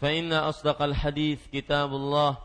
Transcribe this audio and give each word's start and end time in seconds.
فإن 0.00 0.32
أصدق 0.32 0.82
الحديث 0.82 1.40
كتاب 1.52 1.90
الله 1.94 2.36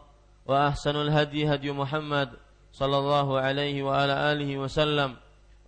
وأحسن 0.46 0.96
الهدي 0.96 1.54
هدي 1.54 1.72
محمد 1.72 2.30
صلى 2.74 2.98
الله 2.98 3.28
عليه 3.40 3.84
وعلى 3.84 4.16
آله 4.32 4.58
وسلم 4.58 5.16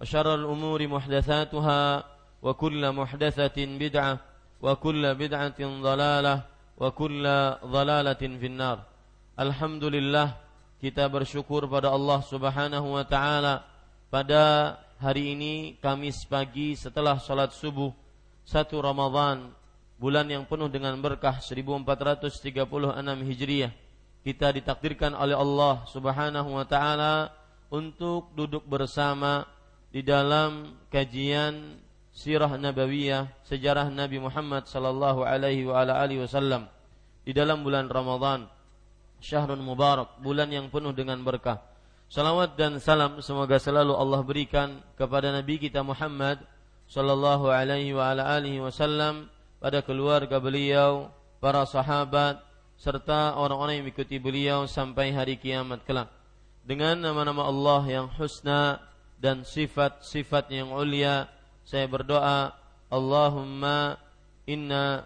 وشر 0.02 0.36
الأمور 0.36 0.88
محدثاتها 0.88 2.04
وكل 2.42 2.92
محدثة 2.92 3.58
بدعة 3.58 4.18
وكل 4.62 5.04
بدعة 5.16 5.60
ضلالة 5.62 6.36
وكل 6.78 7.26
ضلالة 7.66 8.22
في 8.40 8.46
النار. 8.46 8.78
الحمد 9.40 9.84
لله 9.84 10.28
kita 10.82 11.06
bersyukur 11.06 11.70
pada 11.70 11.94
Allah 11.94 12.26
Subhanahu 12.26 12.98
wa 12.98 13.06
taala. 13.06 13.62
Pada 14.10 14.76
hari 14.98 15.38
ini 15.38 15.78
Kamis 15.78 16.26
pagi 16.26 16.74
setelah 16.74 17.22
salat 17.22 17.54
subuh 17.54 17.94
satu 18.42 18.82
Ramadan 18.82 19.54
bulan 20.02 20.26
yang 20.26 20.50
penuh 20.50 20.66
dengan 20.66 20.98
berkah 20.98 21.38
1436 21.38 22.42
Hijriah. 23.22 23.70
Kita 24.26 24.50
ditakdirkan 24.50 25.14
oleh 25.14 25.38
Allah 25.38 25.86
Subhanahu 25.86 26.58
wa 26.58 26.66
taala 26.66 27.30
untuk 27.70 28.34
duduk 28.34 28.66
bersama 28.66 29.46
di 29.94 30.02
dalam 30.02 30.74
kajian 30.90 31.78
sirah 32.10 32.50
nabawiyah 32.58 33.30
sejarah 33.46 33.94
Nabi 33.94 34.18
Muhammad 34.18 34.66
sallallahu 34.66 35.22
alaihi 35.22 35.70
wa 35.70 35.80
ala 35.80 36.02
alihi 36.02 36.26
wasallam 36.26 36.66
di 37.22 37.32
dalam 37.32 37.62
bulan 37.62 37.88
Ramadan 37.88 38.50
syahrun 39.22 39.62
mubarak 39.62 40.18
bulan 40.20 40.50
yang 40.50 40.68
penuh 40.74 40.98
dengan 40.98 41.22
berkah. 41.22 41.62
Salawat 42.12 42.60
dan 42.60 42.82
salam 42.84 43.24
semoga 43.24 43.56
selalu 43.56 43.96
Allah 43.96 44.20
berikan 44.26 44.84
kepada 45.00 45.32
nabi 45.32 45.56
kita 45.56 45.80
Muhammad 45.80 46.44
sallallahu 46.92 47.48
alaihi 47.48 47.96
wa 47.96 48.12
ala 48.12 48.36
alihi 48.36 48.60
wasallam 48.60 49.32
pada 49.62 49.86
keluarga 49.86 50.42
beliau, 50.42 51.14
para 51.38 51.62
sahabat, 51.70 52.42
serta 52.82 53.38
orang-orang 53.38 53.78
yang 53.78 53.86
mengikuti 53.86 54.18
beliau 54.18 54.66
sampai 54.66 55.14
hari 55.14 55.38
kiamat 55.38 55.86
kelak. 55.86 56.10
Dengan 56.66 56.98
nama-nama 56.98 57.46
Allah 57.46 57.86
yang 57.86 58.08
husna 58.18 58.82
dan 59.22 59.46
sifat-sifat 59.46 60.50
yang 60.50 60.74
ulia, 60.74 61.30
saya 61.62 61.86
berdoa, 61.86 62.58
Allahumma 62.90 64.02
inna 64.50 65.06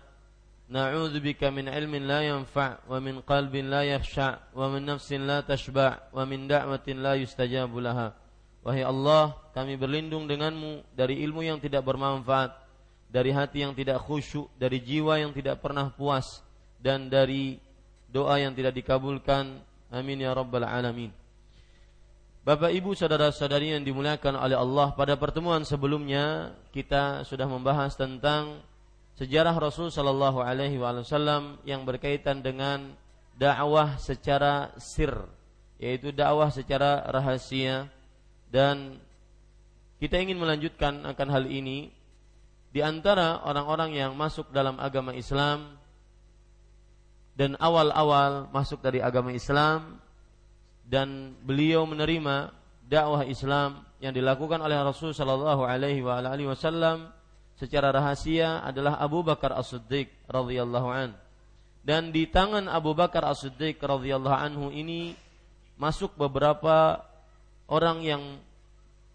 na'udzubika 0.72 1.52
min 1.52 1.68
ilmin 1.68 2.08
la 2.08 2.24
yanfa' 2.24 2.88
wa 2.88 2.98
min 3.04 3.20
qalbin 3.28 3.68
la 3.68 3.84
yakhsha' 3.84 4.56
wa 4.56 4.72
min 4.72 4.88
nafsin 4.88 5.28
la 5.28 5.44
tashba' 5.44 6.16
wa 6.16 6.24
min 6.24 6.48
da'watin 6.48 7.04
la 7.04 7.20
yustajabu 7.20 7.84
laha. 7.84 8.16
Wahai 8.64 8.88
Allah, 8.88 9.36
kami 9.52 9.76
berlindung 9.78 10.26
denganmu 10.26 10.96
dari 10.96 11.22
ilmu 11.22 11.44
yang 11.44 11.62
tidak 11.62 11.86
bermanfaat 11.86 12.65
dari 13.10 13.32
hati 13.32 13.64
yang 13.64 13.74
tidak 13.78 14.02
khusyuk, 14.04 14.50
dari 14.60 14.82
jiwa 14.82 15.22
yang 15.22 15.32
tidak 15.32 15.62
pernah 15.64 15.92
puas 15.94 16.44
dan 16.82 17.08
dari 17.08 17.58
doa 18.12 18.38
yang 18.40 18.54
tidak 18.54 18.76
dikabulkan. 18.76 19.62
Amin 19.94 20.20
ya 20.20 20.34
rabbal 20.36 20.66
alamin. 20.66 21.14
Bapak 22.46 22.70
Ibu 22.70 22.94
saudara-saudari 22.94 23.74
yang 23.74 23.82
dimuliakan 23.82 24.38
oleh 24.38 24.54
Allah, 24.54 24.94
pada 24.94 25.18
pertemuan 25.18 25.66
sebelumnya 25.66 26.54
kita 26.70 27.26
sudah 27.26 27.50
membahas 27.50 27.98
tentang 27.98 28.62
sejarah 29.18 29.58
Rasul 29.58 29.90
sallallahu 29.90 30.46
alaihi 30.46 30.78
wasallam 30.78 31.58
yang 31.66 31.82
berkaitan 31.88 32.46
dengan 32.46 32.94
dakwah 33.34 33.98
secara 33.98 34.78
sir, 34.78 35.26
yaitu 35.82 36.14
dakwah 36.14 36.54
secara 36.54 37.02
rahasia 37.10 37.90
dan 38.54 39.02
kita 39.98 40.22
ingin 40.22 40.38
melanjutkan 40.38 41.02
akan 41.02 41.28
hal 41.34 41.50
ini 41.50 41.90
di 42.75 42.84
antara 42.84 43.40
orang-orang 43.47 43.96
yang 43.96 44.12
masuk 44.19 44.52
dalam 44.52 44.75
agama 44.84 45.16
Islam 45.16 45.80
dan 47.31 47.56
awal-awal 47.56 48.52
masuk 48.52 48.84
dari 48.84 49.00
agama 49.00 49.31
Islam 49.31 49.96
dan 50.84 51.40
beliau 51.47 51.88
menerima 51.88 52.52
dakwah 52.84 53.24
Islam 53.24 53.80
yang 54.03 54.12
dilakukan 54.12 54.59
oleh 54.59 54.75
Rasul 54.75 55.16
Shallallahu 55.16 55.63
Alaihi 55.63 56.03
Wasallam 56.03 57.16
secara 57.56 57.96
rahasia 57.96 58.59
adalah 58.59 59.00
Abu 59.00 59.24
Bakar 59.24 59.56
As-Siddiq 59.56 60.12
radhiyallahu 60.28 60.90
an. 60.92 61.16
Dan 61.80 62.12
di 62.12 62.28
tangan 62.28 62.68
Abu 62.68 62.92
Bakar 62.92 63.24
As-Siddiq 63.24 63.80
radhiyallahu 63.80 64.36
anhu 64.36 64.68
ini 64.75 65.16
masuk 65.80 66.12
beberapa 66.19 67.00
orang 67.72 68.03
yang 68.03 68.24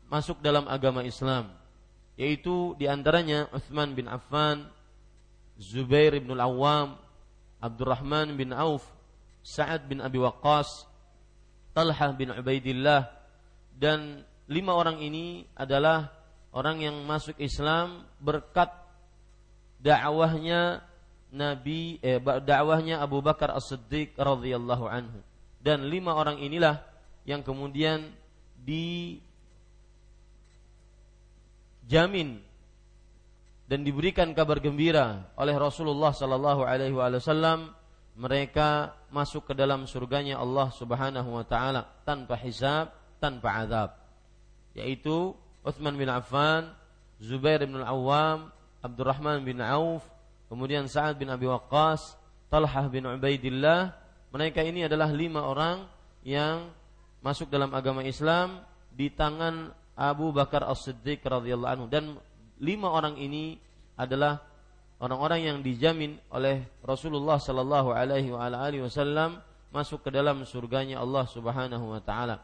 masuk 0.08 0.40
dalam 0.40 0.64
agama 0.64 1.04
Islam 1.04 1.59
yaitu 2.20 2.76
di 2.76 2.84
antaranya 2.84 3.48
Uthman 3.48 3.96
bin 3.96 4.04
Affan, 4.04 4.68
Zubair 5.56 6.12
bin 6.20 6.36
Al-Awwam, 6.36 7.00
Abdurrahman 7.64 8.36
bin 8.36 8.52
Auf, 8.52 8.84
Sa'ad 9.40 9.88
bin 9.88 10.04
Abi 10.04 10.20
Waqqas, 10.20 10.84
Talha 11.72 12.12
bin 12.12 12.28
Ubaidillah 12.28 13.08
dan 13.72 14.20
lima 14.52 14.76
orang 14.76 15.00
ini 15.00 15.48
adalah 15.56 16.12
orang 16.52 16.84
yang 16.84 16.96
masuk 17.08 17.40
Islam 17.40 18.04
berkat 18.20 18.68
dakwahnya 19.80 20.84
Nabi 21.32 21.96
eh, 22.04 22.20
dakwahnya 22.20 23.00
Abu 23.00 23.24
Bakar 23.24 23.54
As-Siddiq 23.56 24.18
radhiyallahu 24.20 24.84
anhu. 24.84 25.24
Dan 25.56 25.88
lima 25.88 26.12
orang 26.12 26.36
inilah 26.36 26.84
yang 27.24 27.40
kemudian 27.40 28.12
di 28.60 29.16
dijamin 31.90 32.38
dan 33.66 33.82
diberikan 33.82 34.30
kabar 34.30 34.62
gembira 34.62 35.26
oleh 35.34 35.58
Rasulullah 35.58 36.14
sallallahu 36.14 36.62
alaihi 36.62 36.94
wasallam 36.94 37.74
mereka 38.14 38.94
masuk 39.10 39.50
ke 39.50 39.58
dalam 39.58 39.90
surganya 39.90 40.38
Allah 40.38 40.70
Subhanahu 40.70 41.34
wa 41.34 41.42
taala 41.42 41.90
tanpa 42.06 42.38
hisab, 42.38 42.94
tanpa 43.18 43.66
azab. 43.66 43.90
Yaitu 44.78 45.34
Uthman 45.66 45.98
bin 45.98 46.06
Affan, 46.06 46.70
Zubair 47.18 47.66
bin 47.66 47.82
Al-Awwam, 47.82 48.54
Abdurrahman 48.86 49.42
bin 49.42 49.58
Auf, 49.58 50.06
kemudian 50.46 50.86
Sa'ad 50.86 51.18
bin 51.18 51.26
Abi 51.26 51.50
Waqqas, 51.50 52.14
Talhah 52.54 52.86
bin 52.86 53.02
Ubaidillah. 53.02 53.98
Mereka 54.30 54.62
ini 54.62 54.86
adalah 54.86 55.10
lima 55.10 55.42
orang 55.42 55.90
yang 56.22 56.70
masuk 57.18 57.50
dalam 57.50 57.74
agama 57.74 58.06
Islam 58.06 58.62
di 58.94 59.10
tangan 59.10 59.79
Abu 60.00 60.32
Bakar 60.32 60.64
As-Siddiq 60.64 61.20
radhiyallahu 61.20 61.72
anhu 61.76 61.86
dan 61.92 62.16
lima 62.56 62.88
orang 62.88 63.20
ini 63.20 63.60
adalah 64.00 64.40
orang-orang 64.96 65.40
yang 65.44 65.58
dijamin 65.60 66.16
oleh 66.32 66.64
Rasulullah 66.80 67.36
sallallahu 67.36 67.92
alaihi 67.92 68.32
wasallam 68.80 69.44
masuk 69.68 70.08
ke 70.08 70.10
dalam 70.12 70.40
surganya 70.48 71.04
Allah 71.04 71.28
Subhanahu 71.28 71.92
wa 71.92 72.00
taala. 72.00 72.40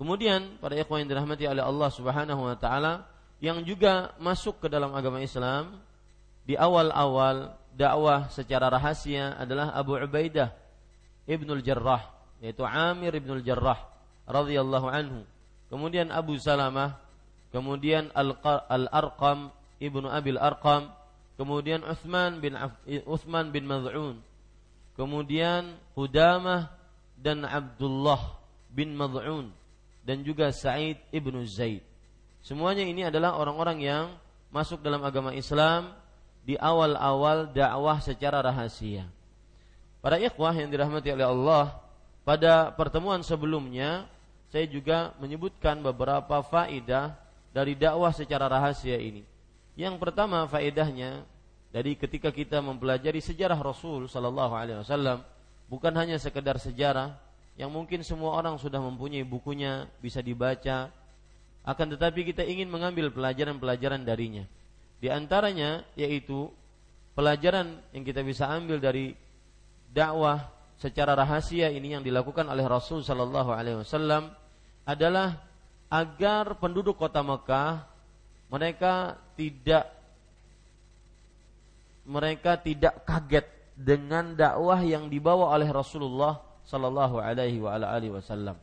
Kemudian 0.00 0.60
pada 0.60 0.76
ikhwan 0.76 1.04
yang 1.04 1.10
dirahmati 1.12 1.44
oleh 1.48 1.64
Allah 1.64 1.88
Subhanahu 1.92 2.42
wa 2.48 2.56
taala 2.56 3.04
yang 3.40 3.60
juga 3.64 4.16
masuk 4.16 4.64
ke 4.64 4.72
dalam 4.72 4.92
agama 4.96 5.20
Islam 5.20 5.76
di 6.48 6.56
awal-awal 6.56 7.52
dakwah 7.76 8.32
secara 8.32 8.72
rahasia 8.72 9.36
adalah 9.36 9.76
Abu 9.76 10.00
Ubaidah 10.00 10.52
Ibnul 11.28 11.60
Jarrah 11.60 12.08
yaitu 12.40 12.64
Amir 12.64 13.12
Ibnul 13.12 13.44
Jarrah 13.44 13.84
radhiyallahu 14.24 14.88
anhu. 14.88 15.20
Kemudian 15.66 16.14
Abu 16.14 16.38
Salamah, 16.38 16.98
kemudian 17.50 18.10
Al-Arqam 18.14 19.50
Ibnu 19.76 20.08
Abil 20.08 20.40
Arqam, 20.40 20.88
kemudian 21.36 21.84
Uthman 21.84 22.40
bin 22.40 22.56
Uthman 23.04 23.52
bin 23.52 23.68
Mad'un, 23.68 24.16
kemudian 24.96 25.76
Hudamah 25.92 26.72
dan 27.20 27.44
Abdullah 27.44 28.40
bin 28.72 28.96
Mad'un 28.96 29.52
dan 30.06 30.24
juga 30.24 30.48
Sa'id 30.54 30.96
ibnu 31.12 31.44
Zaid. 31.44 31.84
Semuanya 32.40 32.86
ini 32.86 33.02
adalah 33.04 33.36
orang-orang 33.36 33.78
yang 33.82 34.04
masuk 34.54 34.80
dalam 34.80 35.02
agama 35.02 35.34
Islam 35.34 35.92
di 36.46 36.54
awal-awal 36.54 37.50
dakwah 37.50 37.98
secara 37.98 38.38
rahasia. 38.38 39.10
Para 39.98 40.22
ikhwah 40.22 40.54
yang 40.54 40.70
dirahmati 40.70 41.10
oleh 41.10 41.26
Allah, 41.26 41.74
pada 42.22 42.70
pertemuan 42.70 43.26
sebelumnya 43.26 44.06
saya 44.50 44.66
juga 44.70 45.12
menyebutkan 45.18 45.78
beberapa 45.82 46.42
faidah 46.44 47.16
dari 47.50 47.74
dakwah 47.74 48.12
secara 48.14 48.46
rahasia 48.46 48.96
ini. 49.00 49.26
Yang 49.76 50.00
pertama 50.00 50.46
faedahnya 50.48 51.24
dari 51.74 51.98
ketika 51.98 52.32
kita 52.32 52.64
mempelajari 52.64 53.20
sejarah 53.20 53.58
Rasul 53.60 54.08
sallallahu 54.08 54.54
alaihi 54.56 54.80
wasallam 54.80 55.20
bukan 55.68 55.92
hanya 55.98 56.16
sekedar 56.16 56.56
sejarah 56.56 57.16
yang 57.56 57.72
mungkin 57.72 58.04
semua 58.04 58.36
orang 58.36 58.60
sudah 58.60 58.80
mempunyai 58.80 59.24
bukunya, 59.24 59.88
bisa 60.04 60.20
dibaca. 60.20 60.92
Akan 61.66 61.88
tetapi 61.90 62.28
kita 62.28 62.44
ingin 62.46 62.68
mengambil 62.68 63.10
pelajaran-pelajaran 63.10 64.04
darinya. 64.04 64.44
Di 65.00 65.08
antaranya 65.10 65.82
yaitu 65.96 66.52
pelajaran 67.16 67.80
yang 67.96 68.04
kita 68.04 68.20
bisa 68.20 68.46
ambil 68.46 68.78
dari 68.78 69.16
dakwah 69.90 70.55
secara 70.76 71.16
rahasia 71.16 71.72
ini 71.72 71.96
yang 71.96 72.04
dilakukan 72.04 72.44
oleh 72.48 72.64
Rasul 72.68 73.00
sallallahu 73.00 73.50
alaihi 73.52 73.80
wasallam 73.80 74.28
adalah 74.84 75.40
agar 75.88 76.60
penduduk 76.60 77.00
kota 77.00 77.24
Mekah 77.24 77.88
mereka 78.52 79.18
tidak 79.34 79.90
mereka 82.06 82.54
tidak 82.62 83.02
kaget 83.02 83.46
dengan 83.74 84.38
dakwah 84.38 84.78
yang 84.80 85.10
dibawa 85.10 85.50
oleh 85.52 85.68
Rasulullah 85.68 86.38
sallallahu 86.64 87.18
alaihi 87.18 87.58
wasallam. 88.14 88.54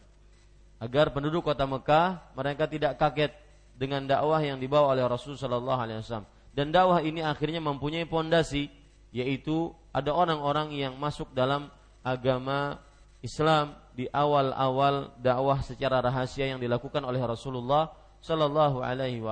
Agar 0.79 1.11
penduduk 1.11 1.43
kota 1.43 1.67
Mekah 1.67 2.33
mereka 2.35 2.67
tidak 2.71 2.95
kaget 2.95 3.35
dengan 3.75 4.07
dakwah 4.07 4.39
yang 4.39 4.57
dibawa 4.57 4.95
oleh 4.95 5.03
Rasul 5.03 5.35
sallallahu 5.35 5.79
alaihi 5.79 5.99
wasallam. 5.99 6.27
Dan 6.55 6.71
dakwah 6.71 7.03
ini 7.03 7.19
akhirnya 7.19 7.59
mempunyai 7.59 8.07
pondasi 8.07 8.71
yaitu 9.13 9.75
ada 9.93 10.09
orang-orang 10.15 10.73
yang 10.73 10.95
masuk 10.97 11.29
dalam 11.35 11.69
agama 12.03 12.77
Islam 13.23 13.73
di 13.95 14.05
awal-awal 14.11 15.15
dakwah 15.17 15.63
secara 15.63 16.03
rahasia 16.03 16.51
yang 16.51 16.59
dilakukan 16.59 17.01
oleh 17.07 17.23
Rasulullah 17.23 17.89
sallallahu 18.19 18.83
alaihi 18.83 19.23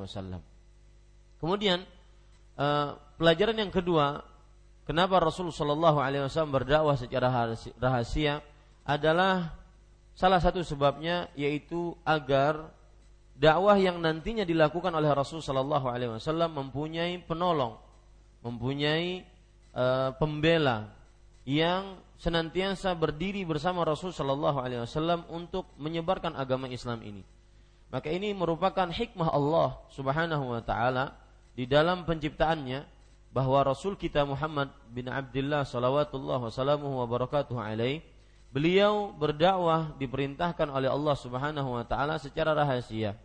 wasallam. 0.00 0.40
Kemudian 1.38 1.84
uh, 2.56 2.96
pelajaran 3.20 3.60
yang 3.60 3.68
kedua 3.68 4.24
Kenapa 4.84 5.16
Rasul 5.16 5.48
Shallallahu 5.48 5.96
Alaihi 5.96 6.28
Wasallam 6.28 6.52
berdakwah 6.52 6.92
secara 6.92 7.32
rahasia 7.80 8.44
adalah 8.84 9.56
salah 10.12 10.36
satu 10.44 10.60
sebabnya 10.60 11.32
yaitu 11.32 11.96
agar 12.04 12.68
dakwah 13.32 13.80
yang 13.80 13.96
nantinya 13.96 14.44
dilakukan 14.44 14.92
oleh 14.92 15.08
Rasul 15.08 15.40
Shallallahu 15.40 15.88
Alaihi 15.88 16.12
Wasallam 16.12 16.52
mempunyai 16.52 17.16
penolong, 17.24 17.80
mempunyai 18.44 19.24
uh, 19.72 20.12
pembela 20.20 20.92
yang 21.48 21.96
senantiasa 22.24 22.96
berdiri 22.96 23.44
bersama 23.44 23.84
Rasul 23.84 24.08
Shallallahu 24.16 24.56
Alaihi 24.56 24.80
Wasallam 24.80 25.28
untuk 25.28 25.68
menyebarkan 25.76 26.32
agama 26.32 26.72
Islam 26.72 27.04
ini. 27.04 27.20
Maka 27.92 28.08
ini 28.08 28.32
merupakan 28.32 28.88
hikmah 28.88 29.28
Allah 29.28 29.76
Subhanahu 29.92 30.56
Wa 30.56 30.62
Taala 30.64 31.20
di 31.52 31.68
dalam 31.68 32.08
penciptaannya 32.08 32.88
bahwa 33.28 33.60
Rasul 33.60 34.00
kita 34.00 34.24
Muhammad 34.24 34.72
bin 34.88 35.10
Abdullah 35.10 35.68
salawatullah 35.68 36.38
wasallamuhu 36.48 37.02
wa 37.02 37.06
barakatuh 37.06 37.58
alaih 37.58 38.00
beliau 38.54 39.10
berdakwah 39.10 39.92
diperintahkan 39.98 40.70
oleh 40.70 40.86
Allah 40.86 41.18
Subhanahu 41.18 41.74
wa 41.74 41.82
taala 41.82 42.22
secara 42.22 42.54
rahasia. 42.54 43.18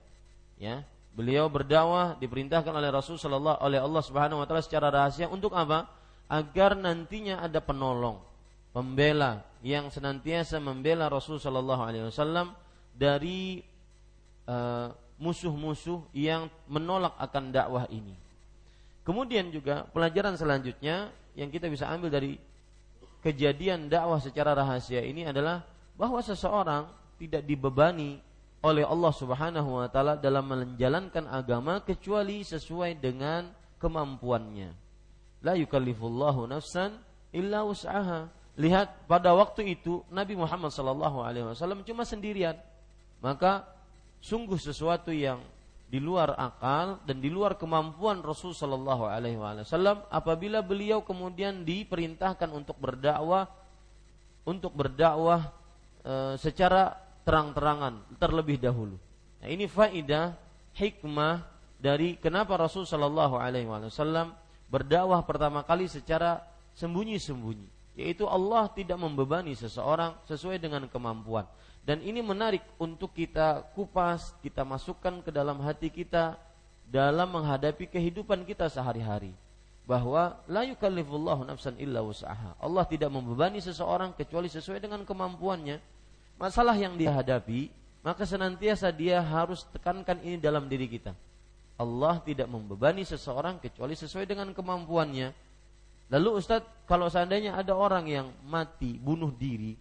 Ya 0.57 0.81
beliau 1.13 1.45
berdakwah 1.45 2.17
diperintahkan 2.17 2.73
oleh 2.73 2.89
Rasul 2.89 3.21
sallallahu 3.21 3.61
oleh 3.61 3.77
Allah 3.77 4.01
Subhanahu 4.01 4.41
wa 4.41 4.45
taala 4.49 4.65
secara 4.65 4.89
rahasia 4.89 5.29
untuk 5.29 5.53
apa? 5.53 5.85
Agar 6.25 6.73
nantinya 6.73 7.41
ada 7.45 7.61
penolong 7.61 8.28
pembela 8.71 9.43
yang 9.65 9.89
senantiasa 9.91 10.61
membela 10.61 11.09
Rasul 11.11 11.41
sallallahu 11.41 11.81
alaihi 11.83 12.05
wasallam 12.07 12.53
dari 12.95 13.59
uh, 14.47 14.93
musuh-musuh 15.19 16.07
yang 16.15 16.47
menolak 16.71 17.11
akan 17.19 17.51
dakwah 17.51 17.85
ini 17.91 18.29
Kemudian 19.09 19.49
juga 19.49 19.89
pelajaran 19.89 20.37
selanjutnya 20.37 21.09
yang 21.33 21.49
kita 21.49 21.65
bisa 21.65 21.89
ambil 21.89 22.13
dari 22.13 22.37
kejadian 23.25 23.89
dakwah 23.89 24.21
secara 24.21 24.53
rahasia 24.53 25.01
ini 25.01 25.25
adalah 25.25 25.65
bahwa 25.97 26.21
seseorang 26.21 26.85
tidak 27.17 27.41
dibebani 27.41 28.21
oleh 28.61 28.85
Allah 28.85 29.09
Subhanahu 29.09 29.81
wa 29.81 29.89
taala 29.89 30.13
dalam 30.13 30.45
menjalankan 30.45 31.25
agama 31.25 31.81
kecuali 31.81 32.45
sesuai 32.45 33.01
dengan 33.01 33.49
kemampuannya. 33.81 34.77
La 35.41 35.57
yukallifullahu 35.57 36.45
nafsan 36.45 36.93
illa 37.33 37.65
wus'aha. 37.65 38.29
Lihat 38.59 39.07
pada 39.07 39.31
waktu 39.31 39.79
itu 39.79 40.03
Nabi 40.11 40.35
Muhammad 40.35 40.75
sallallahu 40.75 41.23
alaihi 41.23 41.47
wasallam 41.47 41.79
cuma 41.87 42.03
sendirian. 42.03 42.59
Maka 43.23 43.63
sungguh 44.19 44.59
sesuatu 44.59 45.15
yang 45.15 45.39
di 45.89 45.97
luar 45.97 46.37
akal 46.37 47.01
dan 47.01 47.17
di 47.17 47.33
luar 47.33 47.57
kemampuan 47.57 48.21
Rasul 48.21 48.53
Shallallahu 48.53 49.09
Alaihi 49.09 49.41
Wasallam 49.41 50.05
apabila 50.13 50.61
beliau 50.61 51.01
kemudian 51.01 51.65
diperintahkan 51.65 52.45
untuk 52.53 52.77
berdakwah 52.77 53.49
untuk 54.45 54.69
berdakwah 54.77 55.49
e, 56.05 56.37
secara 56.37 56.93
terang-terangan 57.25 58.05
terlebih 58.21 58.61
dahulu. 58.61 59.01
Nah, 59.41 59.49
ini 59.49 59.65
faidah 59.65 60.37
hikmah 60.77 61.41
dari 61.81 62.21
kenapa 62.21 62.53
Rasul 62.53 62.85
Shallallahu 62.85 63.41
Alaihi 63.41 63.65
Wasallam 63.65 64.37
berdakwah 64.69 65.25
pertama 65.25 65.65
kali 65.65 65.89
secara 65.89 66.45
sembunyi-sembunyi, 66.77 67.65
yaitu 67.99 68.23
Allah 68.23 68.71
tidak 68.71 68.95
membebani 68.95 69.51
seseorang 69.51 70.15
sesuai 70.23 70.55
dengan 70.55 70.87
kemampuan. 70.87 71.43
Dan 71.83 71.99
ini 71.99 72.23
menarik 72.23 72.63
untuk 72.79 73.11
kita 73.11 73.75
kupas, 73.75 74.31
kita 74.39 74.63
masukkan 74.63 75.19
ke 75.19 75.35
dalam 75.35 75.59
hati 75.59 75.91
kita 75.91 76.39
dalam 76.87 77.27
menghadapi 77.35 77.91
kehidupan 77.91 78.47
kita 78.47 78.71
sehari-hari. 78.71 79.35
Bahwa 79.83 80.39
la 80.47 80.63
yukallifullahu 80.63 81.43
nafsan 81.43 81.75
illa 81.75 81.99
wus'aha. 81.99 82.55
Allah 82.55 82.85
tidak 82.87 83.11
membebani 83.11 83.59
seseorang 83.59 84.15
kecuali 84.15 84.47
sesuai 84.47 84.79
dengan 84.79 85.03
kemampuannya. 85.03 85.81
Masalah 86.39 86.77
yang 86.79 86.95
dihadapi, 86.95 87.67
maka 87.99 88.23
senantiasa 88.23 88.95
dia 88.95 89.19
harus 89.19 89.67
tekankan 89.75 90.23
ini 90.23 90.39
dalam 90.39 90.71
diri 90.71 90.87
kita. 90.87 91.11
Allah 91.75 92.21
tidak 92.23 92.47
membebani 92.47 93.03
seseorang 93.03 93.59
kecuali 93.59 93.97
sesuai 93.97 94.23
dengan 94.29 94.53
kemampuannya. 94.55 95.48
Lalu 96.09 96.41
Ustadz, 96.41 96.89
kalau 96.89 97.05
seandainya 97.09 97.53
ada 97.53 97.77
orang 97.77 98.09
yang 98.09 98.27
mati, 98.49 98.97
bunuh 98.97 99.29
diri, 99.29 99.77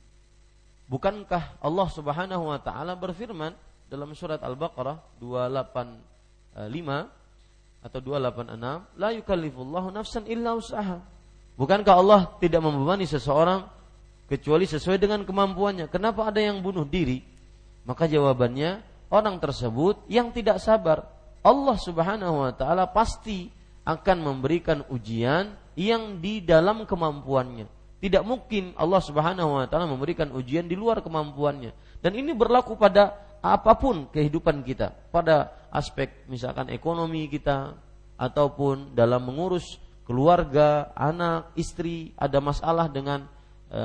Bukankah 0.88 1.60
Allah 1.60 1.88
Subhanahu 1.92 2.48
wa 2.48 2.56
taala 2.64 2.96
berfirman 2.96 3.52
dalam 3.92 4.08
surat 4.16 4.40
Al-Baqarah 4.40 5.20
285 5.20 6.56
atau 7.84 7.98
286, 8.00 8.96
la 8.96 9.08
yukallifullahu 9.12 9.92
nafsan 9.92 10.24
illa 10.24 10.56
usaha. 10.56 11.04
Bukankah 11.60 11.92
Allah 11.92 12.32
tidak 12.40 12.64
membebani 12.64 13.04
seseorang 13.04 13.68
kecuali 14.32 14.64
sesuai 14.64 14.96
dengan 14.96 15.28
kemampuannya? 15.28 15.92
Kenapa 15.92 16.32
ada 16.32 16.40
yang 16.40 16.64
bunuh 16.64 16.88
diri? 16.88 17.20
Maka 17.84 18.08
jawabannya 18.08 18.80
orang 19.12 19.36
tersebut 19.44 20.08
yang 20.08 20.32
tidak 20.32 20.56
sabar. 20.56 21.04
Allah 21.44 21.76
Subhanahu 21.76 22.48
wa 22.48 22.52
taala 22.56 22.88
pasti 22.88 23.52
akan 23.84 24.24
memberikan 24.24 24.88
ujian 24.88 25.52
yang 25.78 26.18
di 26.18 26.42
dalam 26.42 26.82
kemampuannya 26.82 27.78
tidak 27.98 28.22
mungkin 28.22 28.74
Allah 28.78 29.02
Subhanahu 29.02 29.58
wa 29.58 29.66
taala 29.66 29.90
memberikan 29.90 30.30
ujian 30.30 30.70
di 30.70 30.78
luar 30.78 31.02
kemampuannya. 31.02 31.74
Dan 31.98 32.14
ini 32.14 32.30
berlaku 32.30 32.78
pada 32.78 33.14
apa 33.42 33.74
pun 33.74 34.06
kehidupan 34.10 34.62
kita, 34.62 34.94
pada 35.10 35.50
aspek 35.74 36.26
misalkan 36.30 36.70
ekonomi 36.70 37.26
kita 37.26 37.74
ataupun 38.14 38.94
dalam 38.94 39.26
mengurus 39.26 39.82
keluarga, 40.06 40.94
anak, 40.94 41.50
istri, 41.58 42.14
ada 42.14 42.38
masalah 42.38 42.86
dengan 42.86 43.26
e, 43.66 43.80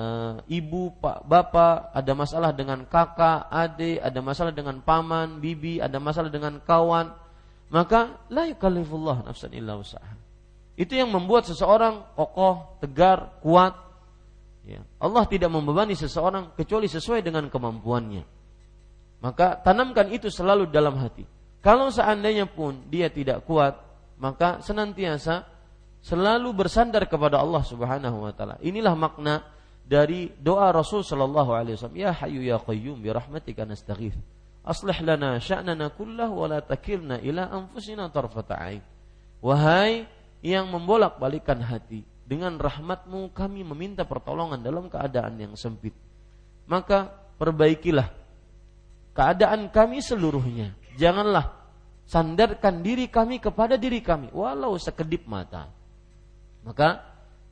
ibu, 0.62 0.93
pak, 0.97 1.25
bapak, 1.25 1.91
ada 1.91 2.12
masalah 2.13 2.51
dengan 2.53 2.85
kakak, 2.85 3.50
adik, 3.50 3.97
ada 3.97 4.19
masalah 4.21 4.53
dengan 4.53 4.77
paman, 4.81 5.41
bibi, 5.41 5.81
ada 5.81 5.97
masalah 5.97 6.29
dengan 6.29 6.62
kawan, 6.62 7.12
maka 7.73 8.13
la 8.29 8.45
yukallifullah 8.45 9.25
nafsan 9.25 9.51
illa 9.57 9.73
usaha. 9.75 10.22
Itu 10.73 10.97
yang 10.97 11.13
membuat 11.13 11.45
seseorang 11.45 12.17
kokoh, 12.17 12.81
tegar, 12.81 13.37
kuat. 13.45 13.77
Ya. 14.65 14.81
Allah 14.97 15.23
tidak 15.29 15.53
membebani 15.53 15.93
seseorang 15.93 16.55
kecuali 16.57 16.89
sesuai 16.89 17.21
dengan 17.21 17.45
kemampuannya. 17.51 18.25
Maka 19.21 19.61
tanamkan 19.61 20.09
itu 20.09 20.27
selalu 20.27 20.67
dalam 20.67 20.97
hati. 20.99 21.23
Kalau 21.63 21.87
seandainya 21.87 22.43
pun 22.49 22.75
dia 22.91 23.07
tidak 23.07 23.47
kuat, 23.47 23.79
maka 24.19 24.59
senantiasa 24.59 25.47
selalu 26.03 26.51
bersandar 26.51 27.07
kepada 27.07 27.39
Allah 27.39 27.63
Subhanahu 27.63 28.27
wa 28.27 28.33
taala. 28.35 28.59
Inilah 28.59 28.91
makna 28.99 29.47
dari 29.87 30.27
doa 30.35 30.71
Rasul 30.75 31.07
sallallahu 31.07 31.55
alaihi 31.55 31.79
wasallam, 31.79 31.99
"Ya 32.03 32.11
Hayyu 32.11 32.43
ya 32.43 32.59
Qayyum 32.59 32.99
bi 32.99 33.07
rahmatika 33.11 33.63
nastaghith." 33.63 34.15
Aslih 34.63 34.95
lana 35.03 35.39
sya'nana 35.39 35.91
kullah 35.91 36.27
wa 36.31 36.47
la 36.47 36.59
takilna 36.63 37.19
ila 37.19 37.47
anfusina 37.51 38.07
tarfata 38.11 38.59
ain. 38.59 38.83
Wahai 39.43 40.07
yang 40.43 40.67
membolak-balikan 40.67 41.63
hati, 41.63 42.03
dengan 42.27 42.59
rahmatmu 42.59 43.31
kami 43.31 43.63
meminta 43.63 44.03
pertolongan 44.03 44.59
dalam 44.59 44.91
keadaan 44.91 45.39
yang 45.39 45.53
sempit. 45.55 45.95
Maka 46.67 47.12
perbaikilah 47.39 48.12
keadaan 49.15 49.71
kami 49.71 50.03
seluruhnya. 50.03 50.75
Janganlah 51.00 51.55
sandarkan 52.03 52.83
diri 52.83 53.07
kami 53.07 53.39
kepada 53.39 53.79
diri 53.79 54.03
kami 54.03 54.29
walau 54.35 54.75
sekedip 54.75 55.23
mata. 55.25 55.71
Maka 56.63 57.01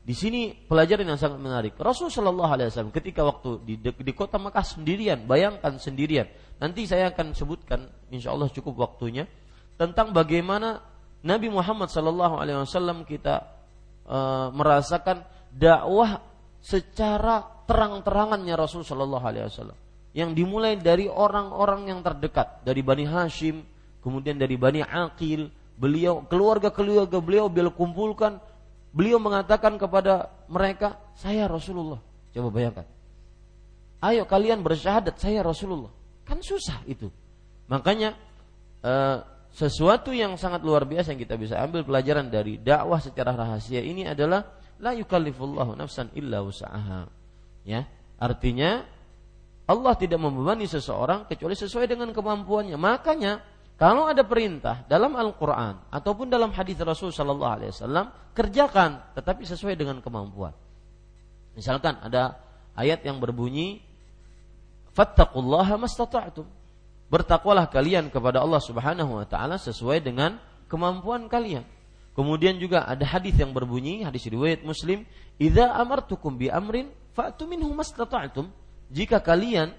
di 0.02 0.16
sini 0.16 0.52
pelajaran 0.52 1.08
yang 1.08 1.20
sangat 1.20 1.40
menarik. 1.40 1.74
Rasulullah 1.80 2.16
Shallallahu 2.16 2.52
Alaihi 2.52 2.68
Wasallam 2.72 2.96
ketika 2.96 3.22
waktu 3.24 3.50
di, 3.64 3.74
di 3.80 4.14
kota 4.16 4.40
Mekah 4.40 4.66
sendirian, 4.66 5.24
bayangkan 5.28 5.78
sendirian, 5.78 6.28
Nanti 6.62 6.86
saya 6.86 7.10
akan 7.10 7.34
sebutkan, 7.34 7.90
insya 8.14 8.30
Allah 8.30 8.46
cukup 8.54 8.78
waktunya 8.78 9.26
tentang 9.82 10.14
bagaimana 10.14 10.91
Nabi 11.22 11.48
Muhammad 11.54 11.94
Sallallahu 11.94 12.36
Alaihi 12.42 12.58
Wasallam 12.66 13.06
kita 13.06 13.46
e, 14.06 14.18
merasakan 14.54 15.22
dakwah 15.54 16.22
secara 16.62 17.46
terang-terangannya 17.70 18.54
Rasul 18.58 18.82
Sallallahu 18.82 19.26
Alaihi 19.26 19.46
Wasallam 19.46 19.78
yang 20.12 20.36
dimulai 20.36 20.76
dari 20.76 21.08
orang-orang 21.08 21.88
yang 21.88 22.00
terdekat 22.04 22.66
dari 22.68 22.84
Bani 22.84 23.08
Hashim, 23.08 23.64
kemudian 24.04 24.36
dari 24.36 24.60
Bani 24.60 24.84
Aqil, 24.84 25.48
beliau 25.80 26.28
keluarga-keluarga 26.28 27.18
beliau 27.24 27.48
beliau 27.48 27.72
kumpulkan, 27.72 28.42
beliau 28.92 29.22
mengatakan 29.24 29.80
kepada 29.80 30.28
mereka, 30.52 31.00
saya 31.16 31.48
Rasulullah. 31.48 32.04
Coba 32.36 32.50
bayangkan. 32.52 32.88
Ayo 34.02 34.26
kalian 34.26 34.66
bersyahadat 34.66 35.16
saya 35.22 35.46
Rasulullah. 35.46 35.94
Kan 36.26 36.42
susah 36.42 36.82
itu. 36.90 37.08
Makanya 37.72 38.18
e, 38.84 38.94
sesuatu 39.52 40.16
yang 40.16 40.40
sangat 40.40 40.64
luar 40.64 40.88
biasa 40.88 41.12
yang 41.12 41.22
kita 41.22 41.36
bisa 41.36 41.60
ambil 41.60 41.84
pelajaran 41.84 42.32
dari 42.32 42.56
dakwah 42.56 43.04
secara 43.04 43.36
rahasia 43.36 43.84
ini 43.84 44.08
adalah 44.08 44.48
la 44.80 44.96
yukallifullahu 44.96 45.76
nafsan 45.76 46.10
illa 46.16 46.40
usaha. 46.40 47.06
Ya, 47.68 47.86
artinya 48.18 48.88
Allah 49.70 49.94
tidak 49.96 50.20
membebani 50.20 50.66
seseorang 50.66 51.30
kecuali 51.30 51.54
sesuai 51.54 51.86
dengan 51.86 52.10
kemampuannya. 52.16 52.76
Makanya 52.80 53.44
kalau 53.82 54.06
ada 54.06 54.22
perintah 54.22 54.86
dalam 54.86 55.18
Al-Qur'an 55.18 55.90
ataupun 55.90 56.30
dalam 56.30 56.54
hadis 56.54 56.78
Rasul 56.82 57.10
sallallahu 57.10 57.54
alaihi 57.58 57.72
wasallam, 57.74 58.14
kerjakan 58.38 59.16
tetapi 59.18 59.42
sesuai 59.48 59.74
dengan 59.74 60.00
kemampuan. 60.00 60.54
Misalkan 61.58 61.98
ada 62.00 62.40
ayat 62.78 63.04
yang 63.04 63.18
berbunyi 63.18 63.82
fattaqullaha 64.94 65.82
mastata'tum. 65.82 66.61
Bertakwalah 67.12 67.68
kalian 67.68 68.08
kepada 68.08 68.40
Allah 68.40 68.64
Subhanahu 68.64 69.20
wa 69.20 69.28
taala 69.28 69.60
sesuai 69.60 70.00
dengan 70.00 70.40
kemampuan 70.72 71.28
kalian. 71.28 71.68
Kemudian 72.16 72.56
juga 72.56 72.88
ada 72.88 73.04
hadis 73.04 73.36
yang 73.36 73.52
berbunyi, 73.52 74.08
hadis 74.08 74.24
riwayat 74.32 74.64
Muslim, 74.64 75.04
"Idza 75.36 75.76
amartukum 75.76 76.40
bi 76.40 76.48
amrin 76.48 76.88
fa'tu 77.12 77.52
minhu 77.52 77.72
mastata'tum." 77.76 78.48
Jika 78.92 79.20
kalian 79.20 79.76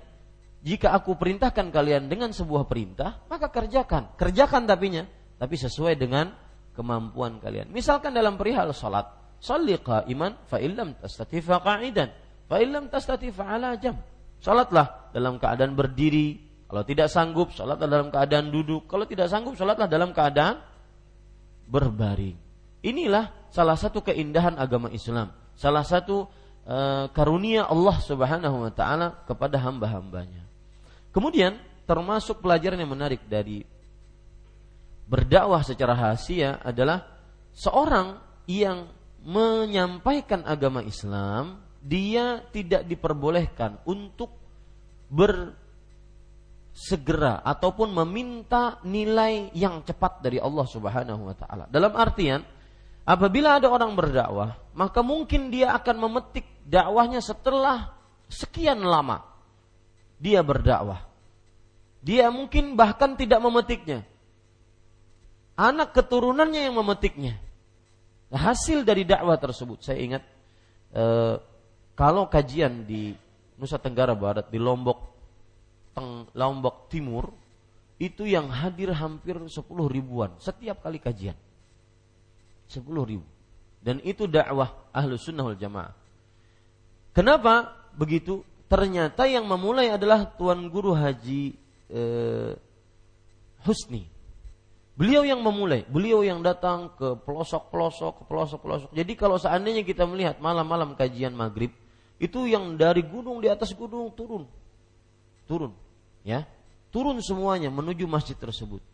jika 0.62 0.94
aku 0.94 1.18
perintahkan 1.18 1.74
kalian 1.74 2.06
dengan 2.06 2.30
sebuah 2.30 2.70
perintah, 2.70 3.18
maka 3.26 3.50
kerjakan. 3.50 4.14
Kerjakan 4.14 4.62
tapinya, 4.62 5.02
tapi 5.34 5.58
sesuai 5.58 5.98
dengan 5.98 6.30
kemampuan 6.78 7.42
kalian. 7.42 7.66
Misalkan 7.74 8.14
dalam 8.14 8.38
perihal 8.38 8.70
salat, 8.70 9.10
shalli 9.42 9.74
qa'iman 9.74 10.46
fa 10.46 10.62
illam 10.62 10.94
tastati 11.02 11.42
fa 11.42 11.58
qa'idan, 11.58 12.14
fa 12.46 12.62
illam 12.62 12.86
tastati 12.86 13.34
fa 13.34 13.58
ala 13.58 13.74
jam. 13.74 13.98
Salatlah 14.38 15.10
dalam 15.10 15.42
keadaan 15.42 15.74
berdiri. 15.74 16.51
Kalau 16.72 16.88
tidak 16.88 17.12
sanggup, 17.12 17.52
salatlah 17.52 17.84
dalam 17.84 18.08
keadaan 18.08 18.48
duduk. 18.48 18.88
Kalau 18.88 19.04
tidak 19.04 19.28
sanggup, 19.28 19.60
salatlah 19.60 19.84
dalam 19.84 20.16
keadaan 20.16 20.56
berbaring. 21.68 22.32
Inilah 22.80 23.28
salah 23.52 23.76
satu 23.76 24.00
keindahan 24.00 24.56
agama 24.56 24.88
Islam. 24.88 25.36
Salah 25.52 25.84
satu 25.84 26.24
uh, 26.64 27.12
karunia 27.12 27.68
Allah 27.68 27.96
Subhanahu 28.00 28.64
wa 28.64 28.72
taala 28.72 29.20
kepada 29.28 29.60
hamba-hambanya. 29.60 30.48
Kemudian 31.12 31.60
termasuk 31.84 32.40
pelajaran 32.40 32.80
yang 32.80 32.88
menarik 32.88 33.20
dari 33.28 33.68
berdakwah 35.04 35.60
secara 35.60 35.92
rahasia 35.92 36.56
adalah 36.64 37.04
seorang 37.52 38.16
yang 38.48 38.88
menyampaikan 39.20 40.40
agama 40.48 40.80
Islam 40.80 41.60
dia 41.84 42.40
tidak 42.48 42.88
diperbolehkan 42.88 43.76
untuk 43.84 44.32
bersegera 46.72 47.44
ataupun 47.44 47.92
meminta 47.92 48.80
nilai 48.82 49.52
yang 49.52 49.84
cepat 49.84 50.24
dari 50.24 50.40
Allah 50.40 50.64
Subhanahu 50.64 51.28
wa 51.28 51.36
taala. 51.36 51.64
Dalam 51.68 51.92
artian 51.92 52.40
apabila 53.04 53.60
ada 53.60 53.68
orang 53.68 53.92
berdakwah, 53.92 54.56
maka 54.72 55.04
mungkin 55.04 55.52
dia 55.52 55.76
akan 55.76 55.96
memetik 56.08 56.48
dakwahnya 56.64 57.20
setelah 57.20 57.92
sekian 58.26 58.80
lama 58.80 59.20
dia 60.16 60.40
berdakwah. 60.40 61.04
Dia 62.02 62.32
mungkin 62.32 62.74
bahkan 62.74 63.14
tidak 63.14 63.38
memetiknya. 63.38 64.02
Anak 65.54 65.94
keturunannya 65.94 66.66
yang 66.66 66.74
memetiknya. 66.74 67.38
Hasil 68.32 68.82
dari 68.82 69.04
dakwah 69.04 69.36
tersebut, 69.36 69.84
saya 69.84 70.00
ingat 70.00 70.24
eh, 70.96 71.36
kalau 71.92 72.26
kajian 72.32 72.88
di 72.88 73.12
Nusa 73.60 73.76
Tenggara 73.76 74.16
Barat 74.16 74.48
di 74.48 74.56
Lombok 74.56 75.11
Teng, 75.92 76.28
Lombok 76.32 76.88
Timur 76.88 77.32
itu 78.02 78.26
yang 78.26 78.50
hadir 78.50 78.90
hampir 78.96 79.38
10 79.38 79.52
ribuan 79.86 80.34
setiap 80.42 80.82
kali 80.82 80.98
kajian. 80.98 81.38
10 82.66 82.82
ribu. 83.06 83.26
Dan 83.82 84.02
itu 84.02 84.26
dakwah 84.26 84.90
ahlu 84.90 85.14
sunnah 85.14 85.46
wal 85.46 85.58
jamaah. 85.58 85.94
Kenapa 87.12 87.70
begitu? 87.94 88.42
Ternyata 88.66 89.28
yang 89.28 89.44
memulai 89.44 89.92
adalah 89.92 90.24
tuan 90.34 90.66
guru 90.72 90.96
haji 90.96 91.52
eh, 91.92 92.56
Husni. 93.62 94.08
Beliau 94.96 95.24
yang 95.24 95.40
memulai, 95.44 95.84
beliau 95.88 96.24
yang 96.24 96.40
datang 96.40 96.92
ke 96.96 97.16
pelosok-pelosok, 97.22 98.12
ke 98.12 98.24
pelosok-pelosok. 98.28 98.90
Jadi 98.92 99.12
kalau 99.16 99.36
seandainya 99.36 99.84
kita 99.84 100.04
melihat 100.08 100.36
malam-malam 100.40 100.96
kajian 100.96 101.32
maghrib, 101.32 101.72
itu 102.20 102.48
yang 102.48 102.76
dari 102.76 103.04
gunung 103.04 103.40
di 103.40 103.48
atas 103.48 103.72
gunung 103.72 104.12
turun 104.14 104.44
turun 105.46 105.72
ya. 106.26 106.46
Turun 106.92 107.16
semuanya 107.24 107.72
menuju 107.72 108.04
masjid 108.04 108.36
tersebut. 108.36 108.84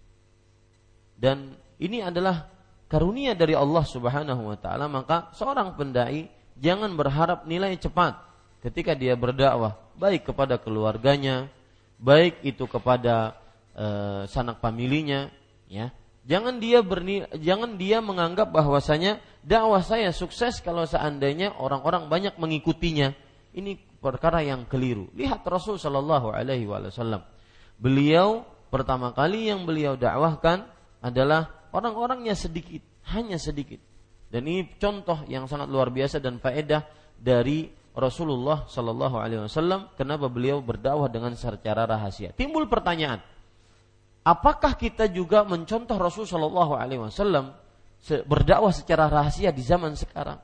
Dan 1.18 1.58
ini 1.82 1.98
adalah 1.98 2.46
karunia 2.86 3.34
dari 3.34 3.58
Allah 3.58 3.82
Subhanahu 3.82 4.54
wa 4.54 4.54
taala. 4.54 4.86
Maka 4.86 5.34
seorang 5.34 5.74
pendai 5.74 6.30
jangan 6.54 6.94
berharap 6.94 7.42
nilai 7.50 7.74
cepat 7.74 8.14
ketika 8.62 8.94
dia 8.94 9.18
berdakwah. 9.18 9.74
Baik 9.98 10.30
kepada 10.30 10.62
keluarganya 10.62 11.50
baik 11.98 12.46
itu 12.46 12.64
kepada 12.70 13.34
uh, 13.74 14.22
sanak 14.30 14.62
familinya 14.62 15.28
ya. 15.66 15.90
Jangan 16.28 16.60
dia 16.60 16.84
berni 16.84 17.24
jangan 17.40 17.80
dia 17.80 17.98
menganggap 17.98 18.52
bahwasanya 18.52 19.18
dakwah 19.42 19.80
saya 19.82 20.14
sukses 20.14 20.60
kalau 20.62 20.86
seandainya 20.86 21.56
orang-orang 21.58 22.06
banyak 22.06 22.38
mengikutinya. 22.38 23.12
Ini 23.56 23.80
perkara 23.98 24.42
yang 24.42 24.66
keliru. 24.66 25.10
Lihat 25.14 25.42
Rasul 25.46 25.76
Shallallahu 25.78 26.30
Alaihi 26.30 26.66
Wasallam. 26.66 27.22
Beliau 27.78 28.46
pertama 28.70 29.14
kali 29.14 29.50
yang 29.50 29.66
beliau 29.66 29.94
dakwahkan 29.94 30.66
adalah 31.02 31.70
orang-orangnya 31.70 32.34
sedikit, 32.34 32.82
hanya 33.14 33.38
sedikit. 33.38 33.78
Dan 34.28 34.44
ini 34.44 34.66
contoh 34.76 35.24
yang 35.30 35.48
sangat 35.48 35.70
luar 35.72 35.88
biasa 35.88 36.20
dan 36.20 36.36
faedah 36.36 36.84
dari 37.16 37.70
Rasulullah 37.96 38.68
Shallallahu 38.70 39.16
Alaihi 39.18 39.42
Wasallam. 39.46 39.94
Kenapa 39.98 40.30
beliau 40.30 40.62
berdakwah 40.62 41.10
dengan 41.10 41.34
secara 41.34 41.88
rahasia? 41.88 42.30
Timbul 42.36 42.70
pertanyaan, 42.70 43.18
apakah 44.22 44.76
kita 44.78 45.10
juga 45.10 45.42
mencontoh 45.42 45.96
Rasul 45.98 46.28
Shallallahu 46.28 46.76
Alaihi 46.78 47.02
Wasallam 47.02 47.56
berdakwah 48.28 48.70
secara 48.70 49.10
rahasia 49.10 49.50
di 49.50 49.62
zaman 49.64 49.98
sekarang. 49.98 50.38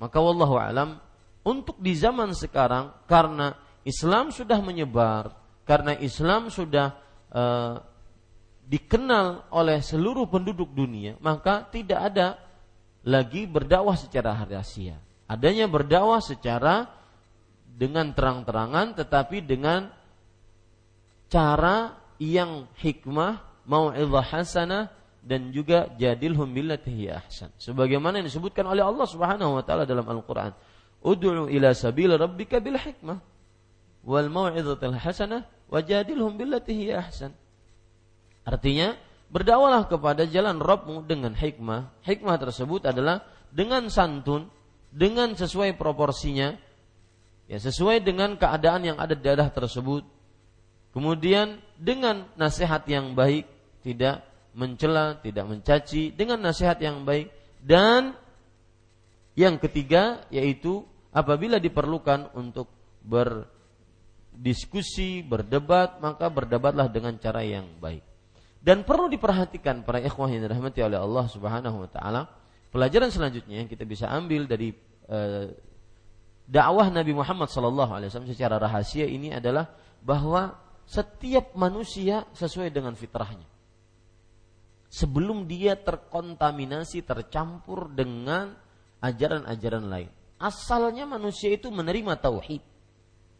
Maka 0.00 0.16
wallahu 0.16 0.56
alam 0.56 0.96
untuk 1.40 1.76
di 1.80 1.96
zaman 1.96 2.36
sekarang 2.36 2.92
karena 3.08 3.56
Islam 3.82 4.28
sudah 4.28 4.60
menyebar, 4.60 5.32
karena 5.64 5.96
Islam 5.96 6.52
sudah 6.52 6.96
uh, 7.32 7.80
dikenal 8.68 9.50
oleh 9.50 9.80
seluruh 9.80 10.28
penduduk 10.28 10.70
dunia, 10.70 11.16
maka 11.18 11.64
tidak 11.72 12.00
ada 12.12 12.38
lagi 13.02 13.48
berdakwah 13.48 13.96
secara 13.96 14.36
rahasia. 14.36 15.00
Adanya 15.24 15.64
berdakwah 15.70 16.20
secara 16.20 16.90
dengan 17.64 18.12
terang-terangan 18.12 18.92
tetapi 18.92 19.40
dengan 19.40 19.88
cara 21.32 21.96
yang 22.20 22.68
hikmah, 22.76 23.64
mau'izah 23.64 24.26
hasanah 24.28 24.84
dan 25.24 25.48
juga 25.54 25.88
jadilhum 25.96 26.52
billati 26.52 27.08
ahsan. 27.08 27.48
Sebagaimana 27.56 28.20
yang 28.20 28.28
disebutkan 28.28 28.68
oleh 28.68 28.84
Allah 28.84 29.06
Subhanahu 29.08 29.56
wa 29.56 29.64
taala 29.64 29.88
dalam 29.88 30.04
Al-Qur'an. 30.04 30.52
Ud'u 31.00 31.48
ila 31.48 31.72
sabil 31.72 32.12
rabbika 32.12 32.60
bil 32.60 32.76
hikmah 32.76 33.18
wal 34.04 34.28
mau'izatil 34.28 34.96
hasanah 34.96 35.48
wajadilhum 35.72 36.36
billati 36.36 36.92
ahsan. 36.92 37.32
Artinya, 38.44 38.96
berdakwalah 39.30 39.86
kepada 39.86 40.26
jalan 40.26 40.58
Rabbmu 40.58 41.06
dengan 41.06 41.36
hikmah. 41.36 42.02
Hikmah 42.02 42.36
tersebut 42.40 42.88
adalah 42.88 43.22
dengan 43.52 43.86
santun, 43.92 44.50
dengan 44.90 45.32
sesuai 45.38 45.78
proporsinya, 45.78 46.56
ya 47.46 47.58
sesuai 47.60 48.02
dengan 48.02 48.34
keadaan 48.34 48.82
yang 48.90 48.98
ada 48.98 49.14
di 49.14 49.22
daerah 49.22 49.48
tersebut. 49.52 50.02
Kemudian 50.90 51.62
dengan 51.78 52.26
nasihat 52.34 52.82
yang 52.90 53.14
baik, 53.14 53.46
tidak 53.86 54.26
mencela, 54.58 55.22
tidak 55.22 55.46
mencaci, 55.46 56.10
dengan 56.10 56.42
nasihat 56.42 56.82
yang 56.82 57.06
baik 57.06 57.30
dan 57.62 58.18
yang 59.40 59.56
ketiga 59.56 60.28
yaitu 60.28 60.84
apabila 61.16 61.56
diperlukan 61.56 62.36
untuk 62.36 62.68
berdiskusi, 63.00 65.24
berdebat, 65.24 65.96
maka 66.04 66.28
berdebatlah 66.28 66.92
dengan 66.92 67.16
cara 67.16 67.40
yang 67.40 67.80
baik. 67.80 68.04
Dan 68.60 68.84
perlu 68.84 69.08
diperhatikan 69.08 69.88
para 69.88 70.04
ikhwah 70.04 70.28
yang 70.28 70.44
dirahmati 70.44 70.84
oleh 70.84 71.00
Allah 71.00 71.24
Subhanahu 71.32 71.80
wa 71.80 71.88
taala, 71.88 72.28
pelajaran 72.68 73.08
selanjutnya 73.08 73.64
yang 73.64 73.72
kita 73.72 73.88
bisa 73.88 74.12
ambil 74.12 74.44
dari 74.44 74.76
eh, 75.08 75.48
dakwah 76.44 76.92
Nabi 76.92 77.16
Muhammad 77.16 77.48
sallallahu 77.48 77.96
alaihi 77.96 78.12
wasallam 78.12 78.28
secara 78.28 78.60
rahasia 78.60 79.08
ini 79.08 79.32
adalah 79.32 79.64
bahwa 80.04 80.60
setiap 80.84 81.56
manusia 81.56 82.28
sesuai 82.36 82.68
dengan 82.68 82.92
fitrahnya. 82.92 83.48
Sebelum 84.90 85.46
dia 85.46 85.78
terkontaminasi, 85.78 87.06
tercampur 87.06 87.94
dengan 87.94 88.58
ajaran-ajaran 89.00 89.84
lain. 89.88 90.10
Asalnya 90.40 91.04
manusia 91.04 91.52
itu 91.52 91.68
menerima 91.68 92.16
tauhid. 92.16 92.64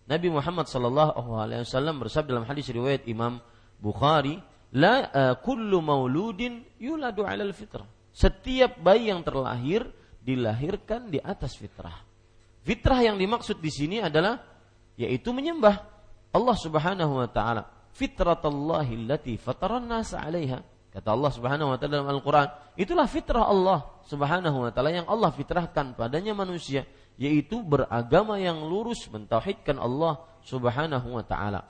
Nabi 0.04 0.28
Muhammad 0.28 0.66
sallallahu 0.66 1.38
alaihi 1.38 1.64
bersabda 1.96 2.34
dalam 2.34 2.48
hadis 2.48 2.66
riwayat 2.68 3.06
Imam 3.06 3.38
Bukhari, 3.78 4.36
"La 4.74 5.06
uh, 5.08 5.34
kullu 5.38 5.80
mauludin 5.80 6.66
yuladu 6.76 7.22
'alal 7.24 7.54
fitrah." 7.54 7.86
Setiap 8.10 8.82
bayi 8.82 9.08
yang 9.08 9.22
terlahir 9.22 9.86
dilahirkan 10.20 11.08
di 11.08 11.22
atas 11.22 11.54
fitrah. 11.56 12.04
Fitrah 12.60 13.00
yang 13.00 13.16
dimaksud 13.16 13.62
di 13.62 13.70
sini 13.72 13.96
adalah 14.02 14.36
yaitu 14.98 15.32
menyembah 15.32 15.80
Allah 16.34 16.56
Subhanahu 16.58 17.22
wa 17.22 17.28
taala. 17.30 17.64
Fitratallahi 17.94 19.06
allati 19.06 19.38
fataran 19.40 19.88
'alaiha. 19.88 20.79
Kata 20.90 21.14
Allah 21.14 21.30
Subhanahu 21.30 21.70
wa 21.70 21.76
taala 21.78 22.02
dalam 22.02 22.10
Al-Qur'an, 22.10 22.50
itulah 22.74 23.06
fitrah 23.06 23.46
Allah 23.46 23.86
Subhanahu 24.10 24.66
wa 24.66 24.70
taala 24.74 24.90
yang 24.90 25.06
Allah 25.06 25.30
fitrahkan 25.30 25.94
padanya 25.94 26.34
manusia, 26.34 26.82
yaitu 27.14 27.62
beragama 27.62 28.42
yang 28.42 28.66
lurus 28.66 29.06
mentauhidkan 29.06 29.78
Allah 29.78 30.18
Subhanahu 30.42 31.14
wa 31.14 31.22
taala. 31.22 31.62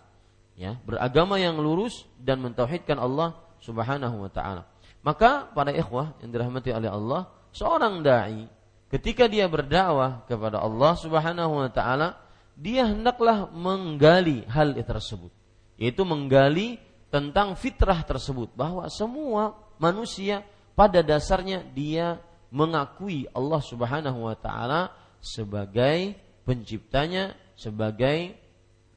Ya, 0.56 0.76
beragama 0.84 1.36
yang 1.36 1.60
lurus 1.60 2.08
dan 2.16 2.40
mentauhidkan 2.40 2.96
Allah 2.96 3.36
Subhanahu 3.60 4.24
wa 4.24 4.30
taala. 4.32 4.64
Maka 5.04 5.48
para 5.52 5.72
ikhwah 5.72 6.16
yang 6.24 6.32
dirahmati 6.32 6.72
oleh 6.72 6.88
Allah, 6.88 7.28
seorang 7.52 8.00
dai 8.00 8.48
ketika 8.88 9.28
dia 9.28 9.48
berdakwah 9.48 10.24
kepada 10.24 10.60
Allah 10.64 10.92
Subhanahu 10.96 11.60
wa 11.60 11.70
taala, 11.72 12.16
dia 12.56 12.88
hendaklah 12.88 13.48
menggali 13.52 14.44
hal 14.48 14.76
tersebut 14.80 15.32
yaitu 15.80 16.04
menggali 16.04 16.76
tentang 17.10 17.58
fitrah 17.58 18.00
tersebut 18.06 18.54
bahwa 18.54 18.86
semua 18.88 19.58
manusia 19.76 20.46
pada 20.78 21.02
dasarnya 21.02 21.66
dia 21.74 22.22
mengakui 22.50 23.26
Allah 23.34 23.62
Subhanahu 23.62 24.26
wa 24.30 24.36
taala 24.38 24.94
sebagai 25.20 26.16
penciptanya, 26.46 27.36
sebagai 27.54 28.34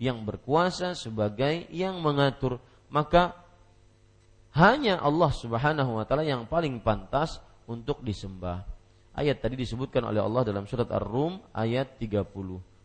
yang 0.02 0.23
berkuasa, 0.23 0.97
sebagai 0.97 1.69
yang 1.69 1.99
mengatur. 2.02 2.58
Maka 2.89 3.34
hanya 4.54 5.02
Allah 5.02 5.32
Subhanahu 5.34 5.97
wa 5.97 6.06
taala 6.06 6.26
yang 6.26 6.45
paling 6.45 6.82
pantas 6.82 7.41
untuk 7.65 8.02
disembah. 8.06 8.65
Ayat 9.13 9.41
tadi 9.45 9.54
disebutkan 9.58 10.02
oleh 10.10 10.21
Allah 10.21 10.41
dalam 10.41 10.65
surat 10.65 10.89
Ar-Rum 10.89 11.41
ayat 11.54 12.02
30. 12.02 12.26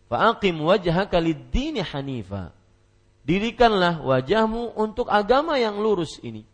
Fa'aqim 0.09 0.57
wajhaka 0.61 1.17
lid-dini 1.21 1.81
hanifa. 1.81 2.53
Dirikanlah 3.29 4.01
wajahmu 4.01 4.73
untuk 4.73 5.13
agama 5.13 5.61
yang 5.61 5.77
lurus 5.77 6.17
ini. 6.25 6.49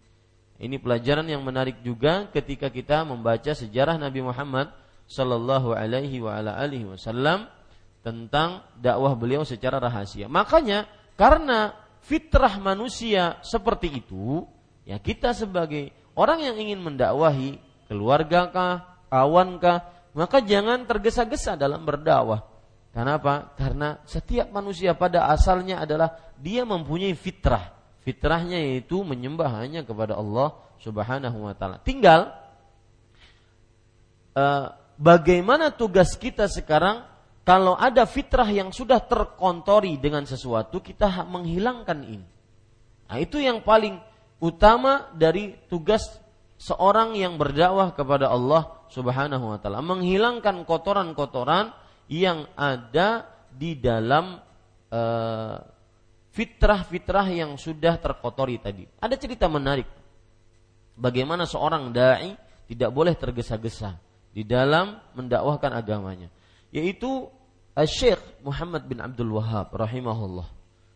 Ini 0.59 0.83
pelajaran 0.83 1.23
yang 1.23 1.47
menarik 1.47 1.79
juga 1.87 2.27
ketika 2.35 2.67
kita 2.67 3.07
membaca 3.07 3.55
sejarah 3.55 3.95
Nabi 3.95 4.27
Muhammad 4.27 4.75
sallallahu 5.07 5.71
alaihi 5.71 6.19
wa 6.19 6.35
ala 6.35 6.59
alihi 6.59 6.91
wasallam 6.91 7.47
tentang 8.03 8.67
dakwah 8.75 9.15
beliau 9.15 9.47
secara 9.47 9.79
rahasia. 9.79 10.27
Makanya 10.27 10.91
karena 11.15 11.79
fitrah 12.03 12.59
manusia 12.59 13.39
seperti 13.47 14.03
itu, 14.03 14.43
ya 14.83 14.99
kita 14.99 15.31
sebagai 15.31 15.95
orang 16.19 16.43
yang 16.43 16.59
ingin 16.59 16.83
mendakwahi 16.83 17.63
keluarga 17.87 18.51
kah, 18.51 18.75
kawan 19.15 19.63
kah, 19.63 19.79
maka 20.11 20.43
jangan 20.43 20.83
tergesa-gesa 20.91 21.55
dalam 21.55 21.87
berdakwah 21.87 22.54
Kenapa? 22.95 23.51
Karena 23.59 23.99
setiap 24.07 24.55
manusia 24.55 24.95
pada 24.95 25.27
asalnya 25.27 25.83
adalah 25.83 26.15
dia 26.39 26.63
mempunyai 26.63 27.19
fitrah. 27.19 27.75
Fitrahnya 28.07 28.63
yaitu 28.63 29.03
menyembah 29.03 29.51
hanya 29.59 29.83
kepada 29.83 30.15
Allah 30.15 30.55
Subhanahu 30.79 31.43
wa 31.43 31.59
taala. 31.59 31.83
Tinggal 31.83 32.31
uh, 34.39 34.71
bagaimana 34.95 35.75
tugas 35.75 36.15
kita 36.15 36.47
sekarang 36.47 37.03
kalau 37.43 37.75
ada 37.75 38.07
fitrah 38.07 38.47
yang 38.47 38.71
sudah 38.71 39.03
terkontori 39.05 39.99
dengan 39.99 40.25
sesuatu, 40.25 40.79
kita 40.81 41.27
menghilangkan 41.27 41.99
ini. 42.01 42.27
Nah, 43.11 43.19
itu 43.21 43.37
yang 43.37 43.61
paling 43.61 44.01
utama 44.41 45.13
dari 45.13 45.53
tugas 45.69 46.09
seorang 46.57 47.13
yang 47.19 47.37
berdakwah 47.37 47.93
kepada 47.93 48.31
Allah 48.31 48.87
Subhanahu 48.89 49.51
wa 49.51 49.59
taala, 49.59 49.83
menghilangkan 49.83 50.63
kotoran-kotoran 50.65 51.84
yang 52.09 52.49
ada 52.55 53.29
di 53.55 53.79
dalam 53.79 54.40
uh, 54.90 55.57
fitrah-fitrah 56.35 57.27
yang 57.31 57.55
sudah 57.55 57.97
terkotori 57.97 58.59
tadi. 58.59 58.85
Ada 58.99 59.14
cerita 59.14 59.47
menarik. 59.47 59.87
Bagaimana 60.95 61.47
seorang 61.47 61.90
dai 61.95 62.35
tidak 62.67 62.90
boleh 62.90 63.14
tergesa-gesa 63.14 63.99
di 64.35 64.43
dalam 64.43 64.99
mendakwahkan 65.14 65.71
agamanya. 65.71 66.29
Yaitu 66.75 67.31
Syekh 67.83 68.23
Muhammad 68.43 68.87
bin 68.87 68.99
Abdul 68.99 69.35
Wahab 69.35 69.71
rahimahullah. 69.75 70.47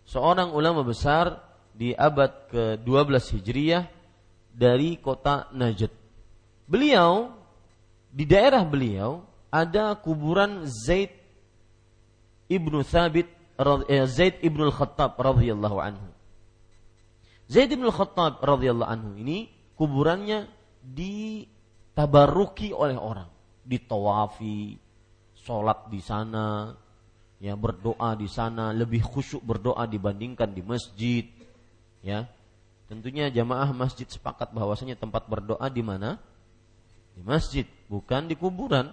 Seorang 0.07 0.55
ulama 0.55 0.83
besar 0.83 1.39
di 1.75 1.95
abad 1.95 2.51
ke-12 2.51 3.39
Hijriah 3.39 3.87
dari 4.51 4.99
kota 4.99 5.47
Najd. 5.55 5.91
Beliau 6.67 7.31
di 8.11 8.27
daerah 8.27 8.67
beliau 8.67 9.23
ada 9.49 9.97
kuburan 9.97 10.69
Zaid 10.69 11.13
ibnu 12.49 12.85
Thabit 12.85 13.29
eh, 13.89 14.05
Zaid 14.09 14.41
ibnu 14.45 14.69
Khattab 14.73 15.17
radhiyallahu 15.17 15.79
anhu. 15.81 16.09
Zaid 17.49 17.73
ibnu 17.73 17.89
Khattab 17.89 18.45
radhiyallahu 18.45 18.91
anhu 18.93 19.11
ini 19.17 19.49
kuburannya 19.75 20.49
ditabaruki 20.85 22.77
oleh 22.77 22.97
orang, 23.01 23.29
ditawafi, 23.65 24.77
sholat 25.39 25.89
di 25.89 26.01
sana, 26.05 26.77
ya 27.41 27.57
berdoa 27.57 28.19
di 28.19 28.29
sana, 28.29 28.75
lebih 28.77 29.01
khusyuk 29.01 29.41
berdoa 29.41 29.89
dibandingkan 29.89 30.53
di 30.53 30.61
masjid, 30.61 31.25
ya. 32.05 32.29
Tentunya 32.89 33.29
jamaah 33.29 33.69
masjid 33.77 34.09
sepakat 34.09 34.49
bahwasanya 34.57 34.97
tempat 34.97 35.29
berdoa 35.29 35.69
di 35.69 35.85
mana? 35.85 36.17
Di 37.13 37.21
masjid, 37.21 37.69
bukan 37.89 38.25
di 38.25 38.33
kuburan 38.33 38.89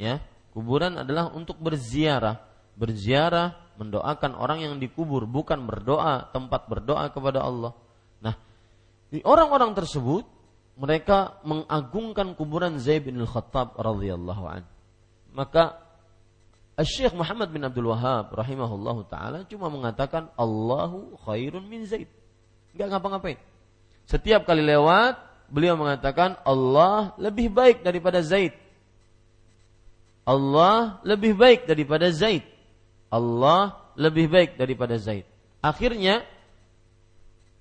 ya 0.00 0.16
kuburan 0.56 0.96
adalah 0.96 1.28
untuk 1.36 1.60
berziarah 1.60 2.40
berziarah 2.72 3.76
mendoakan 3.76 4.32
orang 4.32 4.64
yang 4.64 4.74
dikubur 4.80 5.28
bukan 5.28 5.60
berdoa 5.68 6.32
tempat 6.32 6.64
berdoa 6.64 7.12
kepada 7.12 7.44
Allah 7.44 7.76
nah 8.24 8.32
di 9.12 9.20
orang-orang 9.20 9.76
tersebut 9.76 10.24
mereka 10.80 11.36
mengagungkan 11.44 12.32
kuburan 12.32 12.80
Zaid 12.80 13.04
bin 13.04 13.20
Al-Khattab 13.20 13.76
radhiyallahu 13.76 14.44
an 14.48 14.64
maka 15.36 15.90
Syekh 16.80 17.12
Muhammad 17.12 17.52
bin 17.52 17.60
Abdul 17.60 17.92
Wahab 17.92 18.32
rahimahullah 18.32 18.96
taala 19.08 19.38
cuma 19.44 19.68
mengatakan 19.68 20.32
Allahu 20.36 21.18
khairun 21.28 21.64
min 21.68 21.84
Zaid. 21.84 22.08
Enggak 22.72 22.96
ngapa-ngapain. 22.96 23.38
Setiap 24.08 24.48
kali 24.48 24.64
lewat 24.64 25.20
beliau 25.52 25.76
mengatakan 25.76 26.40
Allah 26.46 27.12
lebih 27.20 27.52
baik 27.52 27.84
daripada 27.84 28.24
Zaid. 28.24 28.56
Allah 30.24 31.00
lebih 31.02 31.34
baik 31.34 31.64
daripada 31.66 32.08
Zaid. 32.12 32.44
Allah 33.10 33.76
lebih 33.98 34.30
baik 34.30 34.56
daripada 34.60 34.94
Zaid. 35.00 35.26
Akhirnya 35.60 36.24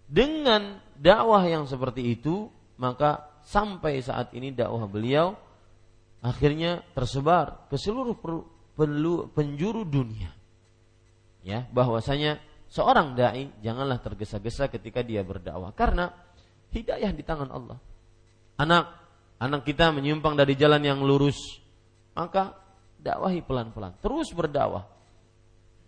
dengan 0.10 0.80
dakwah 0.96 1.44
yang 1.46 1.66
seperti 1.70 2.16
itu 2.18 2.50
maka 2.80 3.28
sampai 3.44 4.00
saat 4.00 4.32
ini 4.36 4.56
dakwah 4.56 4.88
beliau 4.88 5.36
akhirnya 6.20 6.84
tersebar 6.96 7.68
ke 7.72 7.76
seluruh 7.80 8.16
penjuru 9.32 9.84
dunia. 9.88 10.32
Ya, 11.40 11.66
bahwasanya 11.72 12.44
seorang 12.68 13.16
dai 13.16 13.50
janganlah 13.64 14.04
tergesa-gesa 14.04 14.68
ketika 14.68 15.00
dia 15.00 15.24
berdakwah 15.24 15.72
karena 15.72 16.12
hidayah 16.76 17.12
di 17.16 17.24
tangan 17.24 17.50
Allah. 17.50 17.80
Anak 18.60 18.92
anak 19.40 19.64
kita 19.64 19.96
menyimpang 19.96 20.36
dari 20.36 20.60
jalan 20.60 20.84
yang 20.84 21.00
lurus, 21.00 21.64
maka 22.14 22.58
dakwahi 23.00 23.40
pelan-pelan, 23.44 23.96
terus 24.04 24.30
berdakwah. 24.36 24.86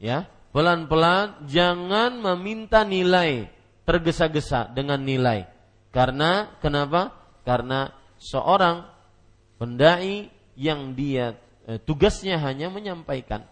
Ya, 0.02 0.26
pelan-pelan 0.56 1.46
jangan 1.46 2.18
meminta 2.18 2.82
nilai 2.82 3.52
tergesa-gesa 3.86 4.72
dengan 4.72 5.02
nilai. 5.02 5.46
Karena 5.92 6.58
kenapa? 6.64 7.12
Karena 7.44 7.92
seorang 8.18 8.88
pendai 9.60 10.32
yang 10.56 10.96
dia 10.96 11.36
eh, 11.68 11.78
tugasnya 11.82 12.40
hanya 12.40 12.72
menyampaikan. 12.72 13.46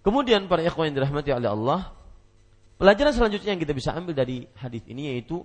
Kemudian 0.00 0.48
para 0.48 0.64
ikhwan 0.64 0.88
yang 0.88 0.96
dirahmati 0.96 1.28
oleh 1.28 1.50
Allah, 1.52 1.92
pelajaran 2.80 3.12
selanjutnya 3.12 3.52
yang 3.52 3.60
kita 3.60 3.76
bisa 3.76 3.92
ambil 3.92 4.16
dari 4.16 4.48
hadis 4.56 4.80
ini 4.88 5.12
yaitu 5.12 5.44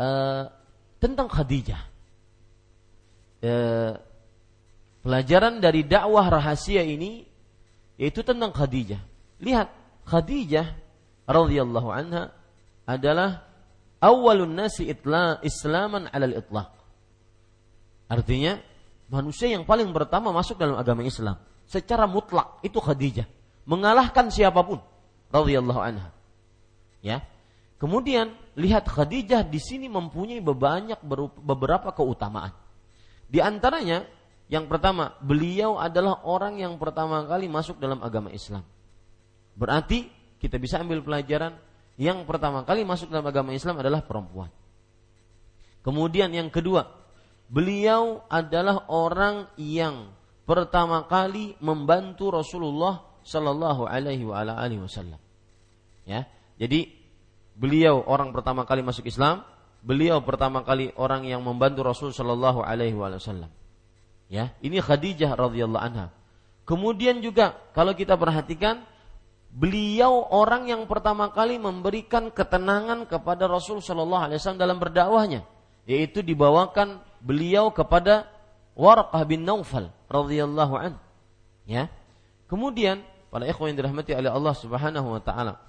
uh, 0.00 0.48
tentang 0.96 1.28
Khadijah. 1.28 1.82
Uh, 3.42 3.92
pelajaran 5.02 5.58
dari 5.58 5.84
dakwah 5.84 6.30
rahasia 6.30 6.86
ini 6.86 7.26
yaitu 8.00 8.24
tentang 8.24 8.54
Khadijah. 8.54 9.02
Lihat, 9.42 9.68
Khadijah 10.08 10.66
radhiyallahu 11.28 11.88
anha 11.92 12.32
adalah 12.88 13.46
awalun 14.02 14.58
nasi 14.58 14.90
itla 14.90 15.38
islaman 15.42 16.10
alal 16.10 16.34
itlaq. 16.34 16.70
Artinya 18.10 18.58
manusia 19.12 19.50
yang 19.50 19.62
paling 19.62 19.90
pertama 19.94 20.34
masuk 20.34 20.58
dalam 20.58 20.74
agama 20.78 21.06
Islam 21.06 21.38
secara 21.66 22.04
mutlak 22.10 22.60
itu 22.66 22.76
Khadijah, 22.76 23.26
mengalahkan 23.64 24.28
siapa 24.28 24.60
pun 24.66 24.82
radhiyallahu 25.30 25.80
anha. 25.80 26.10
Ya. 27.00 27.24
Kemudian 27.80 28.38
lihat 28.54 28.86
Khadijah 28.86 29.42
di 29.42 29.58
sini 29.58 29.90
mempunyai 29.90 30.38
banyak 30.38 31.02
beberapa 31.42 31.90
keutamaan. 31.90 32.54
Di 33.26 33.42
antaranya 33.42 34.06
yang 34.52 34.68
pertama, 34.68 35.16
beliau 35.24 35.80
adalah 35.80 36.20
orang 36.28 36.60
yang 36.60 36.76
pertama 36.76 37.24
kali 37.24 37.48
masuk 37.48 37.80
dalam 37.80 38.04
agama 38.04 38.28
Islam. 38.28 38.60
Berarti 39.56 40.12
kita 40.36 40.60
bisa 40.60 40.76
ambil 40.76 41.00
pelajaran 41.00 41.56
yang 41.96 42.28
pertama 42.28 42.60
kali 42.60 42.84
masuk 42.84 43.08
dalam 43.08 43.24
agama 43.24 43.56
Islam 43.56 43.80
adalah 43.80 44.04
perempuan. 44.04 44.52
Kemudian 45.80 46.28
yang 46.36 46.52
kedua, 46.52 46.84
beliau 47.48 48.28
adalah 48.28 48.84
orang 48.92 49.48
yang 49.56 50.12
pertama 50.44 51.08
kali 51.08 51.56
membantu 51.64 52.28
Rasulullah 52.28 53.00
Shallallahu 53.24 53.88
Alaihi 53.88 54.28
Wasallam. 54.28 55.20
Ya, 56.04 56.28
jadi 56.60 56.92
beliau 57.56 58.04
orang 58.04 58.36
pertama 58.36 58.68
kali 58.68 58.84
masuk 58.84 59.08
Islam, 59.08 59.48
beliau 59.80 60.20
pertama 60.20 60.60
kali 60.60 60.92
orang 61.00 61.24
yang 61.24 61.40
membantu 61.40 61.88
Rasul 61.88 62.12
Shallallahu 62.12 62.60
Alaihi 62.60 62.92
Wasallam. 62.92 63.61
Ya, 64.32 64.56
ini 64.64 64.80
Khadijah 64.80 65.36
radhiyallahu 65.36 65.84
anha. 65.84 66.08
Kemudian 66.64 67.20
juga 67.20 67.52
kalau 67.76 67.92
kita 67.92 68.16
perhatikan 68.16 68.80
beliau 69.52 70.24
orang 70.32 70.72
yang 70.72 70.88
pertama 70.88 71.28
kali 71.28 71.60
memberikan 71.60 72.32
ketenangan 72.32 73.04
kepada 73.04 73.44
Rasul 73.44 73.84
Shallallahu 73.84 74.32
Alaihi 74.32 74.40
Wasallam 74.40 74.62
dalam 74.64 74.80
berdakwahnya, 74.80 75.44
yaitu 75.84 76.24
dibawakan 76.24 77.04
beliau 77.20 77.68
kepada 77.76 78.24
Warqah 78.72 79.20
bin 79.28 79.44
Naufal 79.44 79.92
radhiyallahu 80.08 80.74
an. 80.80 80.96
Ya. 81.68 81.92
Kemudian 82.48 83.04
para 83.28 83.44
ikhwan 83.44 83.76
yang 83.76 83.84
dirahmati 83.84 84.16
oleh 84.16 84.32
Allah 84.32 84.54
Subhanahu 84.56 85.12
wa 85.12 85.20
taala. 85.20 85.60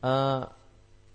Uh, 0.00 0.48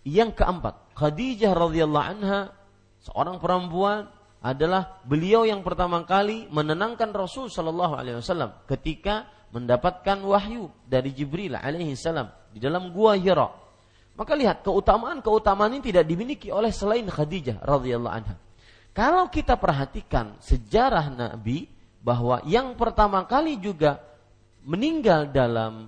yang 0.06 0.30
keempat, 0.38 0.78
Khadijah 0.94 1.58
radhiyallahu 1.58 2.06
anha 2.14 2.54
seorang 3.02 3.42
perempuan 3.42 4.14
adalah 4.40 5.04
beliau 5.04 5.44
yang 5.44 5.60
pertama 5.60 6.04
kali 6.08 6.48
menenangkan 6.48 7.12
Rasul 7.12 7.52
sallallahu 7.52 8.00
alaihi 8.00 8.24
wasallam 8.24 8.56
ketika 8.72 9.28
mendapatkan 9.52 10.16
wahyu 10.24 10.72
dari 10.88 11.12
Jibril 11.12 11.60
alaihi 11.60 11.98
salam 12.00 12.32
di 12.54 12.62
dalam 12.62 12.94
gua 12.96 13.20
Hira. 13.20 13.52
Maka 14.16 14.36
lihat 14.36 14.68
keutamaan-keutamaan 14.68 15.80
ini 15.80 15.84
tidak 15.92 16.04
dimiliki 16.04 16.52
oleh 16.52 16.76
selain 16.76 17.08
Khadijah 17.08 17.64
radhiyallahu 17.64 18.16
anha. 18.16 18.36
Kalau 18.92 19.32
kita 19.32 19.56
perhatikan 19.56 20.36
sejarah 20.44 21.08
Nabi 21.08 21.72
bahwa 22.04 22.44
yang 22.44 22.76
pertama 22.76 23.24
kali 23.24 23.56
juga 23.60 24.00
meninggal 24.68 25.32
dalam 25.32 25.88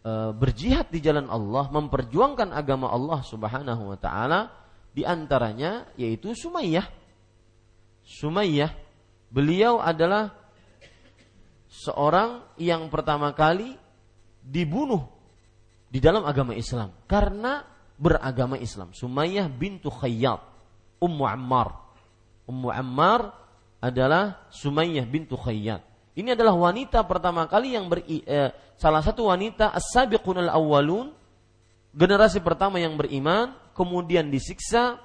e, 0.00 0.12
berjihad 0.32 0.88
di 0.88 1.04
jalan 1.04 1.28
Allah, 1.28 1.68
memperjuangkan 1.68 2.56
agama 2.56 2.88
Allah 2.88 3.20
Subhanahu 3.20 3.92
wa 3.92 3.98
taala 4.00 4.48
di 4.96 5.04
antaranya 5.04 5.92
yaitu 6.00 6.32
Sumayyah. 6.32 6.97
Sumayyah 8.08 8.72
beliau 9.28 9.76
adalah 9.84 10.32
seorang 11.68 12.56
yang 12.56 12.88
pertama 12.88 13.36
kali 13.36 13.76
dibunuh 14.40 15.04
di 15.92 16.00
dalam 16.00 16.24
agama 16.24 16.56
Islam 16.56 16.88
karena 17.04 17.68
beragama 18.00 18.56
Islam. 18.56 18.96
Sumayyah 18.96 19.52
bintu 19.52 19.92
Khayyat 19.92 20.40
Ummu 21.04 21.24
Ammar. 21.28 21.76
Ummu 22.48 22.72
Ammar 22.72 23.36
adalah 23.84 24.48
Sumayyah 24.48 25.04
bintu 25.04 25.36
Khayyat. 25.36 25.84
Ini 26.16 26.32
adalah 26.32 26.56
wanita 26.56 27.04
pertama 27.04 27.44
kali 27.46 27.76
yang 27.76 27.86
ber, 27.86 28.02
eh, 28.08 28.50
salah 28.74 29.04
satu 29.04 29.28
wanita 29.30 29.70
as-sabiqun 29.70 30.48
al-awwalun 30.48 31.14
generasi 31.94 32.42
pertama 32.42 32.82
yang 32.82 32.98
beriman 32.98 33.54
kemudian 33.70 34.26
disiksa 34.26 34.98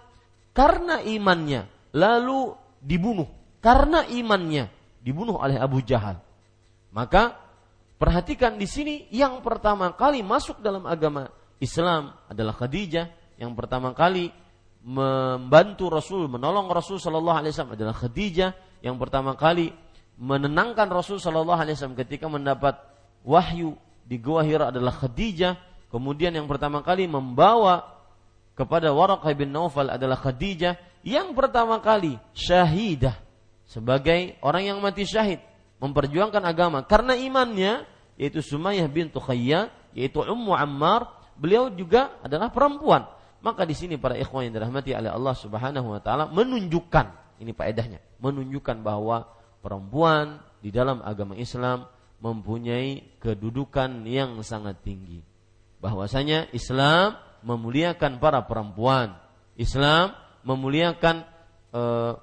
karena 0.57 1.05
imannya 1.05 1.69
lalu 1.93 2.62
dibunuh 2.83 3.31
karena 3.63 4.03
imannya 4.11 4.67
dibunuh 4.99 5.39
oleh 5.39 5.55
Abu 5.55 5.79
Jahal. 5.79 6.19
Maka 6.91 7.39
perhatikan 7.95 8.59
di 8.59 8.67
sini 8.67 9.07
yang 9.09 9.39
pertama 9.39 9.95
kali 9.95 10.19
masuk 10.21 10.59
dalam 10.59 10.83
agama 10.83 11.31
Islam 11.63 12.13
adalah 12.27 12.53
Khadijah 12.53 13.07
yang 13.39 13.55
pertama 13.55 13.95
kali 13.95 14.29
membantu 14.83 15.87
Rasul, 15.87 16.27
menolong 16.27 16.67
Rasul 16.67 16.99
Shallallahu 16.99 17.39
Alaihi 17.39 17.55
Wasallam 17.55 17.75
adalah 17.79 17.95
Khadijah 17.95 18.51
yang 18.83 18.99
pertama 18.99 19.33
kali 19.39 19.71
menenangkan 20.19 20.91
Rasul 20.91 21.17
Shallallahu 21.17 21.55
Alaihi 21.55 21.79
Wasallam 21.79 21.97
ketika 21.97 22.27
mendapat 22.27 22.77
wahyu 23.23 23.79
di 24.03 24.19
Gua 24.19 24.43
Hira 24.43 24.69
adalah 24.69 24.91
Khadijah. 24.91 25.55
Kemudian 25.87 26.35
yang 26.35 26.49
pertama 26.49 26.83
kali 26.83 27.07
membawa 27.07 27.85
kepada 28.53 28.91
Waraqah 28.91 29.31
bin 29.33 29.55
Naufal 29.55 29.89
adalah 29.89 30.19
Khadijah. 30.19 30.75
Yang 31.03 31.35
pertama 31.35 31.83
kali 31.83 32.15
syahidah 32.31 33.19
sebagai 33.67 34.39
orang 34.39 34.71
yang 34.71 34.77
mati 34.79 35.03
syahid 35.03 35.43
memperjuangkan 35.83 36.43
agama 36.43 36.79
karena 36.87 37.15
imannya 37.19 37.83
yaitu 38.15 38.39
Sumayyah 38.39 38.87
bintu 38.87 39.19
Khayyat 39.19 39.71
yaitu 39.91 40.23
Ummu 40.23 40.55
Ammar 40.55 41.11
beliau 41.35 41.67
juga 41.67 42.15
adalah 42.23 42.47
perempuan 42.55 43.03
maka 43.43 43.67
di 43.67 43.75
sini 43.75 43.99
para 43.99 44.15
ikhwan 44.15 44.47
yang 44.47 44.55
dirahmati 44.55 44.95
oleh 44.95 45.11
Allah 45.11 45.35
Subhanahu 45.35 45.91
wa 45.91 45.99
taala 45.99 46.31
menunjukkan 46.31 47.23
ini 47.43 47.51
faedahnya, 47.51 47.99
menunjukkan 48.23 48.79
bahwa 48.79 49.27
perempuan 49.59 50.39
di 50.63 50.69
dalam 50.69 51.03
agama 51.03 51.35
Islam 51.35 51.89
mempunyai 52.23 53.19
kedudukan 53.19 54.07
yang 54.07 54.39
sangat 54.45 54.79
tinggi. 54.79 55.19
Bahwasanya 55.83 56.53
Islam 56.55 57.19
memuliakan 57.43 58.23
para 58.23 58.47
perempuan. 58.47 59.19
Islam 59.59 60.15
memuliakan 60.43 61.23
eh, 61.73 62.13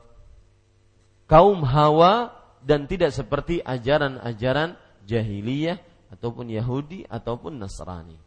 kaum 1.26 1.60
Hawa 1.64 2.32
dan 2.60 2.84
tidak 2.84 3.16
seperti 3.16 3.64
ajaran-ajaran 3.64 4.76
jahiliyah 5.08 5.80
ataupun 6.12 6.52
Yahudi 6.52 7.08
ataupun 7.08 7.56
Nasrani. 7.56 8.18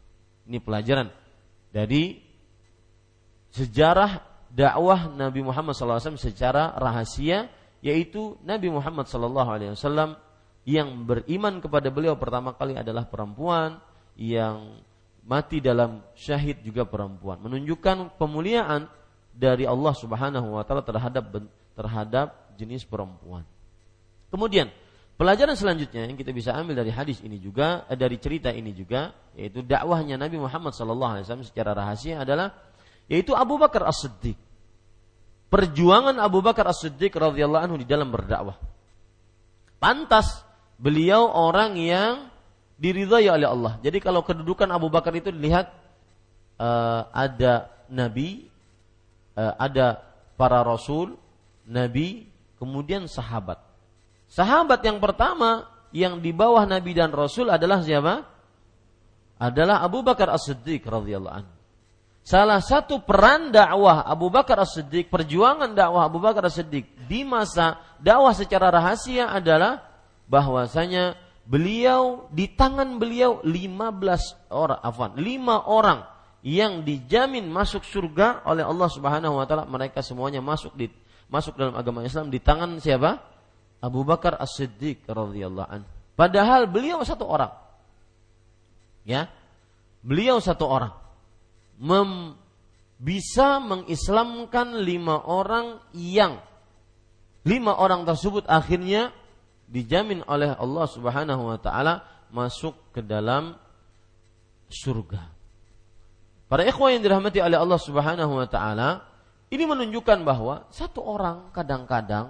Ini 0.50 0.58
pelajaran 0.60 1.08
dari 1.70 2.20
sejarah 3.54 4.22
dakwah 4.50 5.10
Nabi 5.14 5.46
Muhammad 5.46 5.78
SAW 5.78 6.18
secara 6.18 6.74
rahasia 6.76 7.50
yaitu 7.84 8.40
Nabi 8.42 8.72
Muhammad 8.72 9.06
SAW 9.06 10.18
yang 10.64 11.04
beriman 11.04 11.60
kepada 11.60 11.92
beliau 11.92 12.16
pertama 12.16 12.56
kali 12.56 12.80
adalah 12.80 13.04
perempuan, 13.04 13.84
yang 14.16 14.80
mati 15.28 15.60
dalam 15.60 16.04
syahid 16.16 16.64
juga 16.64 16.88
perempuan. 16.88 17.44
Menunjukkan 17.44 18.16
pemuliaan 18.16 18.88
dari 19.34 19.66
Allah 19.66 19.94
Subhanahu 19.98 20.56
wa 20.56 20.64
taala 20.64 20.86
terhadap 20.86 21.26
terhadap 21.74 22.28
jenis 22.56 22.86
perempuan. 22.86 23.42
Kemudian 24.30 24.70
pelajaran 25.18 25.58
selanjutnya 25.58 26.06
yang 26.06 26.18
kita 26.18 26.30
bisa 26.30 26.54
ambil 26.54 26.78
dari 26.78 26.94
hadis 26.94 27.22
ini 27.26 27.42
juga 27.42 27.86
eh, 27.90 27.98
dari 27.98 28.22
cerita 28.22 28.54
ini 28.54 28.74
juga 28.74 29.14
yaitu 29.34 29.66
dakwahnya 29.66 30.18
Nabi 30.22 30.38
Muhammad 30.38 30.78
SAW 30.78 31.26
secara 31.42 31.74
rahasia 31.74 32.22
adalah 32.22 32.54
yaitu 33.10 33.34
Abu 33.34 33.58
Bakar 33.58 33.90
As-Siddiq. 33.90 34.38
Perjuangan 35.50 36.18
Abu 36.18 36.42
Bakar 36.42 36.66
As-Siddiq 36.70 37.14
radhiyallahu 37.14 37.64
anhu 37.66 37.78
di 37.78 37.86
dalam 37.86 38.10
berdakwah. 38.10 38.58
Pantas 39.78 40.42
beliau 40.80 41.30
orang 41.30 41.76
yang 41.78 42.34
diridhai 42.80 43.30
oleh 43.30 43.48
Allah. 43.48 43.74
Jadi 43.86 44.02
kalau 44.02 44.26
kedudukan 44.26 44.70
Abu 44.72 44.90
Bakar 44.90 45.14
itu 45.14 45.30
dilihat 45.30 45.70
uh, 46.58 47.08
ada 47.14 47.70
nabi, 47.88 48.50
ada 49.36 50.02
para 50.38 50.62
rasul, 50.62 51.18
nabi, 51.66 52.30
kemudian 52.58 53.10
sahabat. 53.10 53.62
Sahabat 54.30 54.82
yang 54.82 54.98
pertama 54.98 55.70
yang 55.94 56.18
di 56.18 56.34
bawah 56.34 56.66
nabi 56.66 56.98
dan 56.98 57.14
rasul 57.14 57.54
adalah 57.54 57.86
siapa? 57.86 58.26
Adalah 59.38 59.84
Abu 59.86 60.02
Bakar 60.02 60.32
As-Siddiq 60.34 60.86
radhiyallahu 60.86 61.36
anhu. 61.36 61.54
Salah 62.24 62.64
satu 62.64 63.04
peran 63.04 63.52
dakwah 63.52 64.08
Abu 64.08 64.32
Bakar 64.32 64.56
As-Siddiq, 64.64 65.12
perjuangan 65.12 65.76
dakwah 65.76 66.08
Abu 66.08 66.24
Bakar 66.24 66.48
As-Siddiq 66.48 66.88
di 67.06 67.28
masa 67.28 67.84
dakwah 68.00 68.32
secara 68.32 68.72
rahasia 68.72 69.28
adalah 69.28 69.84
bahwasanya 70.32 71.20
beliau 71.44 72.32
di 72.32 72.48
tangan 72.48 72.96
beliau 72.96 73.44
15 73.44 74.56
orang 74.56 74.80
afwan 74.80 75.12
5 75.20 75.20
orang 75.68 76.00
yang 76.44 76.84
dijamin 76.84 77.48
masuk 77.48 77.88
surga 77.88 78.44
oleh 78.44 78.68
Allah 78.68 78.92
Subhanahu 78.92 79.40
wa 79.40 79.48
taala 79.48 79.64
mereka 79.64 80.04
semuanya 80.04 80.44
masuk 80.44 80.76
di 80.76 80.92
masuk 81.32 81.56
dalam 81.56 81.74
agama 81.80 82.04
Islam 82.04 82.28
di 82.28 82.44
tangan 82.44 82.78
siapa? 82.84 83.24
Abu 83.80 84.04
Bakar 84.04 84.36
As-Siddiq 84.40 85.08
radhiyallahu 85.08 85.70
anhu. 85.72 85.90
Padahal 86.14 86.70
beliau 86.70 87.02
satu 87.04 87.26
orang. 87.28 87.52
Ya. 89.04 89.28
Beliau 90.04 90.40
satu 90.40 90.68
orang. 90.68 90.94
Mem, 91.80 92.38
bisa 93.02 93.60
mengislamkan 93.60 94.84
lima 94.84 95.20
orang 95.26 95.84
yang 95.92 96.40
lima 97.44 97.76
orang 97.76 98.08
tersebut 98.08 98.48
akhirnya 98.48 99.12
dijamin 99.68 100.24
oleh 100.30 100.56
Allah 100.56 100.86
Subhanahu 100.88 101.44
wa 101.50 101.60
taala 101.60 102.08
masuk 102.32 102.78
ke 102.96 103.02
dalam 103.04 103.58
surga. 104.72 105.33
Para 106.54 106.70
ikhwah 106.70 106.94
yang 106.94 107.02
dirahmati 107.02 107.42
oleh 107.42 107.58
Allah 107.58 107.82
Subhanahu 107.82 108.38
wa 108.38 108.46
taala, 108.46 109.02
ini 109.50 109.66
menunjukkan 109.66 110.22
bahwa 110.22 110.70
satu 110.70 111.02
orang 111.02 111.50
kadang-kadang 111.50 112.30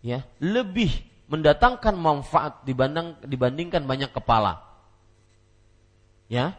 ya 0.00 0.24
lebih 0.40 0.88
mendatangkan 1.28 1.92
manfaat 1.92 2.64
dibanding, 2.64 3.12
dibandingkan 3.28 3.84
banyak 3.84 4.08
kepala. 4.08 4.64
Ya. 6.32 6.56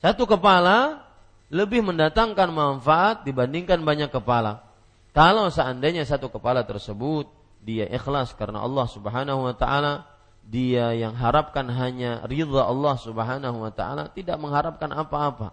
Satu 0.00 0.24
kepala 0.24 1.04
lebih 1.52 1.84
mendatangkan 1.84 2.48
manfaat 2.48 3.28
dibandingkan 3.28 3.84
banyak 3.84 4.08
kepala. 4.08 4.64
Kalau 5.12 5.52
seandainya 5.52 6.08
satu 6.08 6.32
kepala 6.32 6.64
tersebut 6.64 7.28
dia 7.60 7.84
ikhlas 7.92 8.32
karena 8.32 8.64
Allah 8.64 8.88
Subhanahu 8.88 9.44
wa 9.44 9.52
taala, 9.52 10.08
dia 10.48 10.96
yang 10.96 11.12
harapkan 11.12 11.68
hanya 11.68 12.24
ridha 12.24 12.64
Allah 12.64 12.96
Subhanahu 12.96 13.68
wa 13.68 13.68
taala, 13.68 14.08
tidak 14.16 14.40
mengharapkan 14.40 14.88
apa-apa. 14.88 15.52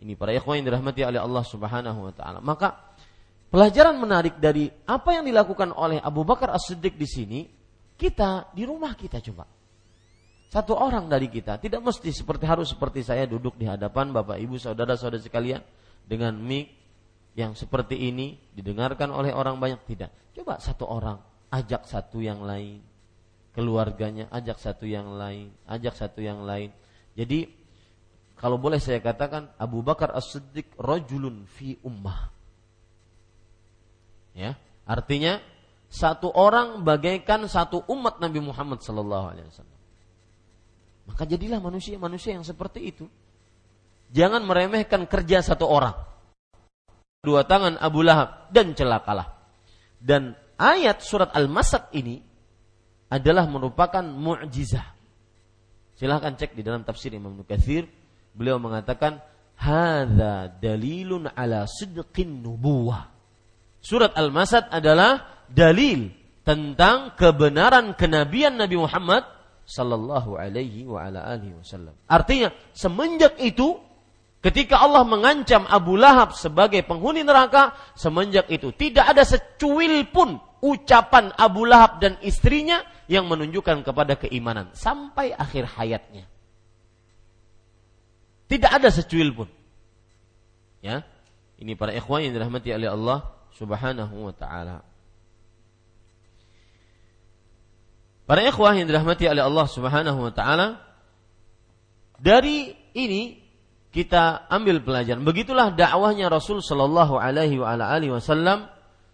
Ini 0.00 0.16
para 0.16 0.32
ikhwan 0.32 0.64
yang 0.64 0.72
dirahmati 0.72 1.04
oleh 1.04 1.20
Allah 1.20 1.44
Subhanahu 1.44 2.08
wa 2.08 2.12
taala. 2.16 2.40
Maka 2.40 2.72
pelajaran 3.52 4.00
menarik 4.00 4.40
dari 4.40 4.72
apa 4.88 5.12
yang 5.12 5.28
dilakukan 5.28 5.76
oleh 5.76 6.00
Abu 6.00 6.24
Bakar 6.24 6.56
As-Siddiq 6.56 6.96
di 6.96 7.04
sini, 7.04 7.40
kita 8.00 8.48
di 8.56 8.64
rumah 8.64 8.96
kita 8.96 9.20
coba. 9.20 9.44
Satu 10.48 10.72
orang 10.72 11.08
dari 11.08 11.28
kita 11.28 11.60
tidak 11.60 11.84
mesti 11.84 12.12
seperti 12.12 12.44
harus 12.48 12.72
seperti 12.72 13.04
saya 13.04 13.28
duduk 13.28 13.56
di 13.60 13.68
hadapan 13.68 14.12
Bapak 14.12 14.40
Ibu 14.40 14.56
saudara-saudara 14.56 15.20
sekalian 15.20 15.60
dengan 16.04 16.36
mic 16.36 16.68
yang 17.32 17.56
seperti 17.56 17.96
ini 17.96 18.36
didengarkan 18.56 19.12
oleh 19.12 19.32
orang 19.32 19.56
banyak 19.56 19.80
tidak. 19.88 20.12
Coba 20.32 20.60
satu 20.60 20.84
orang 20.88 21.16
ajak 21.52 21.88
satu 21.88 22.20
yang 22.20 22.44
lain, 22.44 22.80
keluarganya 23.52 24.28
ajak 24.32 24.56
satu 24.58 24.88
yang 24.88 25.12
lain, 25.16 25.52
ajak 25.68 25.92
satu 25.96 26.24
yang 26.24 26.44
lain. 26.44 26.72
Jadi 27.12 27.48
kalau 28.40 28.58
boleh 28.58 28.80
saya 28.80 28.98
katakan 28.98 29.52
Abu 29.60 29.84
Bakar 29.84 30.10
As-Siddiq 30.16 30.74
rajulun 30.80 31.46
fi 31.46 31.78
ummah. 31.84 32.32
Ya, 34.32 34.56
artinya 34.88 35.38
satu 35.92 36.32
orang 36.32 36.80
bagaikan 36.82 37.44
satu 37.44 37.84
umat 37.92 38.16
Nabi 38.18 38.40
Muhammad 38.40 38.80
sallallahu 38.80 39.26
alaihi 39.36 39.46
wasallam. 39.52 39.80
Maka 41.04 41.22
jadilah 41.28 41.60
manusia-manusia 41.60 42.32
yang 42.32 42.46
seperti 42.46 42.80
itu. 42.88 43.04
Jangan 44.12 44.40
meremehkan 44.44 45.04
kerja 45.04 45.44
satu 45.44 45.68
orang 45.68 45.92
dua 47.22 47.46
tangan 47.46 47.78
Abu 47.78 48.02
Lahab 48.02 48.50
dan 48.50 48.74
celakalah. 48.74 49.38
Dan 50.02 50.34
ayat 50.58 50.98
surat 51.04 51.30
Al-Masad 51.30 51.94
ini 51.94 52.31
adalah 53.12 53.44
merupakan 53.44 54.00
mu'jizah. 54.00 54.88
Silahkan 56.00 56.32
cek 56.32 56.56
di 56.56 56.64
dalam 56.64 56.80
tafsir 56.80 57.12
Imam 57.12 57.36
Nukathir. 57.36 57.84
Beliau 58.32 58.56
mengatakan, 58.56 59.20
Hada 59.60 60.48
dalilun 60.48 61.28
ala 61.28 61.68
sidqin 61.68 62.40
nubuwah. 62.40 63.12
Surat 63.84 64.16
Al-Masad 64.16 64.72
adalah 64.72 65.44
dalil 65.52 66.08
tentang 66.42 67.14
kebenaran 67.14 67.94
kenabian 67.94 68.56
Nabi 68.56 68.80
Muhammad 68.80 69.22
sallallahu 69.68 70.40
alaihi 70.40 70.88
wa 70.88 71.04
ala 71.04 71.22
alihi 71.28 71.54
wasallam. 71.54 71.94
Artinya 72.08 72.50
semenjak 72.72 73.36
itu 73.38 73.78
Ketika 74.42 74.82
Allah 74.82 75.06
mengancam 75.06 75.62
Abu 75.70 75.94
Lahab 75.94 76.34
sebagai 76.34 76.82
penghuni 76.82 77.22
neraka, 77.22 77.78
semenjak 77.94 78.50
itu 78.50 78.74
tidak 78.74 79.14
ada 79.14 79.22
secuil 79.22 80.02
pun 80.10 80.34
ucapan 80.58 81.30
Abu 81.38 81.62
Lahab 81.62 82.02
dan 82.02 82.18
istrinya 82.26 82.82
yang 83.12 83.28
menunjukkan 83.28 83.84
kepada 83.84 84.16
keimanan 84.16 84.72
sampai 84.72 85.36
akhir 85.36 85.68
hayatnya. 85.76 86.24
Tidak 88.48 88.72
ada 88.72 88.88
secuil 88.88 89.36
pun. 89.36 89.48
Ya. 90.80 91.04
Ini 91.60 91.76
para 91.76 91.92
ikhwan 91.92 92.24
yang 92.24 92.32
dirahmati 92.32 92.72
oleh 92.72 92.88
Allah 92.88 93.28
Subhanahu 93.52 94.32
wa 94.32 94.34
taala. 94.34 94.80
Para 98.24 98.40
ikhwah 98.48 98.72
yang 98.72 98.88
dirahmati 98.88 99.28
oleh 99.28 99.44
Allah 99.44 99.66
Subhanahu 99.68 100.18
wa 100.24 100.32
taala, 100.32 100.80
dari 102.16 102.72
ini 102.96 103.42
kita 103.92 104.48
ambil 104.48 104.80
pelajaran. 104.80 105.20
Begitulah 105.20 105.76
dakwahnya 105.76 106.32
Rasul 106.32 106.64
Shallallahu 106.64 107.20
Alaihi 107.20 107.60
Wasallam 108.08 108.72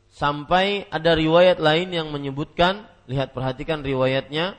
sampai 0.08 0.86
ada 0.88 1.18
riwayat 1.18 1.58
lain 1.58 1.90
yang 1.90 2.14
menyebutkan, 2.14 2.86
lihat 3.08 3.32
perhatikan 3.32 3.80
riwayatnya, 3.80 4.54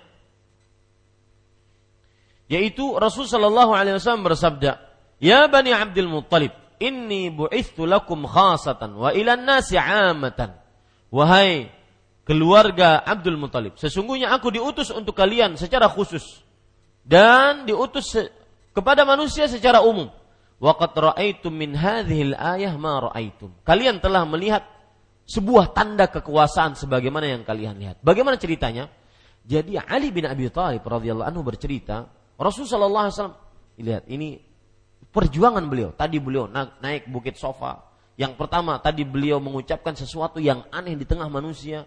yaitu 2.50 2.98
Rasul 2.98 3.30
Shallallahu 3.30 3.78
Alaihi 3.78 4.02
Wasallam 4.02 4.26
bersabda, 4.26 4.82
Ya 5.22 5.46
bani 5.46 5.70
Abdul 5.70 6.10
Muttalib, 6.10 6.52
inni 6.82 7.30
bu'ithu 7.30 7.86
lakum 7.86 8.26
khasatan 8.26 8.98
wa 8.98 9.14
ilan 9.14 9.46
nasi 9.46 9.78
amatan. 9.78 10.58
Wahai 11.14 11.70
keluarga 12.26 13.06
Abdul 13.06 13.38
Muttalib, 13.38 13.78
sesungguhnya 13.78 14.34
aku 14.34 14.50
diutus 14.50 14.90
untuk 14.90 15.14
kalian 15.14 15.54
secara 15.58 15.86
khusus 15.86 16.42
dan 17.06 17.70
diutus 17.70 18.18
kepada 18.74 19.06
manusia 19.06 19.46
secara 19.46 19.86
umum. 19.86 20.10
Waqad 20.60 20.92
ra'aitum 20.92 21.56
min 21.56 21.72
hadhil 21.72 22.36
ayah 22.36 22.76
ma 22.76 23.00
ra'aitum. 23.08 23.54
Kalian 23.64 24.04
telah 24.04 24.28
melihat 24.28 24.68
sebuah 25.30 25.78
tanda 25.78 26.10
kekuasaan 26.10 26.74
sebagaimana 26.74 27.30
yang 27.30 27.46
kalian 27.46 27.78
lihat. 27.78 28.02
Bagaimana 28.02 28.42
ceritanya? 28.42 28.90
Jadi 29.46 29.78
Ali 29.78 30.10
bin 30.10 30.26
Abi 30.26 30.50
Thalib 30.50 30.82
radhiyallahu 30.82 31.30
anhu 31.30 31.46
bercerita, 31.46 32.10
Rasulullah 32.42 32.74
sallallahu 32.90 33.04
alaihi 33.06 33.16
wasallam 33.18 33.38
lihat 33.78 34.04
ini 34.10 34.42
perjuangan 35.14 35.66
beliau. 35.70 35.94
Tadi 35.94 36.18
beliau 36.18 36.50
naik 36.50 37.06
bukit 37.14 37.38
sofa. 37.38 37.86
Yang 38.18 38.36
pertama 38.36 38.82
tadi 38.82 39.06
beliau 39.06 39.38
mengucapkan 39.38 39.94
sesuatu 39.94 40.42
yang 40.42 40.66
aneh 40.74 40.98
di 40.98 41.06
tengah 41.06 41.30
manusia. 41.30 41.86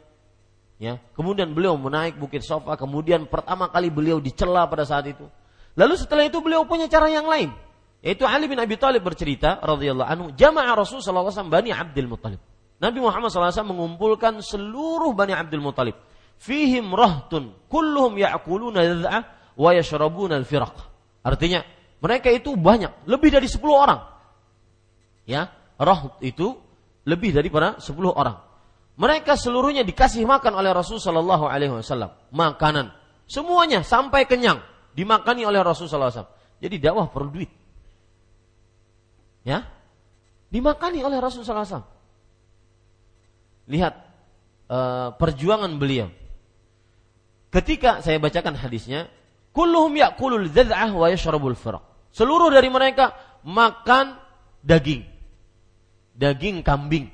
Ya, 0.82 0.98
kemudian 1.14 1.54
beliau 1.54 1.78
menaik 1.78 2.18
bukit 2.18 2.42
sofa, 2.42 2.74
kemudian 2.74 3.30
pertama 3.30 3.70
kali 3.70 3.86
beliau 3.86 4.18
dicela 4.18 4.66
pada 4.66 4.82
saat 4.82 5.06
itu. 5.06 5.22
Lalu 5.78 5.94
setelah 5.94 6.26
itu 6.26 6.42
beliau 6.42 6.66
punya 6.66 6.90
cara 6.90 7.06
yang 7.06 7.26
lain. 7.30 7.54
Yaitu 8.02 8.26
Ali 8.26 8.50
bin 8.50 8.58
Abi 8.58 8.74
Thalib 8.74 9.06
bercerita 9.06 9.62
radhiyallahu 9.62 10.08
anhu, 10.10 10.26
jama'a 10.34 10.74
Rasul 10.74 10.98
sallallahu 10.98 11.30
alaihi 11.30 11.38
wasallam 11.38 11.54
Bani 11.54 11.70
Abdul 11.70 12.10
Muthalib. 12.10 12.42
Nabi 12.82 12.98
Muhammad 12.98 13.30
SAW 13.30 13.62
mengumpulkan 13.62 14.42
seluruh 14.42 15.14
Bani 15.14 15.30
Abdul 15.30 15.62
Muthalib. 15.62 15.94
fihim 16.42 16.90
rahtun 16.90 17.54
kulluhum 17.70 18.18
ya'kuluna 18.18 18.82
dza'ah 18.82 19.22
wa 19.54 19.70
yashrabuna 19.70 20.42
al-firaq. 20.42 20.74
Artinya 21.22 21.62
mereka 22.02 22.34
itu 22.34 22.58
banyak, 22.58 23.06
lebih 23.06 23.30
dari 23.30 23.46
10 23.46 23.62
orang. 23.70 24.02
Ya, 25.22 25.54
raht 25.78 26.18
itu 26.18 26.58
lebih 27.06 27.30
daripada 27.30 27.78
10 27.78 28.10
orang. 28.10 28.42
Mereka 28.98 29.38
seluruhnya 29.38 29.86
dikasih 29.86 30.26
makan 30.26 30.58
oleh 30.58 30.74
Rasul 30.74 30.98
sallallahu 30.98 31.46
alaihi 31.46 31.70
wasallam, 31.70 32.10
makanan. 32.34 32.90
Semuanya 33.30 33.86
sampai 33.86 34.26
kenyang 34.26 34.58
dimakani 34.98 35.46
oleh 35.46 35.62
Rasul 35.62 35.86
sallallahu 35.86 36.10
alaihi 36.10 36.20
wasallam. 36.26 36.58
Jadi 36.58 36.76
dakwah 36.82 37.06
perlu 37.06 37.30
duit. 37.30 37.50
Ya. 39.46 39.70
Dimakani 40.50 41.06
oleh 41.06 41.22
Rasul 41.22 41.46
sallallahu 41.46 41.64
alaihi 41.64 41.74
wasallam. 41.78 42.01
Lihat 43.72 43.94
uh, 44.68 45.16
perjuangan 45.16 45.72
beliau. 45.80 46.12
Ketika 47.48 48.04
saya 48.04 48.20
bacakan 48.20 48.52
hadisnya, 48.56 49.08
kulluhum 49.56 49.96
ya'kulul 49.96 50.52
dzad'ah 50.52 50.92
wa 50.92 51.08
yashrabul 51.08 51.56
firaq. 51.56 51.80
Seluruh 52.12 52.52
dari 52.52 52.68
mereka 52.68 53.16
makan 53.48 54.20
daging. 54.60 55.08
Daging 56.12 56.60
kambing. 56.60 57.08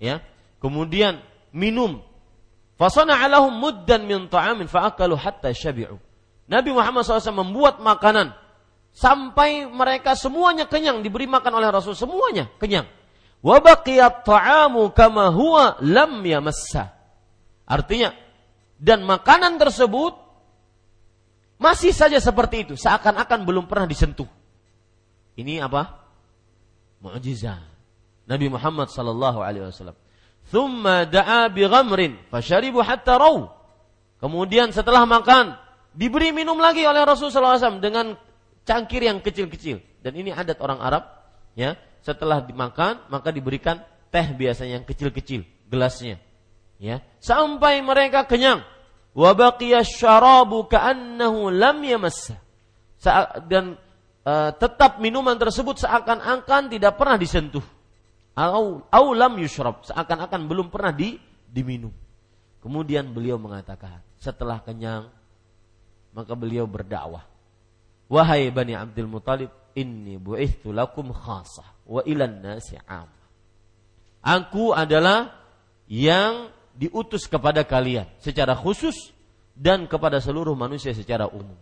Ya. 0.00 0.24
Kemudian 0.64 1.20
minum. 1.52 2.00
Fasana 2.80 3.20
alahum 3.20 3.52
muddan 3.60 4.08
min 4.08 4.26
ta'amin 4.32 4.64
fa'akalu 4.64 5.14
hatta 5.20 5.52
syabi'u. 5.52 6.00
Nabi 6.48 6.70
Muhammad 6.72 7.04
SAW 7.04 7.44
membuat 7.44 7.80
makanan 7.80 8.36
sampai 8.92 9.66
mereka 9.66 10.14
semuanya 10.14 10.68
kenyang 10.68 11.00
diberi 11.00 11.24
makan 11.24 11.58
oleh 11.58 11.68
Rasul 11.72 11.96
semuanya 11.96 12.52
kenyang. 12.60 12.86
Wa 13.44 13.60
baqiyat 13.60 14.24
ta'amu 14.24 14.88
kama 14.96 15.28
huwa 15.28 15.76
lam 15.84 16.24
yamassa. 16.24 16.96
Artinya 17.68 18.16
dan 18.80 19.04
makanan 19.04 19.60
tersebut 19.60 20.16
masih 21.60 21.92
saja 21.92 22.16
seperti 22.18 22.64
itu, 22.64 22.74
seakan-akan 22.74 23.44
belum 23.44 23.68
pernah 23.68 23.84
disentuh. 23.84 24.26
Ini 25.36 25.60
apa? 25.60 26.02
Mukjizat. 27.04 27.60
Nabi 28.24 28.48
Muhammad 28.48 28.88
sallallahu 28.88 29.44
alaihi 29.44 29.68
wasallam. 29.68 29.96
Thumma 30.48 31.04
da'a 31.04 31.52
bi 31.52 31.68
ghamrin 31.68 32.16
fasharibu 32.32 32.80
hatta 32.80 33.20
raw. 33.20 33.44
Kemudian 34.24 34.72
setelah 34.72 35.04
makan 35.04 35.52
diberi 35.92 36.32
minum 36.32 36.56
lagi 36.56 36.80
oleh 36.88 37.04
Rasulullah 37.04 37.60
SAW 37.60 37.84
dengan 37.84 38.16
cangkir 38.64 39.04
yang 39.04 39.20
kecil-kecil. 39.20 39.84
Dan 40.00 40.16
ini 40.16 40.32
adat 40.32 40.56
orang 40.64 40.80
Arab, 40.80 41.04
ya 41.52 41.76
setelah 42.04 42.44
dimakan 42.44 43.00
maka 43.08 43.32
diberikan 43.32 43.80
teh 44.12 44.28
biasanya 44.36 44.78
yang 44.78 44.86
kecil-kecil 44.86 45.42
gelasnya. 45.72 46.20
Ya. 46.76 47.00
Sampai 47.18 47.80
mereka 47.80 48.28
kenyang. 48.28 48.60
Wa 49.16 49.32
baqiya 49.32 49.80
syarabu 49.80 50.68
ka'annahu 50.68 51.48
lam 51.48 51.80
yamassa. 51.80 52.36
Dan 53.48 53.80
uh, 54.22 54.50
tetap 54.54 55.00
minuman 55.00 55.34
tersebut 55.40 55.80
seakan-akan 55.80 56.68
tidak 56.68 56.94
pernah 57.00 57.16
disentuh. 57.16 57.64
Au 58.36 58.84
au 58.84 59.06
lam 59.16 59.40
yushrab. 59.40 59.82
Seakan-akan 59.88 60.44
belum 60.44 60.68
pernah 60.68 60.92
di 60.92 61.16
diminum. 61.48 61.94
Kemudian 62.60 63.10
beliau 63.10 63.40
mengatakan 63.40 64.04
setelah 64.20 64.60
kenyang 64.60 65.08
maka 66.12 66.32
beliau 66.36 66.68
berdakwah. 66.68 67.24
Wahai 68.06 68.52
bani 68.52 68.76
Abdul 68.76 69.08
Muthalib 69.08 69.50
inni 69.74 70.20
bu'ithu 70.20 70.70
lakum 70.70 71.10
khasah 71.10 71.73
wa 71.84 72.00
ilan 72.04 72.40
nasi 72.40 72.76
am. 72.88 73.08
Aku 74.24 74.72
adalah 74.72 75.36
yang 75.84 76.48
diutus 76.74 77.28
kepada 77.28 77.62
kalian 77.62 78.08
secara 78.18 78.56
khusus 78.56 79.12
dan 79.54 79.86
kepada 79.86 80.18
seluruh 80.18 80.56
manusia 80.58 80.90
secara 80.96 81.30
umum. 81.30 81.54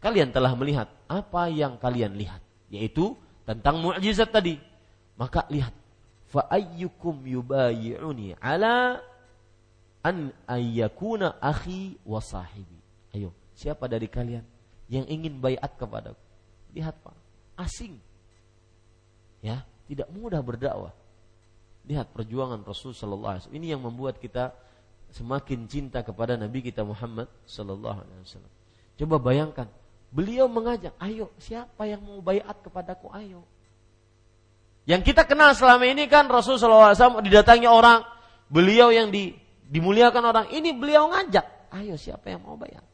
Kalian 0.00 0.32
telah 0.32 0.54
melihat 0.56 0.88
apa 1.10 1.50
yang 1.52 1.76
kalian 1.76 2.16
lihat, 2.16 2.40
yaitu 2.72 3.16
tentang 3.44 3.82
mukjizat 3.82 4.32
tadi. 4.32 4.56
Maka 5.18 5.44
lihat, 5.52 5.74
fa 6.32 6.48
ayyukum 6.48 7.20
yubayyi'uni 7.20 8.40
ala 8.40 9.04
an 10.00 10.32
ayyakuna 10.48 11.36
akhi 11.36 12.00
wa 12.06 12.22
sahibi. 12.24 12.80
Ayo, 13.12 13.34
siapa 13.52 13.84
dari 13.90 14.08
kalian 14.08 14.46
yang 14.88 15.04
ingin 15.04 15.36
bayat 15.36 15.68
kepadaku? 15.76 16.20
Lihat 16.72 16.96
Pak, 17.04 17.16
asing. 17.60 17.98
Ya, 19.44 19.68
tidak 19.90 20.06
mudah 20.14 20.38
berdakwah. 20.38 20.94
Lihat 21.90 22.14
perjuangan 22.14 22.62
Rasul 22.62 22.94
sallallahu 22.94 23.34
alaihi 23.34 23.42
wasallam. 23.50 23.58
Ini 23.58 23.66
yang 23.74 23.82
membuat 23.82 24.22
kita 24.22 24.54
semakin 25.10 25.66
cinta 25.66 26.06
kepada 26.06 26.38
Nabi 26.38 26.62
kita 26.62 26.86
Muhammad 26.86 27.26
sallallahu 27.42 27.98
alaihi 27.98 28.22
wasallam. 28.22 28.52
Coba 28.94 29.16
bayangkan, 29.18 29.66
beliau 30.14 30.46
mengajak, 30.46 30.94
"Ayo, 31.02 31.34
siapa 31.42 31.90
yang 31.90 31.98
mau 31.98 32.22
bayat 32.22 32.54
kepadaku? 32.62 33.10
Ayo." 33.10 33.42
Yang 34.86 35.10
kita 35.10 35.26
kenal 35.26 35.50
selama 35.58 35.82
ini 35.90 36.06
kan 36.06 36.30
Rasul 36.30 36.56
sallallahu 36.56 36.94
alaihi 36.94 36.98
wasallam 37.02 37.26
didatangi 37.26 37.66
orang, 37.66 38.06
beliau 38.46 38.94
yang 38.94 39.10
di, 39.10 39.34
dimuliakan 39.66 40.22
orang, 40.22 40.46
ini 40.54 40.70
beliau 40.70 41.10
ngajak, 41.10 41.74
"Ayo, 41.74 41.98
siapa 41.98 42.30
yang 42.30 42.46
mau 42.46 42.54
bayat?" 42.54 42.86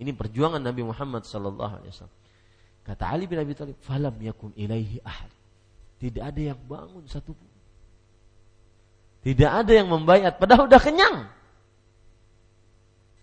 Ini 0.00 0.10
perjuangan 0.16 0.58
Nabi 0.58 0.82
Muhammad 0.82 1.28
sallallahu 1.28 1.78
alaihi 1.78 1.92
wasallam. 1.92 2.19
Kata 2.90 3.06
Ali 3.06 3.30
bin 3.30 3.38
Abi 3.38 3.54
Thalib, 3.54 3.78
"Falam 3.86 4.18
yakun 4.18 4.50
ilaihi 4.58 4.98
ahad." 5.06 5.30
Tidak 6.02 6.26
ada 6.26 6.40
yang 6.42 6.58
bangun 6.66 7.06
satu 7.06 7.30
pun. 7.30 7.46
Tidak 9.22 9.46
ada 9.46 9.70
yang 9.70 9.86
membayat 9.86 10.42
padahal 10.42 10.66
udah 10.66 10.80
kenyang. 10.82 11.30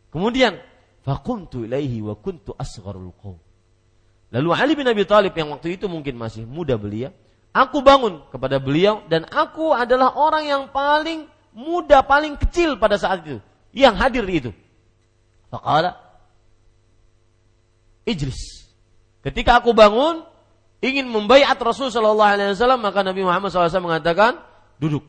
Kemudian, 0.07 0.55
"Faqumtu 1.03 1.67
ilaihi 1.67 1.99
wa 1.99 2.15
kuntu 2.15 2.55
asgharul 2.55 3.11
qaum." 3.19 3.35
Lalu 4.31 4.49
Ali 4.55 4.73
bin 4.79 4.87
Abi 4.87 5.03
Thalib 5.03 5.35
yang 5.35 5.51
waktu 5.51 5.75
itu 5.75 5.91
mungkin 5.91 6.15
masih 6.15 6.47
muda 6.47 6.79
belia, 6.79 7.11
aku 7.51 7.83
bangun 7.83 8.23
kepada 8.31 8.63
beliau 8.63 9.03
dan 9.11 9.27
aku 9.27 9.75
adalah 9.75 10.15
orang 10.15 10.47
yang 10.47 10.63
paling 10.71 11.27
muda, 11.51 12.07
paling 12.07 12.39
kecil 12.39 12.79
pada 12.79 12.95
saat 12.95 13.19
itu 13.27 13.43
yang 13.75 13.99
hadir 13.99 14.23
di 14.23 14.47
itu. 14.47 14.51
Faqala 15.51 15.99
Ijlis 18.07 18.66
Ketika 19.27 19.59
aku 19.59 19.75
bangun 19.75 20.23
ingin 20.79 21.03
membaiat 21.11 21.59
Rasul 21.59 21.91
sallallahu 21.91 22.31
alaihi 22.31 22.55
wasallam 22.55 22.79
maka 22.79 23.03
Nabi 23.03 23.27
Muhammad 23.27 23.51
SAW 23.51 23.83
mengatakan 23.83 24.39
duduk. 24.79 25.03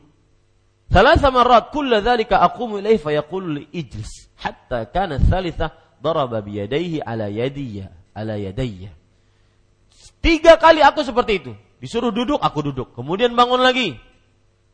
Salah 0.91 1.15
sama 1.15 1.47
rat 1.47 1.71
kulla 1.71 2.03
dzalika 2.03 2.43
aqumu 2.43 2.83
ilaihi 2.83 2.99
li 3.55 3.63
ijlis 3.71 4.27
hatta 4.35 4.91
kana 4.91 5.23
tsalitsah 5.23 5.71
daraba 6.03 6.43
bi 6.43 6.59
yadayhi 6.59 6.99
ala 6.99 7.31
yadiyya 7.31 7.87
ala 8.11 8.35
yadayya. 8.35 8.91
Tiga 10.19 10.59
kali 10.59 10.83
aku 10.83 10.99
seperti 10.99 11.39
itu. 11.39 11.51
Disuruh 11.79 12.11
duduk, 12.11 12.43
aku 12.43 12.59
duduk. 12.59 12.91
Kemudian 12.91 13.31
bangun 13.39 13.63
lagi. 13.63 13.95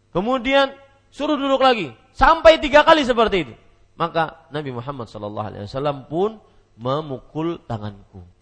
Kemudian 0.10 0.74
suruh 1.14 1.38
duduk 1.38 1.62
lagi. 1.62 1.94
Sampai 2.18 2.58
tiga 2.58 2.82
kali 2.82 3.06
seperti 3.06 3.46
itu. 3.46 3.54
Maka 3.94 4.50
Nabi 4.50 4.74
Muhammad 4.74 5.06
SAW 5.06 6.10
pun 6.10 6.42
memukul 6.82 7.62
tanganku. 7.70 8.35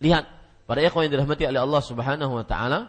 Lihat, 0.00 0.24
para 0.64 0.80
ikhwan 0.80 1.06
yang 1.06 1.20
dirahmati 1.20 1.44
oleh 1.44 1.60
Allah 1.60 1.82
Subhanahu 1.84 2.32
wa 2.40 2.44
taala, 2.48 2.88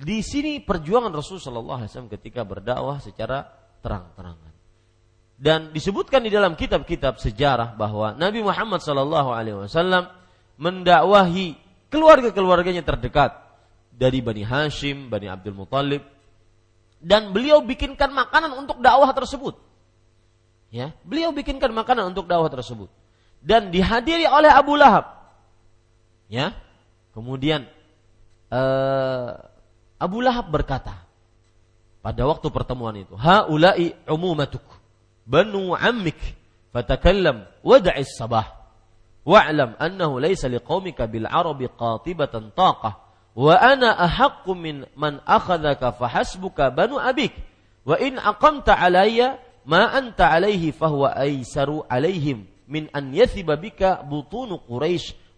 di 0.00 0.24
sini 0.24 0.62
perjuangan 0.62 1.12
Rasul 1.12 1.36
sallallahu 1.36 1.84
alaihi 1.84 1.90
wasallam 1.92 2.12
ketika 2.14 2.40
berdakwah 2.46 3.02
secara 3.02 3.44
terang-terangan. 3.84 4.54
Dan 5.40 5.72
disebutkan 5.72 6.24
di 6.24 6.30
dalam 6.32 6.56
kitab-kitab 6.56 7.20
sejarah 7.20 7.76
bahwa 7.76 8.16
Nabi 8.16 8.40
Muhammad 8.40 8.80
sallallahu 8.80 9.28
alaihi 9.32 9.56
wasallam 9.56 10.08
mendakwahi 10.60 11.56
keluarga-keluarganya 11.88 12.84
terdekat 12.84 13.36
dari 13.92 14.20
Bani 14.24 14.44
Hashim, 14.44 15.12
Bani 15.12 15.28
Abdul 15.28 15.56
Muthalib 15.56 16.04
dan 17.00 17.32
beliau 17.32 17.64
bikinkan 17.64 18.12
makanan 18.12 18.56
untuk 18.56 18.80
dakwah 18.84 19.12
tersebut. 19.16 19.56
Ya, 20.70 20.94
beliau 21.02 21.32
bikinkan 21.34 21.72
makanan 21.72 22.14
untuk 22.14 22.28
dakwah 22.28 22.52
tersebut 22.52 22.92
dan 23.40 23.72
dihadiri 23.72 24.28
oleh 24.28 24.52
Abu 24.52 24.76
Lahab 24.76 25.19
Ya. 26.30 26.54
Kemudian 27.10 27.66
uh, 28.54 29.34
Abu 29.98 30.22
Lahab 30.22 30.48
berkata 30.54 30.94
pada 32.00 32.22
waktu 32.24 32.48
pertemuan 32.54 32.94
itu, 32.96 33.18
"Haula'i 33.18 33.92
umumatuk, 34.06 34.62
banu 35.26 35.74
ammik, 35.74 36.16
fatakallam 36.70 37.44
wada'is 37.66 38.14
sabah. 38.14 38.46
Wa'lam 39.26 39.76
annahu 39.76 40.16
laysa 40.16 40.48
liqaumika 40.48 41.04
bil 41.04 41.28
arabi 41.28 41.68
qatibatan 41.68 42.54
taqah, 42.56 43.04
wa 43.36 43.54
ana 43.58 43.92
ahaqqu 44.00 44.56
min 44.56 44.88
man 44.96 45.20
akhadhaka 45.28 45.92
fahasbuka 45.98 46.72
banu 46.72 46.96
abik, 46.96 47.34
wa 47.84 48.00
in 48.00 48.16
aqamta 48.16 48.72
alayya 48.72 49.36
ma 49.68 49.92
anta 49.92 50.32
alayhi 50.32 50.72
fahuwa 50.72 51.12
aisaru 51.20 51.84
alaihim 51.84 52.48
min 52.64 52.88
an 52.96 53.12
yathiba 53.12 53.60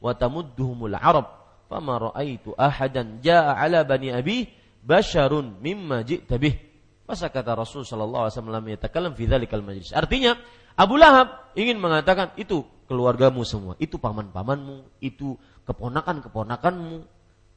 wa 0.02 0.12
tamudduhumul 0.18 0.98
arab 0.98 1.30
fama 1.70 2.10
ra'aitu 2.10 2.52
ahadan 2.58 3.22
jaa 3.22 3.54
ala 3.54 3.86
bani 3.86 4.10
abi 4.10 4.50
basharun 4.82 5.62
mimma 5.62 6.02
ji'ta 6.02 6.36
bih 6.36 6.72
Masa 7.02 7.28
kata 7.28 7.58
Rasul 7.58 7.82
sallallahu 7.82 8.24
alaihi 8.30 8.34
wasallam 8.38 8.66
yatakalam 8.72 9.12
fi 9.18 9.26
dzalikal 9.26 9.60
majlis. 9.60 9.90
Artinya 9.90 10.38
Abu 10.78 10.96
Lahab 10.96 11.52
ingin 11.58 11.76
mengatakan 11.76 12.32
itu 12.38 12.62
keluargamu 12.86 13.42
semua, 13.42 13.74
itu 13.82 13.98
paman-pamanmu, 13.98 15.02
itu 15.02 15.34
keponakan-keponakanmu. 15.66 17.04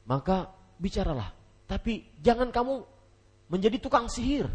Maka 0.04 0.50
bicaralah. 0.76 1.30
Tapi 1.66 2.04
jangan 2.20 2.50
kamu 2.50 2.84
menjadi 3.48 3.78
tukang 3.78 4.10
sihir. 4.10 4.50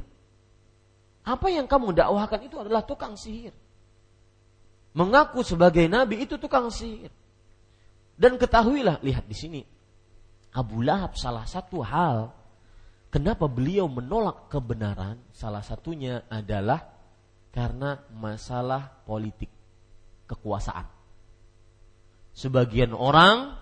Apa 1.25 1.49
yang 1.49 1.65
kamu 1.65 1.95
dakwahkan 1.95 2.45
itu 2.45 2.59
adalah 2.59 2.83
tukang 2.83 3.15
sihir. 3.15 3.55
Mengaku 4.91 5.41
sebagai 5.41 5.87
nabi 5.87 6.27
itu 6.27 6.35
tukang 6.35 6.67
sihir. 6.67 7.09
Dan 8.21 8.37
ketahuilah, 8.37 9.01
lihat 9.01 9.25
di 9.25 9.33
sini. 9.33 9.61
Abu 10.53 10.85
Lahab 10.85 11.17
salah 11.17 11.47
satu 11.49 11.81
hal 11.81 12.29
Kenapa 13.11 13.51
beliau 13.51 13.91
menolak 13.91 14.47
kebenaran? 14.47 15.19
Salah 15.35 15.59
satunya 15.59 16.23
adalah 16.31 16.79
karena 17.51 17.99
masalah 18.15 19.03
politik 19.03 19.51
kekuasaan. 20.31 20.87
Sebagian 22.31 22.95
orang 22.95 23.59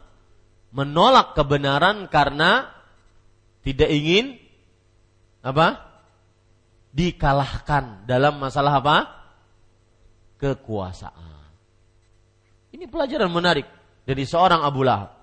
menolak 0.70 1.34
kebenaran 1.34 2.06
karena 2.14 2.70
tidak 3.66 3.90
ingin 3.90 4.38
apa? 5.42 5.90
dikalahkan 6.94 8.06
dalam 8.06 8.38
masalah 8.38 8.78
apa? 8.78 8.98
kekuasaan. 10.38 11.50
Ini 12.70 12.86
pelajaran 12.86 13.34
menarik 13.34 13.66
dari 14.10 14.26
seorang 14.26 14.66
Abu 14.66 14.82
Lahab. 14.82 15.14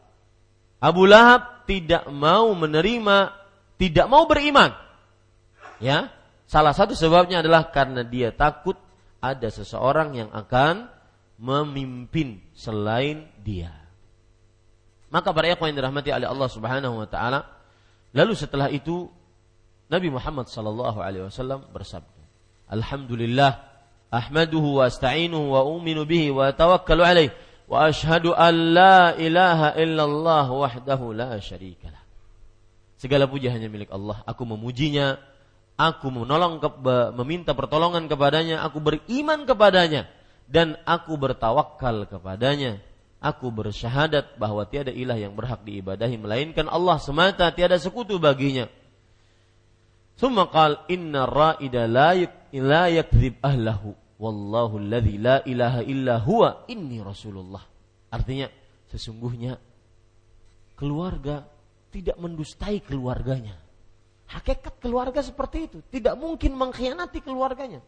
Abu 0.78 1.10
Lahab 1.10 1.66
tidak 1.66 2.06
mau 2.06 2.54
menerima 2.54 3.34
tidak 3.82 4.06
mau 4.06 4.30
beriman. 4.30 4.70
Ya, 5.82 6.14
salah 6.46 6.70
satu 6.70 6.94
sebabnya 6.94 7.42
adalah 7.42 7.74
karena 7.74 8.06
dia 8.06 8.30
takut 8.30 8.78
ada 9.18 9.50
seseorang 9.50 10.14
yang 10.14 10.30
akan 10.30 10.86
memimpin 11.42 12.38
selain 12.54 13.26
dia. 13.42 13.74
Maka 15.10 15.34
para 15.34 15.50
ikhwan 15.50 15.74
yang 15.74 15.82
dirahmati 15.82 16.14
oleh 16.14 16.30
Allah 16.30 16.48
Subhanahu 16.48 16.94
wa 17.02 17.08
taala, 17.10 17.42
lalu 18.14 18.38
setelah 18.38 18.70
itu 18.70 19.10
Nabi 19.90 20.14
Muhammad 20.14 20.46
sallallahu 20.46 21.02
alaihi 21.02 21.26
wasallam 21.26 21.66
bersabda, 21.74 22.22
"Alhamdulillah, 22.70 23.60
ahmaduhu 24.08 24.80
wa 24.80 24.88
asta'inuhu 24.88 25.52
wa 25.52 25.66
uminu 25.68 26.08
bihi 26.08 26.32
wa 26.32 26.50
tawakkalu 26.54 27.02
alaihi 27.04 27.34
wa 27.66 27.90
ashhadu 27.90 28.34
an 28.34 28.54
la 28.74 29.14
ilaha 29.18 29.74
illallah 29.78 30.46
wahdahu 30.46 31.14
la 31.14 31.38
syarikalah." 31.38 32.02
Segala 32.96 33.28
puji 33.28 33.52
hanya 33.52 33.68
milik 33.68 33.92
Allah. 33.92 34.24
Aku 34.24 34.48
memujinya, 34.48 35.20
aku 35.76 36.08
menolong 36.08 36.64
ke, 36.64 36.68
meminta 37.12 37.52
pertolongan 37.52 38.08
kepadanya, 38.08 38.64
aku 38.64 38.80
beriman 38.80 39.44
kepadanya 39.44 40.08
dan 40.48 40.80
aku 40.88 41.18
bertawakal 41.20 42.08
kepadanya. 42.08 42.80
Aku 43.16 43.48
bersyahadat 43.48 44.36
bahwa 44.36 44.68
tiada 44.68 44.92
ilah 44.92 45.16
yang 45.16 45.32
berhak 45.32 45.64
diibadahi 45.64 46.20
melainkan 46.20 46.68
Allah 46.68 47.00
semata, 47.00 47.48
tiada 47.50 47.80
sekutu 47.80 48.20
baginya. 48.20 48.68
Summa 50.16 50.48
qal 50.48 50.84
inna 50.88 51.24
ra'ida 51.28 51.88
la 51.88 52.12
yakdzib 52.88 53.40
ahlahu 53.44 54.05
wallahu 54.16 54.80
la 54.80 55.00
ilaha 55.44 55.80
illa 55.84 56.20
huwa 56.20 56.64
inni 56.68 57.00
rasulullah. 57.00 57.62
Artinya 58.12 58.48
sesungguhnya 58.88 59.60
keluarga 60.76 61.44
tidak 61.92 62.16
mendustai 62.20 62.84
keluarganya. 62.84 63.56
Hakikat 64.26 64.82
keluarga 64.82 65.22
seperti 65.22 65.70
itu, 65.70 65.78
tidak 65.86 66.18
mungkin 66.18 66.58
mengkhianati 66.58 67.22
keluarganya. 67.22 67.78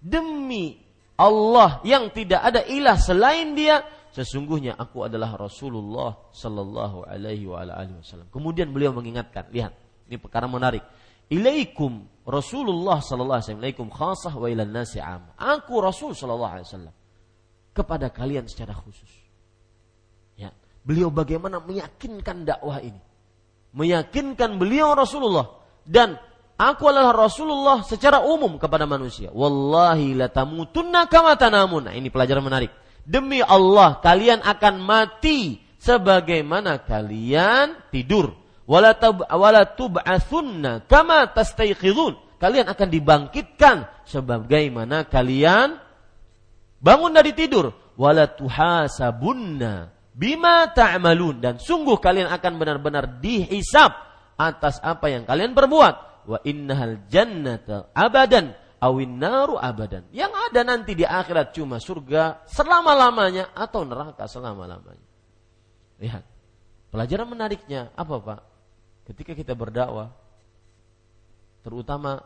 Demi 0.00 0.80
Allah 1.16 1.84
yang 1.84 2.08
tidak 2.12 2.40
ada 2.40 2.64
ilah 2.64 2.96
selain 2.96 3.52
Dia, 3.52 3.84
sesungguhnya 4.12 4.72
aku 4.76 5.04
adalah 5.04 5.36
Rasulullah 5.36 6.16
sallallahu 6.32 7.04
alaihi 7.04 7.44
wasallam. 7.48 8.28
Kemudian 8.32 8.72
beliau 8.72 8.96
mengingatkan, 8.96 9.52
lihat, 9.52 9.76
ini 10.08 10.16
perkara 10.16 10.48
menarik. 10.48 10.80
Ilaikum 11.28 12.08
Rasulullah 12.26 12.98
sallallahu 12.98 13.38
alaihi 13.38 13.54
wasallam, 13.54 13.90
khasah 13.94 14.34
wa 14.34 14.46
ilan 14.50 14.70
nasi 14.74 14.98
am. 14.98 15.30
Aku 15.38 15.78
Rasul 15.78 16.12
sallallahu 16.12 16.52
alaihi 16.58 16.66
wasallam 16.66 16.94
kepada 17.70 18.10
kalian 18.10 18.50
secara 18.50 18.74
khusus. 18.74 19.08
Ya, 20.34 20.50
beliau 20.82 21.14
bagaimana 21.14 21.62
meyakinkan 21.62 22.42
dakwah 22.42 22.82
ini 22.82 22.98
meyakinkan 23.76 24.56
beliau 24.56 24.96
Rasulullah 24.96 25.60
dan 25.84 26.16
aku 26.56 26.88
adalah 26.88 27.12
Rasulullah 27.12 27.84
secara 27.84 28.24
umum 28.24 28.56
kepada 28.56 28.88
manusia. 28.88 29.28
Wallahi 29.30 30.16
la 30.16 30.32
tamutunna 30.32 31.06
kama 31.12 31.36
tanamun. 31.36 31.92
Nah, 31.92 31.94
ini 31.94 32.08
pelajaran 32.08 32.42
menarik. 32.42 32.72
Demi 33.06 33.38
Allah 33.44 34.00
kalian 34.02 34.42
akan 34.42 34.74
mati 34.82 35.60
sebagaimana 35.78 36.82
kalian 36.82 37.92
tidur. 37.92 38.34
Wala 38.66 38.98
kama 40.90 41.18
tastayqidun. 41.30 42.14
Kalian 42.36 42.66
akan 42.68 42.88
dibangkitkan 42.92 43.76
sebagaimana 44.04 45.06
kalian 45.06 45.78
bangun 46.82 47.14
dari 47.14 47.32
tidur. 47.32 47.72
Wala 47.96 48.28
tuhasabunna 48.28 49.94
bima 50.12 50.68
ta'malun. 50.74 51.40
Dan 51.40 51.62
sungguh 51.62 51.96
kalian 52.02 52.28
akan 52.28 52.52
benar-benar 52.58 53.22
dihisap 53.22 53.94
atas 54.36 54.82
apa 54.82 55.08
yang 55.14 55.24
kalian 55.24 55.54
perbuat. 55.54 56.26
Wa 56.26 56.42
innahal 56.42 57.06
jannata 57.06 57.94
abadan 57.94 58.50
awin 58.82 59.16
naru 59.16 59.56
abadan. 59.56 60.10
Yang 60.10 60.32
ada 60.50 60.60
nanti 60.66 60.98
di 60.98 61.06
akhirat 61.06 61.54
cuma 61.54 61.78
surga 61.78 62.44
selama-lamanya 62.50 63.54
atau 63.54 63.86
neraka 63.86 64.26
selama-lamanya. 64.26 65.06
Lihat 66.02 66.24
pelajaran 66.92 67.30
menariknya 67.30 67.94
apa 67.96 68.14
Pak 68.20 68.55
ketika 69.06 69.32
kita 69.32 69.54
berdakwah 69.54 70.10
terutama 71.62 72.22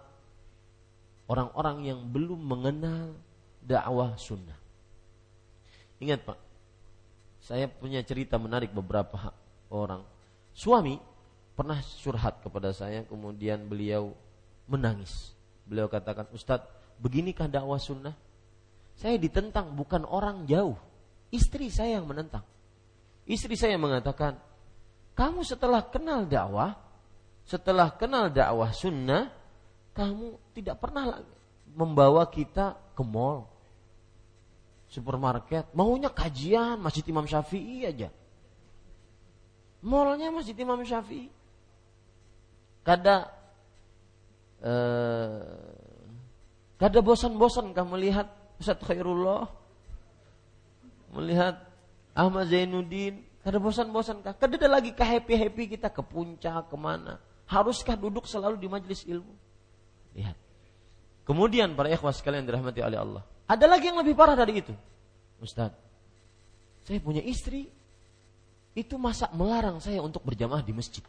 orang-orang 1.30 1.94
yang 1.94 2.00
belum 2.04 2.40
mengenal 2.40 3.16
dakwah 3.60 4.16
sunnah 4.16 4.56
ingat 6.00 6.24
Pak 6.24 6.50
saya 7.40 7.66
punya 7.66 8.04
cerita 8.04 8.36
menarik 8.36 8.70
beberapa 8.70 9.32
orang. 9.72 10.04
Suami 10.52 11.00
pernah 11.56 11.80
curhat 11.80 12.44
kepada 12.44 12.70
saya, 12.70 13.02
kemudian 13.08 13.64
beliau 13.64 14.12
menangis. 14.68 15.32
Beliau 15.64 15.88
katakan, 15.88 16.28
Ustadz, 16.30 16.68
beginikah 17.00 17.48
dakwah 17.48 17.80
sunnah? 17.80 18.14
Saya 18.98 19.16
ditentang 19.16 19.72
bukan 19.72 20.04
orang 20.04 20.44
jauh, 20.44 20.76
istri 21.32 21.72
saya 21.72 21.98
yang 22.02 22.06
menentang. 22.06 22.44
Istri 23.24 23.56
saya 23.56 23.80
mengatakan, 23.80 24.36
kamu 25.20 25.44
setelah 25.44 25.84
kenal 25.84 26.24
dakwah, 26.24 26.80
setelah 27.44 27.92
kenal 27.92 28.32
dakwah 28.32 28.72
sunnah, 28.72 29.28
kamu 29.92 30.40
tidak 30.56 30.80
pernah 30.80 31.12
lagi 31.12 31.36
membawa 31.76 32.24
kita 32.24 32.72
ke 32.96 33.02
mall, 33.04 33.44
supermarket, 34.88 35.68
maunya 35.76 36.08
kajian 36.08 36.80
Masjid 36.80 37.04
Imam 37.12 37.28
Syafi'i 37.28 37.84
aja. 37.84 38.08
Mallnya 39.84 40.32
Masjid 40.32 40.56
Imam 40.56 40.80
Syafi'i. 40.80 41.28
Kada 42.80 43.28
eh, 44.64 45.68
kada 46.80 46.98
bosan-bosan 47.04 47.76
kah 47.76 47.84
melihat 47.84 48.24
Ustaz 48.56 48.80
Khairullah 48.80 49.52
melihat 51.12 51.60
Ahmad 52.16 52.48
Zainuddin 52.48 53.29
kada 53.40 53.56
bosan-bosan 53.56 54.20
kah 54.20 54.34
kada 54.36 54.60
ada 54.60 54.68
lagi 54.80 54.92
ke 54.92 55.04
happy-happy 55.04 55.76
kita 55.76 55.88
ke 55.88 56.02
puncak 56.04 56.68
ke 56.68 56.76
mana 56.76 57.16
haruskah 57.48 57.96
duduk 57.96 58.28
selalu 58.28 58.60
di 58.60 58.68
majelis 58.68 59.02
ilmu 59.08 59.34
lihat 60.16 60.36
kemudian 61.24 61.72
para 61.72 61.88
ikhwas 61.88 62.20
sekalian 62.20 62.44
dirahmati 62.44 62.80
oleh 62.84 63.00
Allah 63.00 63.24
ada 63.50 63.66
lagi 63.66 63.90
yang 63.90 63.98
lebih 63.98 64.14
parah 64.14 64.38
dari 64.38 64.62
itu. 64.62 64.70
Ustaz, 65.42 65.74
saya 66.86 67.02
punya 67.02 67.18
istri, 67.18 67.66
itu 68.78 68.94
masa 68.94 69.26
melarang 69.34 69.82
saya 69.82 69.98
untuk 69.98 70.22
berjamaah 70.22 70.62
di 70.62 70.70
masjid. 70.70 71.02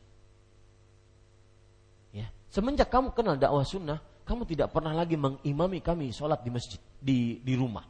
Ya, 2.09 2.33
semenjak 2.49 2.89
kamu 2.89 3.13
kenal 3.13 3.37
dakwah 3.37 3.61
sunnah, 3.61 4.01
kamu 4.25 4.49
tidak 4.49 4.73
pernah 4.73 4.89
lagi 4.89 5.13
mengimami 5.13 5.85
kami 5.85 6.09
sholat 6.09 6.41
di 6.41 6.49
masjid, 6.49 6.81
di, 6.97 7.37
di 7.45 7.53
rumah. 7.53 7.85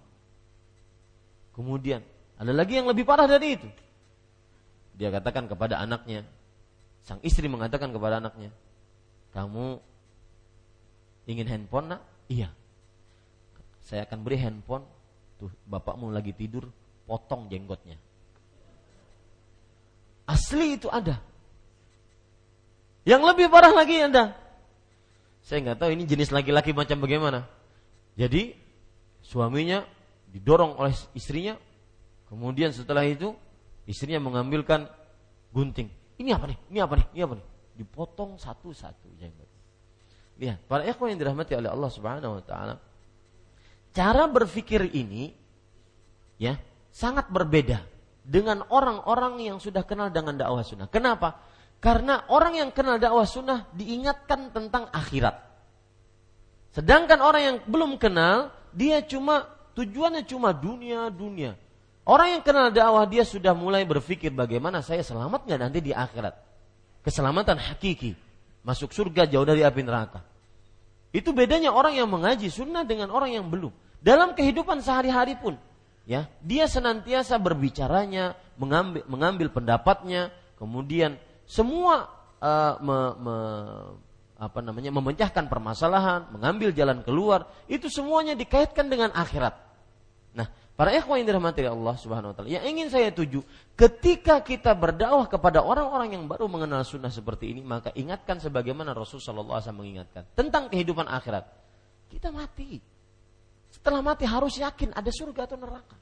Kemudian, 1.55 2.03
ada 2.35 2.51
lagi 2.51 2.75
yang 2.75 2.91
lebih 2.91 3.07
parah 3.07 3.31
dari 3.31 3.55
itu. 3.55 3.71
Dia 5.01 5.09
katakan 5.09 5.49
kepada 5.49 5.81
anaknya, 5.81 6.21
sang 7.01 7.17
istri 7.25 7.49
mengatakan 7.49 7.89
kepada 7.89 8.21
anaknya, 8.21 8.53
kamu 9.33 9.81
ingin 11.25 11.49
handphone 11.49 11.97
nak? 11.97 12.05
Iya. 12.29 12.53
Saya 13.81 14.05
akan 14.05 14.21
beri 14.21 14.37
handphone. 14.37 14.85
Tuh 15.41 15.49
bapakmu 15.65 16.13
lagi 16.13 16.37
tidur 16.37 16.69
potong 17.09 17.49
jenggotnya. 17.49 17.97
Asli 20.29 20.77
itu 20.77 20.85
ada. 20.85 21.17
Yang 23.01 23.21
lebih 23.25 23.49
parah 23.49 23.73
lagi 23.73 24.05
ada. 24.05 24.37
Saya 25.41 25.65
nggak 25.65 25.81
tahu 25.81 25.97
ini 25.97 26.05
jenis 26.05 26.29
laki-laki 26.29 26.77
macam 26.77 27.01
bagaimana. 27.01 27.49
Jadi 28.13 28.53
suaminya 29.25 29.81
didorong 30.29 30.77
oleh 30.77 30.93
istrinya, 31.17 31.57
kemudian 32.29 32.69
setelah 32.69 33.01
itu 33.01 33.33
istrinya 33.85 34.21
mengambilkan 34.21 34.89
gunting. 35.51 35.89
Ini 36.17 36.37
apa 36.37 36.45
nih? 36.49 36.57
Ini 36.69 36.79
apa 36.81 36.93
nih? 36.97 37.07
Ini 37.17 37.21
apa 37.25 37.33
nih? 37.37 37.45
Dipotong 37.81 38.37
satu-satu 38.37 39.07
jenggot. 39.17 39.49
Lihat, 40.41 40.65
para 40.65 40.85
ikhwan 40.85 41.13
yang 41.13 41.19
dirahmati 41.21 41.53
oleh 41.53 41.69
Allah 41.69 41.91
Subhanahu 41.93 42.41
wa 42.41 42.43
taala. 42.45 42.75
Cara 43.91 44.25
berpikir 44.25 44.89
ini 44.95 45.35
ya, 46.39 46.55
sangat 46.89 47.27
berbeda 47.29 47.83
dengan 48.21 48.63
orang-orang 48.69 49.41
yang 49.41 49.57
sudah 49.57 49.83
kenal 49.83 50.13
dengan 50.13 50.37
dakwah 50.37 50.63
sunnah. 50.63 50.87
Kenapa? 50.87 51.41
Karena 51.81 52.29
orang 52.29 52.57
yang 52.61 52.69
kenal 52.69 53.01
dakwah 53.01 53.25
sunnah 53.25 53.69
diingatkan 53.73 54.53
tentang 54.53 54.87
akhirat. 54.93 55.35
Sedangkan 56.71 57.19
orang 57.19 57.41
yang 57.41 57.57
belum 57.67 57.99
kenal, 57.99 58.53
dia 58.71 59.03
cuma 59.03 59.49
tujuannya 59.75 60.23
cuma 60.23 60.55
dunia, 60.55 61.11
dunia. 61.11 61.57
Orang 62.11 62.27
yang 62.27 62.43
kenal 62.43 62.75
dakwah 62.75 63.07
dia 63.07 63.23
sudah 63.23 63.55
mulai 63.55 63.87
berpikir 63.87 64.35
bagaimana 64.35 64.83
saya 64.83 64.99
selamat 64.99 65.47
nggak 65.47 65.59
nanti 65.63 65.79
di 65.79 65.95
akhirat. 65.95 66.35
Keselamatan 67.07 67.55
hakiki, 67.55 68.19
masuk 68.67 68.91
surga 68.91 69.31
jauh 69.31 69.47
dari 69.47 69.63
api 69.63 69.79
neraka. 69.79 70.19
Itu 71.15 71.31
bedanya 71.31 71.71
orang 71.71 71.95
yang 71.95 72.11
mengaji 72.11 72.51
sunnah 72.51 72.83
dengan 72.83 73.15
orang 73.15 73.31
yang 73.31 73.47
belum. 73.47 73.71
Dalam 74.03 74.35
kehidupan 74.35 74.83
sehari-hari 74.83 75.39
pun, 75.39 75.55
ya 76.03 76.27
dia 76.43 76.67
senantiasa 76.67 77.39
berbicaranya, 77.39 78.35
mengambil, 78.59 79.07
mengambil 79.07 79.47
pendapatnya, 79.47 80.35
kemudian 80.59 81.15
semua 81.47 82.11
uh, 82.43 82.75
me, 82.83 82.97
me, 83.23 83.35
apa 84.35 84.59
namanya 84.59 84.91
memecahkan 84.91 85.47
permasalahan, 85.47 86.27
mengambil 86.35 86.75
jalan 86.75 87.07
keluar, 87.07 87.47
itu 87.71 87.87
semuanya 87.87 88.35
dikaitkan 88.35 88.91
dengan 88.91 89.15
akhirat. 89.15 89.55
Nah, 90.35 90.47
para 90.81 90.97
ikhwan 90.97 91.21
yang 91.21 91.29
dirahmati 91.29 91.61
Allah 91.61 91.93
Subhanahu 91.93 92.33
wa 92.33 92.35
taala, 92.41 92.49
yang 92.49 92.65
ingin 92.65 92.89
saya 92.89 93.13
tuju, 93.13 93.45
ketika 93.77 94.41
kita 94.41 94.73
berdakwah 94.73 95.29
kepada 95.29 95.61
orang-orang 95.61 96.17
yang 96.17 96.25
baru 96.25 96.49
mengenal 96.49 96.81
sunnah 96.81 97.13
seperti 97.13 97.53
ini, 97.53 97.61
maka 97.61 97.93
ingatkan 97.93 98.41
sebagaimana 98.41 98.97
Rasul 98.97 99.21
sallallahu 99.21 99.61
alaihi 99.61 99.69
wasallam 99.69 99.81
mengingatkan 99.85 100.23
tentang 100.33 100.73
kehidupan 100.73 101.05
akhirat. 101.05 101.45
Kita 102.09 102.33
mati. 102.33 102.81
Setelah 103.69 104.01
mati 104.01 104.25
harus 104.25 104.57
yakin 104.57 104.89
ada 104.97 105.13
surga 105.13 105.45
atau 105.45 105.57
neraka. 105.61 105.97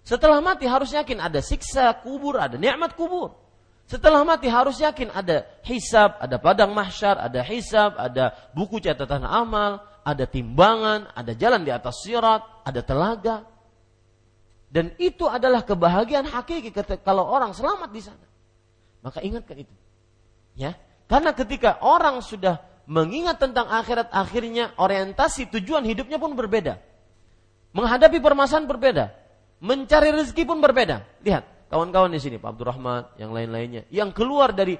Setelah 0.00 0.40
mati 0.40 0.64
harus 0.64 0.88
yakin 0.88 1.20
ada 1.20 1.44
siksa 1.44 1.92
kubur, 2.00 2.40
ada 2.40 2.56
nikmat 2.56 2.96
kubur. 2.96 3.36
Setelah 3.84 4.24
mati 4.24 4.48
harus 4.48 4.80
yakin 4.80 5.12
ada 5.12 5.44
hisab, 5.68 6.16
ada 6.16 6.40
padang 6.40 6.72
mahsyar, 6.72 7.20
ada 7.20 7.44
hisab, 7.44 8.00
ada 8.00 8.32
buku 8.56 8.80
catatan 8.80 9.28
amal, 9.28 9.84
ada 10.02 10.26
timbangan, 10.26 11.10
ada 11.14 11.32
jalan 11.34 11.62
di 11.62 11.70
atas 11.70 12.02
sirat, 12.02 12.42
ada 12.66 12.80
telaga. 12.82 13.46
Dan 14.72 14.96
itu 14.96 15.28
adalah 15.28 15.62
kebahagiaan 15.62 16.26
hakiki 16.26 16.72
kalau 17.04 17.28
orang 17.28 17.52
selamat 17.52 17.90
di 17.92 18.02
sana. 18.02 18.26
Maka 19.02 19.20
ingatkan 19.20 19.62
itu. 19.62 19.74
Ya. 20.56 20.78
Karena 21.10 21.36
ketika 21.36 21.76
orang 21.84 22.24
sudah 22.24 22.62
mengingat 22.88 23.38
tentang 23.38 23.68
akhirat 23.68 24.08
akhirnya 24.10 24.72
orientasi 24.80 25.52
tujuan 25.52 25.84
hidupnya 25.84 26.16
pun 26.16 26.32
berbeda. 26.32 26.80
Menghadapi 27.76 28.18
permasalahan 28.20 28.68
berbeda. 28.68 29.04
Mencari 29.62 30.10
rezeki 30.10 30.42
pun 30.48 30.58
berbeda. 30.58 31.04
Lihat, 31.22 31.70
kawan-kawan 31.70 32.10
di 32.10 32.20
sini, 32.20 32.36
Pak 32.36 32.56
Abdurrahman, 32.56 33.16
yang 33.16 33.30
lain-lainnya, 33.30 33.86
yang 33.88 34.10
keluar 34.10 34.50
dari 34.52 34.76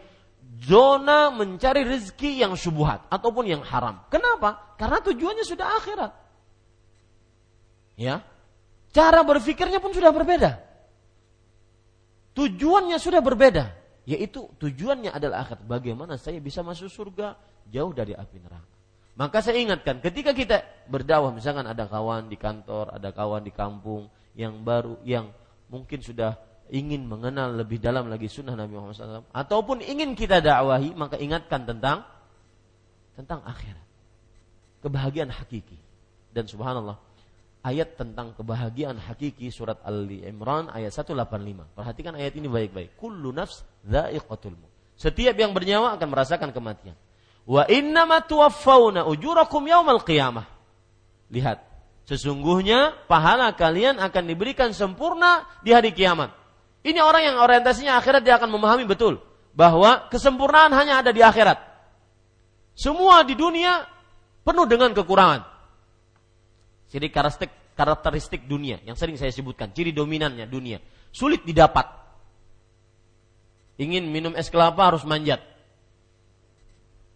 zona 0.63 1.35
mencari 1.35 1.83
rezeki 1.83 2.43
yang 2.47 2.55
syubhat 2.55 3.07
ataupun 3.11 3.51
yang 3.51 3.63
haram. 3.67 4.03
Kenapa? 4.07 4.77
Karena 4.79 5.03
tujuannya 5.03 5.45
sudah 5.47 5.67
akhirat. 5.83 6.13
Ya. 7.99 8.23
Cara 8.93 9.25
berpikirnya 9.25 9.81
pun 9.81 9.91
sudah 9.91 10.13
berbeda. 10.13 10.61
Tujuannya 12.33 12.97
sudah 12.97 13.21
berbeda, 13.21 13.73
yaitu 14.09 14.49
tujuannya 14.57 15.13
adalah 15.13 15.45
akhirat. 15.45 15.65
Bagaimana 15.69 16.17
saya 16.17 16.41
bisa 16.41 16.65
masuk 16.65 16.89
surga 16.89 17.37
jauh 17.69 17.93
dari 17.93 18.17
api 18.17 18.41
neraka. 18.41 18.73
Maka 19.13 19.45
saya 19.45 19.61
ingatkan 19.61 20.01
ketika 20.01 20.33
kita 20.33 20.65
berdakwah 20.89 21.29
misalkan 21.29 21.69
ada 21.69 21.85
kawan 21.85 22.33
di 22.33 22.41
kantor, 22.41 22.97
ada 22.97 23.13
kawan 23.13 23.45
di 23.45 23.53
kampung 23.53 24.09
yang 24.33 24.65
baru 24.65 24.97
yang 25.05 25.29
mungkin 25.69 26.01
sudah 26.01 26.41
ingin 26.73 27.05
mengenal 27.05 27.53
lebih 27.53 27.77
dalam 27.77 28.09
lagi 28.09 28.33
sunnah 28.33 28.57
Nabi 28.57 28.73
Muhammad 28.73 28.97
SAW 28.97 29.29
ataupun 29.29 29.85
ingin 29.85 30.17
kita 30.17 30.41
dakwahi 30.41 30.97
maka 30.97 31.21
ingatkan 31.21 31.69
tentang 31.69 32.09
tentang 33.13 33.45
akhirat. 33.45 33.85
Kebahagiaan 34.81 35.29
hakiki. 35.29 35.77
Dan 36.33 36.49
subhanallah 36.49 36.97
ayat 37.61 38.01
tentang 38.01 38.33
kebahagiaan 38.33 38.97
hakiki 38.97 39.53
surat 39.53 39.79
Ali 39.85 40.25
Imran 40.25 40.73
ayat 40.73 40.97
185 40.97 41.77
perhatikan 41.77 42.17
ayat 42.17 42.33
ini 42.41 42.49
baik-baik. 42.49 42.97
Kullu 42.97 43.37
nafs 43.37 43.69
dha'iqatul 43.85 44.57
setiap 44.97 45.37
yang 45.37 45.53
bernyawa 45.53 46.01
akan 46.01 46.09
merasakan 46.09 46.51
kematian. 46.57 46.97
Wa 47.45 47.69
innama 47.69 48.25
ujurakum 48.25 49.63
yaumal 49.69 50.01
qiyamah. 50.01 50.49
Lihat 51.29 51.61
sesungguhnya 52.09 52.97
pahala 53.07 53.53
kalian 53.53 54.01
akan 54.01 54.25
diberikan 54.25 54.73
sempurna 54.73 55.45
di 55.61 55.77
hari 55.77 55.93
kiamat 55.93 56.42
ini 56.83 56.99
orang 56.99 57.23
yang 57.31 57.37
orientasinya 57.39 57.95
akhirat 57.99 58.27
dia 58.27 58.43
akan 58.43 58.51
memahami 58.51 58.83
betul 58.83 59.23
bahwa 59.55 60.11
kesempurnaan 60.11 60.75
hanya 60.75 60.99
ada 60.99 61.15
di 61.15 61.23
akhirat. 61.23 61.59
Semua 62.75 63.23
di 63.23 63.39
dunia 63.39 63.87
penuh 64.43 64.67
dengan 64.67 64.91
kekurangan. 64.91 65.47
Jadi 66.91 67.07
karakteristik 67.09 67.53
karakteristik 67.73 68.43
dunia 68.45 68.83
yang 68.85 68.99
sering 68.99 69.17
saya 69.17 69.33
sebutkan, 69.33 69.71
ciri 69.73 69.95
dominannya 69.95 70.45
dunia, 70.51 70.83
sulit 71.15 71.47
didapat. 71.47 71.89
Ingin 73.81 74.11
minum 74.13 74.35
es 74.37 74.53
kelapa 74.53 74.93
harus 74.93 75.07
manjat. 75.07 75.41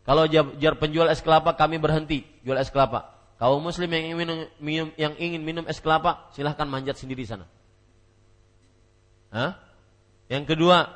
Kalau 0.07 0.31
jar 0.31 0.75
penjual 0.79 1.11
es 1.11 1.19
kelapa 1.19 1.59
kami 1.59 1.83
berhenti 1.83 2.23
jual 2.47 2.57
es 2.57 2.71
kelapa. 2.71 3.13
Kaum 3.37 3.61
muslim 3.61 3.91
yang 3.93 4.17
ingin 4.17 4.49
minum, 4.63 4.89
yang 4.97 5.13
ingin 5.21 5.43
minum 5.45 5.65
es 5.69 5.83
kelapa 5.83 6.31
silahkan 6.33 6.65
manjat 6.65 6.97
sendiri 6.97 7.27
sana. 7.27 7.45
Hah? 9.31 9.59
Yang 10.27 10.55
kedua, 10.55 10.91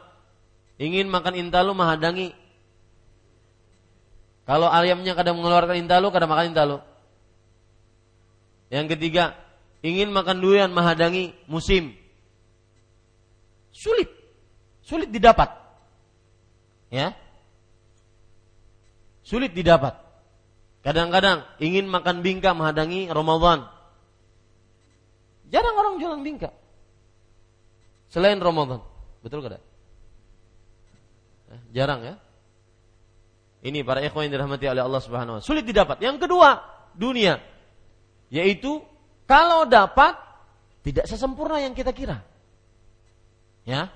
ingin 0.78 1.07
makan 1.07 1.39
intalu 1.39 1.70
menghadangi. 1.74 2.35
Kalau 4.47 4.66
ayamnya 4.66 5.14
kadang 5.14 5.39
mengeluarkan 5.39 5.78
intalu, 5.78 6.11
kadang 6.11 6.31
makan 6.31 6.51
intalu. 6.51 6.76
Yang 8.70 8.99
ketiga, 8.99 9.39
ingin 9.87 10.11
makan 10.11 10.43
durian 10.43 10.70
menghadangi 10.74 11.35
musim. 11.47 11.95
Sulit. 13.70 14.11
Sulit 14.83 15.11
didapat. 15.14 15.55
Ya. 16.91 17.14
Sulit 19.22 19.55
didapat. 19.55 19.95
Kadang-kadang 20.83 21.47
ingin 21.62 21.87
makan 21.87 22.26
bingka 22.26 22.51
menghadangi 22.51 23.07
Ramadan. 23.07 23.70
Jarang 25.51 25.76
orang 25.78 25.95
jualan 26.03 26.22
bingka 26.26 26.51
selain 28.11 28.36
Ramadan. 28.42 28.82
Betul 29.22 29.46
tidak? 29.46 29.62
Eh, 31.50 31.62
jarang 31.72 32.02
ya. 32.02 32.14
Ini 33.61 33.84
para 33.84 34.00
ikhwan 34.00 34.28
yang 34.28 34.40
dirahmati 34.40 34.66
oleh 34.68 34.80
Allah 34.80 35.02
Subhanahu 35.04 35.38
wa 35.38 35.42
Sulit 35.44 35.68
didapat. 35.68 36.00
Yang 36.00 36.24
kedua, 36.24 36.64
dunia. 36.96 37.38
Yaitu 38.32 38.80
kalau 39.28 39.68
dapat 39.68 40.16
tidak 40.80 41.04
sesempurna 41.04 41.61
yang 41.61 41.76
kita 41.76 41.92
kira. 41.92 42.24
Ya. 43.68 43.92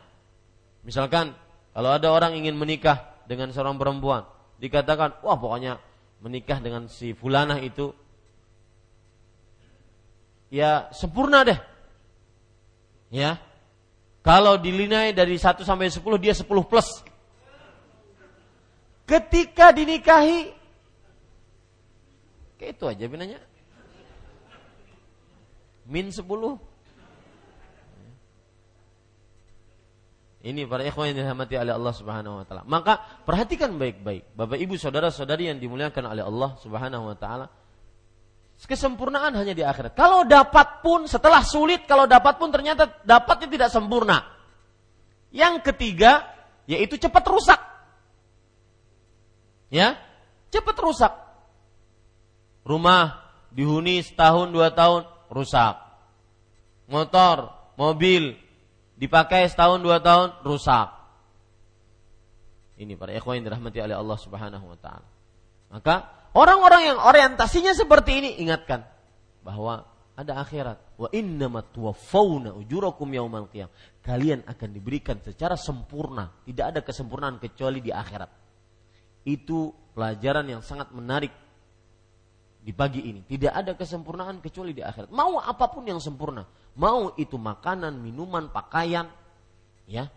Misalkan 0.84 1.32
kalau 1.72 1.90
ada 1.96 2.12
orang 2.12 2.36
ingin 2.36 2.54
menikah 2.54 3.16
dengan 3.24 3.48
seorang 3.50 3.80
perempuan, 3.80 4.28
dikatakan, 4.60 5.24
"Wah, 5.24 5.34
pokoknya 5.40 5.80
menikah 6.20 6.60
dengan 6.60 6.92
si 6.92 7.16
fulanah 7.16 7.56
itu 7.64 7.96
ya 10.52 10.92
sempurna 10.92 11.40
deh." 11.40 11.56
Ya, 13.08 13.40
kalau 14.24 14.56
dilinai 14.56 15.12
dari 15.12 15.36
1 15.36 15.60
sampai 15.60 15.92
10 15.92 16.00
dia 16.16 16.32
10 16.32 16.48
plus. 16.64 17.04
Ketika 19.04 19.68
dinikahi 19.68 20.48
kayak 22.56 22.72
itu 22.80 22.84
aja 22.88 23.04
binanya. 23.04 23.36
Min 25.84 26.08
10. 26.08 26.24
Ini 30.44 30.68
para 30.68 30.84
ikhwan 30.84 31.12
yang 31.12 31.24
dirahmati 31.24 31.56
oleh 31.60 31.72
Allah 31.76 31.92
Subhanahu 31.92 32.40
wa 32.40 32.44
taala. 32.48 32.64
Maka 32.64 33.00
perhatikan 33.28 33.76
baik-baik, 33.76 34.36
Bapak 34.36 34.56
Ibu 34.60 34.76
saudara-saudari 34.76 35.52
yang 35.52 35.60
dimuliakan 35.60 36.04
oleh 36.16 36.24
Allah 36.24 36.56
Subhanahu 36.60 37.12
wa 37.12 37.16
taala. 37.16 37.48
Kesempurnaan 38.64 39.36
hanya 39.36 39.52
di 39.52 39.60
akhirat. 39.60 39.92
Kalau 39.92 40.24
dapat 40.24 40.80
pun 40.80 41.04
setelah 41.04 41.44
sulit, 41.44 41.84
kalau 41.84 42.08
dapat 42.08 42.40
pun 42.40 42.48
ternyata 42.48 42.88
dapatnya 43.04 43.48
tidak 43.50 43.68
sempurna. 43.68 44.24
Yang 45.28 45.68
ketiga, 45.68 46.24
yaitu 46.64 46.96
cepat 46.96 47.24
rusak. 47.28 47.60
Ya, 49.68 50.00
cepat 50.48 50.80
rusak. 50.80 51.12
Rumah 52.64 53.20
dihuni 53.52 54.00
setahun 54.00 54.48
dua 54.48 54.72
tahun 54.72 55.04
rusak. 55.28 55.76
Motor, 56.88 57.52
mobil 57.76 58.32
dipakai 58.96 59.44
setahun 59.50 59.84
dua 59.84 60.00
tahun 60.00 60.40
rusak. 60.40 60.88
Ini 62.80 62.96
para 62.96 63.12
ikhwan 63.12 63.38
yang 63.38 63.52
dirahmati 63.52 63.78
oleh 63.78 63.96
Allah 63.98 64.18
Subhanahu 64.18 64.66
wa 64.72 64.78
taala. 64.80 65.08
Maka 65.68 65.94
orang-orang 66.34 66.92
yang 66.92 66.98
orientasinya 67.00 67.72
seperti 67.72 68.10
ini 68.20 68.30
ingatkan 68.42 68.84
bahwa 69.40 69.86
ada 70.14 70.38
akhirat. 70.38 70.78
Wa 70.94 71.10
tuwaffawna 71.74 72.54
ujurakum 72.54 73.10
yaumal 73.10 73.50
qiyam. 73.50 73.70
Kalian 74.02 74.46
akan 74.46 74.68
diberikan 74.70 75.18
secara 75.18 75.58
sempurna, 75.58 76.30
tidak 76.46 76.64
ada 76.74 76.80
kesempurnaan 76.86 77.42
kecuali 77.42 77.82
di 77.82 77.90
akhirat. 77.90 78.30
Itu 79.26 79.74
pelajaran 79.96 80.46
yang 80.46 80.62
sangat 80.62 80.94
menarik 80.94 81.32
di 82.64 82.72
pagi 82.72 83.04
ini. 83.04 83.20
Tidak 83.26 83.52
ada 83.52 83.76
kesempurnaan 83.76 84.38
kecuali 84.38 84.72
di 84.72 84.80
akhirat. 84.80 85.10
Mau 85.10 85.36
apa 85.36 85.66
pun 85.68 85.84
yang 85.84 85.98
sempurna, 85.98 86.46
mau 86.78 87.12
itu 87.18 87.36
makanan, 87.36 87.98
minuman, 87.98 88.48
pakaian, 88.48 89.10
ya. 89.84 90.08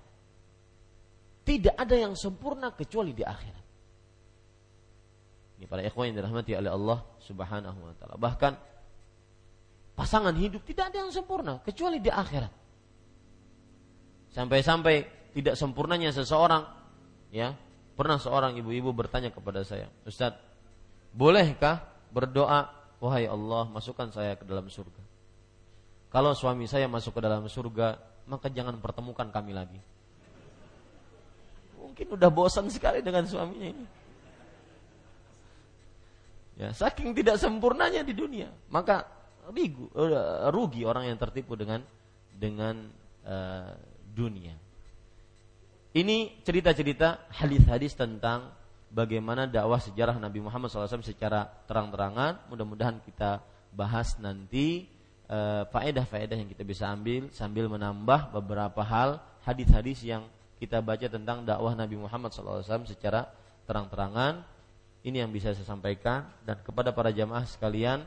Tidak 1.47 1.79
ada 1.79 1.95
yang 1.95 2.13
sempurna 2.15 2.75
kecuali 2.75 3.15
di 3.15 3.23
akhirat. 3.23 3.65
Ini 5.57 5.65
para 5.65 5.81
ikhwan 5.81 6.13
yang 6.13 6.21
dirahmati 6.21 6.53
oleh 6.53 6.69
Allah 6.69 7.01
Subhanahu 7.25 7.79
wa 7.81 7.93
taala. 7.97 8.15
Bahkan 8.15 8.53
pasangan 9.97 10.37
hidup 10.37 10.61
tidak 10.69 10.93
ada 10.93 11.05
yang 11.05 11.11
sempurna 11.11 11.57
kecuali 11.65 11.97
di 11.97 12.13
akhirat. 12.13 12.53
Sampai-sampai 14.37 14.95
tidak 15.33 15.57
sempurnanya 15.57 16.13
seseorang 16.13 16.61
ya. 17.33 17.57
Pernah 17.97 18.21
seorang 18.21 18.53
ibu-ibu 18.61 18.93
bertanya 18.93 19.33
kepada 19.33 19.65
saya, 19.65 19.89
"Ustaz, 20.05 20.37
bolehkah 21.17 21.81
berdoa, 22.13 22.69
wahai 23.01 23.25
Allah, 23.25 23.65
masukkan 23.73 24.13
saya 24.13 24.37
ke 24.37 24.45
dalam 24.45 24.69
surga?" 24.69 25.01
Kalau 26.13 26.37
suami 26.37 26.69
saya 26.69 26.85
masuk 26.85 27.17
ke 27.17 27.21
dalam 27.25 27.49
surga, 27.49 27.97
maka 28.29 28.53
jangan 28.53 28.77
pertemukan 28.77 29.25
kami 29.33 29.49
lagi. 29.49 29.81
Mungkin 31.81 32.13
udah 32.13 32.29
bosan 32.29 32.69
sekali 32.69 33.01
dengan 33.01 33.25
suaminya 33.25 33.73
ini. 33.73 33.85
Ya, 36.57 36.73
saking 36.73 37.13
tidak 37.13 37.37
sempurnanya 37.37 38.01
di 38.01 38.17
dunia, 38.17 38.49
maka 38.73 39.05
rigu, 39.53 39.93
uh, 39.93 40.49
rugi 40.49 40.81
orang 40.83 41.05
yang 41.05 41.17
tertipu 41.21 41.53
dengan 41.53 41.85
dengan 42.33 42.89
uh, 43.21 43.77
dunia. 44.09 44.57
Ini 45.93 46.41
cerita-cerita 46.41 47.29
hadis-hadis 47.29 47.93
tentang 47.93 48.53
bagaimana 48.89 49.45
dakwah 49.45 49.77
sejarah 49.81 50.17
Nabi 50.17 50.41
Muhammad 50.41 50.69
SAW 50.69 51.05
secara 51.05 51.45
terang-terangan. 51.65 52.49
Mudah-mudahan 52.49 53.01
kita 53.05 53.41
bahas 53.73 54.17
nanti 54.17 54.89
uh, 55.29 55.65
faedah-faedah 55.69 56.37
yang 56.37 56.49
kita 56.49 56.63
bisa 56.65 56.89
ambil 56.89 57.29
sambil 57.33 57.69
menambah 57.69 58.33
beberapa 58.33 58.81
hal 58.81 59.21
hadis-hadis 59.45 60.03
yang 60.03 60.25
kita 60.57 60.81
baca 60.81 61.05
tentang 61.05 61.45
dakwah 61.45 61.77
Nabi 61.77 62.01
Muhammad 62.01 62.33
SAW 62.33 62.65
secara 62.89 63.29
terang-terangan. 63.69 64.56
Ini 65.05 65.25
yang 65.25 65.31
bisa 65.33 65.53
saya 65.53 65.67
sampaikan. 65.67 66.25
Dan 66.41 66.61
kepada 66.65 66.93
para 66.95 67.13
jamaah 67.13 67.45
sekalian 67.45 68.05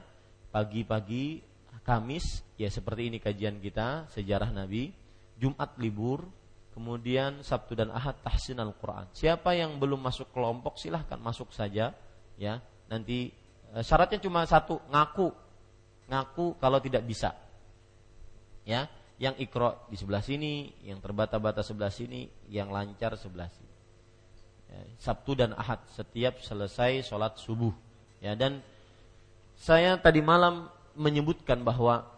pagi-pagi 0.51 1.51
Kamis 1.81 2.45
ya 2.61 2.69
seperti 2.69 3.09
ini 3.09 3.19
kajian 3.19 3.57
kita 3.57 4.11
sejarah 4.13 4.53
Nabi 4.53 4.93
Jumat 5.41 5.81
libur 5.81 6.29
kemudian 6.77 7.41
Sabtu 7.41 7.73
dan 7.73 7.89
Ahad 7.89 8.21
tahsin 8.21 8.61
Al-Quran. 8.61 9.09
Siapa 9.17 9.57
yang 9.57 9.81
belum 9.81 9.99
masuk 9.99 10.29
kelompok 10.31 10.77
silahkan 10.77 11.17
masuk 11.17 11.51
saja 11.57 11.97
ya. 12.37 12.61
Nanti 12.93 13.33
e, 13.73 13.79
syaratnya 13.81 14.21
cuma 14.21 14.45
satu 14.45 14.77
ngaku. 14.93 15.33
Ngaku 16.13 16.61
kalau 16.61 16.79
tidak 16.85 17.03
bisa 17.09 17.33
ya. 18.69 18.85
Yang 19.21 19.51
ikro 19.51 19.85
di 19.93 19.97
sebelah 20.01 20.25
sini 20.25 20.73
yang 20.85 21.01
terbata-bata 21.01 21.61
sebelah 21.61 21.93
sini 21.93 22.25
yang 22.49 22.73
lancar 22.73 23.21
sebelah 23.21 23.53
sini 23.53 23.70
ya, 24.71 24.81
Sabtu 25.03 25.35
dan 25.35 25.53
Ahad 25.59 25.83
setiap 25.91 26.39
selesai 26.39 27.03
sholat 27.03 27.35
subuh 27.43 27.75
ya 28.23 28.39
dan 28.39 28.63
saya 29.61 30.01
tadi 30.01 30.25
malam 30.25 30.73
menyebutkan 30.97 31.61
bahwa 31.61 32.09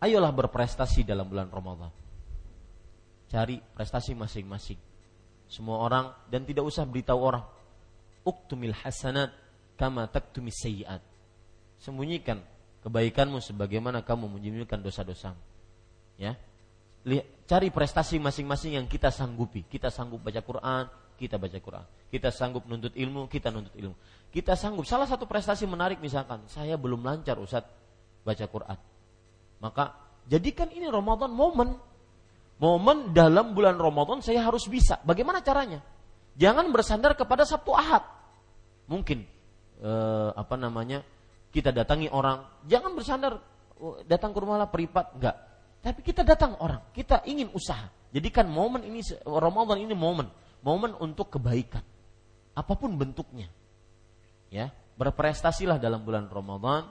ayolah 0.00 0.32
berprestasi 0.32 1.04
dalam 1.04 1.28
bulan 1.28 1.52
Ramadan. 1.52 1.92
Cari 3.28 3.60
prestasi 3.74 4.16
masing-masing. 4.16 4.80
Semua 5.46 5.82
orang 5.82 6.08
dan 6.32 6.48
tidak 6.48 6.64
usah 6.64 6.88
beritahu 6.88 7.20
orang. 7.20 7.44
Uktumil 8.24 8.74
hasanat 8.74 9.30
kama 9.76 10.08
taktumis 10.08 10.56
sayyiat. 10.58 11.04
Sembunyikan 11.78 12.40
kebaikanmu 12.80 13.44
sebagaimana 13.44 14.00
kamu 14.00 14.30
menyembunyikan 14.32 14.80
dosa-dosamu. 14.80 15.38
Ya. 16.16 16.34
Cari 17.46 17.70
prestasi 17.70 18.18
masing-masing 18.18 18.80
yang 18.80 18.86
kita 18.90 19.12
sanggupi. 19.14 19.62
Kita 19.68 19.92
sanggup 19.92 20.24
baca 20.26 20.42
Quran, 20.42 20.90
kita 21.16 21.40
baca 21.40 21.56
Quran. 21.56 21.86
Kita 22.12 22.28
sanggup 22.30 22.68
nuntut 22.68 22.92
ilmu, 22.94 23.26
kita 23.26 23.48
nuntut 23.50 23.74
ilmu. 23.74 23.96
Kita 24.30 24.52
sanggup. 24.54 24.84
Salah 24.84 25.08
satu 25.08 25.24
prestasi 25.24 25.64
menarik 25.64 25.98
misalkan, 25.98 26.44
saya 26.46 26.76
belum 26.76 27.02
lancar 27.02 27.40
Ustaz 27.40 27.64
baca 28.22 28.44
Quran. 28.46 28.78
Maka 29.58 29.84
jadikan 30.28 30.68
ini 30.70 30.86
Ramadan 30.86 31.32
momen. 31.32 31.74
Momen 32.56 33.12
dalam 33.12 33.52
bulan 33.52 33.76
Ramadan 33.76 34.20
saya 34.24 34.44
harus 34.44 34.68
bisa. 34.68 35.00
Bagaimana 35.04 35.44
caranya? 35.44 35.80
Jangan 36.36 36.68
bersandar 36.72 37.16
kepada 37.16 37.44
Sabtu 37.48 37.72
Ahad. 37.72 38.04
Mungkin 38.88 39.24
eh, 39.80 40.30
apa 40.36 40.54
namanya? 40.60 41.00
Kita 41.52 41.72
datangi 41.72 42.12
orang, 42.12 42.44
jangan 42.68 42.92
bersandar 42.92 43.40
oh, 43.80 44.04
datang 44.04 44.36
ke 44.36 44.38
rumah 44.44 44.60
lah 44.60 44.68
peripat, 44.68 45.16
enggak. 45.16 45.36
Tapi 45.80 46.00
kita 46.04 46.20
datang 46.20 46.52
orang, 46.60 46.92
kita 46.92 47.24
ingin 47.24 47.48
usaha. 47.56 47.88
Jadikan 48.12 48.48
momen 48.48 48.84
ini 48.84 49.00
Ramadan 49.24 49.80
ini 49.80 49.96
momen 49.96 50.28
momen 50.66 50.98
untuk 50.98 51.38
kebaikan. 51.38 51.86
Apa 52.58 52.74
pun 52.74 52.98
bentuknya. 52.98 53.46
Ya, 54.50 54.74
berprestasilah 54.98 55.78
dalam 55.78 56.02
bulan 56.02 56.26
Ramadan 56.26 56.90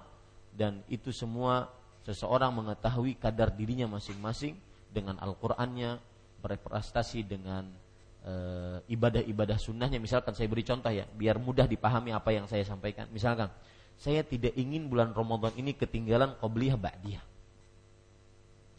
dan 0.55 0.79
itu 0.87 1.11
semua 1.11 1.67
seseorang 2.07 2.55
mengetahui 2.55 3.19
kadar 3.19 3.51
dirinya 3.51 3.91
masing-masing 3.99 4.55
dengan 4.87 5.19
Al-Qur'annya, 5.19 5.99
berprestasi 6.39 7.27
dengan 7.27 7.67
eh, 8.23 8.79
ibadah-ibadah 8.87 9.59
sunnahnya. 9.59 9.99
Misalkan 9.99 10.31
saya 10.31 10.47
beri 10.47 10.63
contoh 10.63 10.93
ya, 10.93 11.03
biar 11.03 11.35
mudah 11.35 11.67
dipahami 11.67 12.15
apa 12.15 12.31
yang 12.31 12.47
saya 12.47 12.63
sampaikan. 12.63 13.11
Misalkan, 13.11 13.51
saya 13.99 14.23
tidak 14.23 14.55
ingin 14.55 14.87
bulan 14.87 15.11
Ramadan 15.11 15.51
ini 15.59 15.75
ketinggalan 15.75 16.39
qobliyah 16.39 16.79
ba'diyah. 16.79 17.25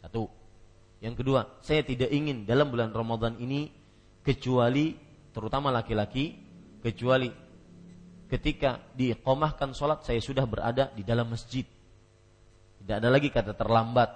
Satu. 0.01 0.29
Yang 0.97 1.21
kedua, 1.21 1.45
saya 1.61 1.85
tidak 1.85 2.09
ingin 2.09 2.49
dalam 2.49 2.73
bulan 2.73 2.89
Ramadan 2.89 3.37
ini 3.37 3.69
kecuali 4.27 4.91
terutama 5.31 5.71
laki-laki 5.71 6.35
kecuali 6.83 7.31
ketika 8.27 8.83
diiqomahkan 8.91 9.71
sholat 9.71 10.03
saya 10.03 10.19
sudah 10.19 10.43
berada 10.43 10.91
di 10.91 11.07
dalam 11.07 11.31
masjid. 11.31 11.63
Tidak 12.83 12.95
ada 12.99 13.07
lagi 13.07 13.31
kata 13.31 13.55
terlambat. 13.55 14.11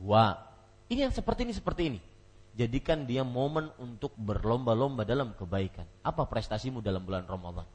Gua. 0.00 0.32
Ini 0.88 1.08
yang 1.08 1.12
seperti 1.12 1.44
ini 1.44 1.52
seperti 1.52 1.82
ini. 1.92 2.00
Jadikan 2.56 3.04
dia 3.04 3.22
momen 3.22 3.68
untuk 3.76 4.16
berlomba-lomba 4.16 5.04
dalam 5.04 5.36
kebaikan. 5.36 5.84
Apa 6.00 6.24
prestasimu 6.24 6.80
dalam 6.80 7.04
bulan 7.04 7.28
Ramadan? 7.28 7.68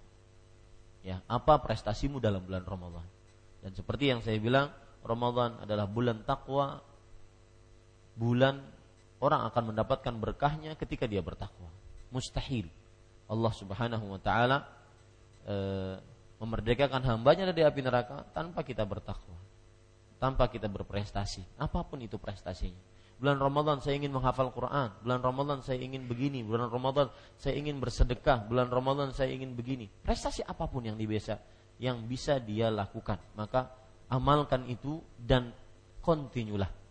Ya 1.05 1.21
apa 1.29 1.61
prestasimu 1.61 2.17
dalam 2.17 2.41
bulan 2.41 2.65
Ramadan? 2.65 3.05
Dan 3.61 3.71
seperti 3.77 4.09
yang 4.09 4.25
saya 4.25 4.41
bilang 4.41 4.73
Ramadan 5.05 5.61
adalah 5.61 5.85
bulan 5.85 6.25
takwa 6.25 6.81
bulan 8.17 8.59
orang 9.23 9.47
akan 9.47 9.71
mendapatkan 9.71 10.11
berkahnya 10.19 10.75
ketika 10.75 11.07
dia 11.07 11.23
bertakwa. 11.23 11.71
Mustahil. 12.11 12.67
Allah 13.31 13.53
Subhanahu 13.55 14.05
wa 14.11 14.19
taala 14.19 14.67
e, 15.47 15.55
memerdekakan 16.43 16.99
hambanya 17.07 17.47
dari 17.47 17.63
api 17.63 17.79
neraka 17.79 18.27
tanpa 18.35 18.67
kita 18.67 18.83
bertakwa. 18.83 19.39
Tanpa 20.19 20.51
kita 20.51 20.67
berprestasi, 20.67 21.59
apa 21.59 21.83
pun 21.87 22.03
itu 22.03 22.19
prestasinya. 22.19 22.91
Bulan 23.19 23.39
Ramadan 23.39 23.79
saya 23.79 23.95
ingin 23.95 24.11
menghafal 24.11 24.51
Quran, 24.51 24.91
bulan 24.99 25.19
Ramadan 25.23 25.59
saya 25.63 25.79
ingin 25.79 26.03
begini, 26.07 26.43
bulan 26.43 26.67
Ramadan 26.67 27.07
saya 27.39 27.55
ingin 27.55 27.79
bersedekah, 27.79 28.43
bulan 28.47 28.67
Ramadan 28.67 29.15
saya 29.15 29.31
ingin 29.31 29.55
begini. 29.55 29.87
Prestasi 29.87 30.43
apa 30.43 30.67
pun 30.67 30.83
yang 30.83 30.99
bisa 30.99 31.39
yang 31.79 32.03
bisa 32.03 32.39
dia 32.39 32.67
lakukan, 32.67 33.19
maka 33.35 33.71
amalkan 34.11 34.67
itu 34.67 34.99
dan 35.19 35.55
kontinulah 36.03 36.82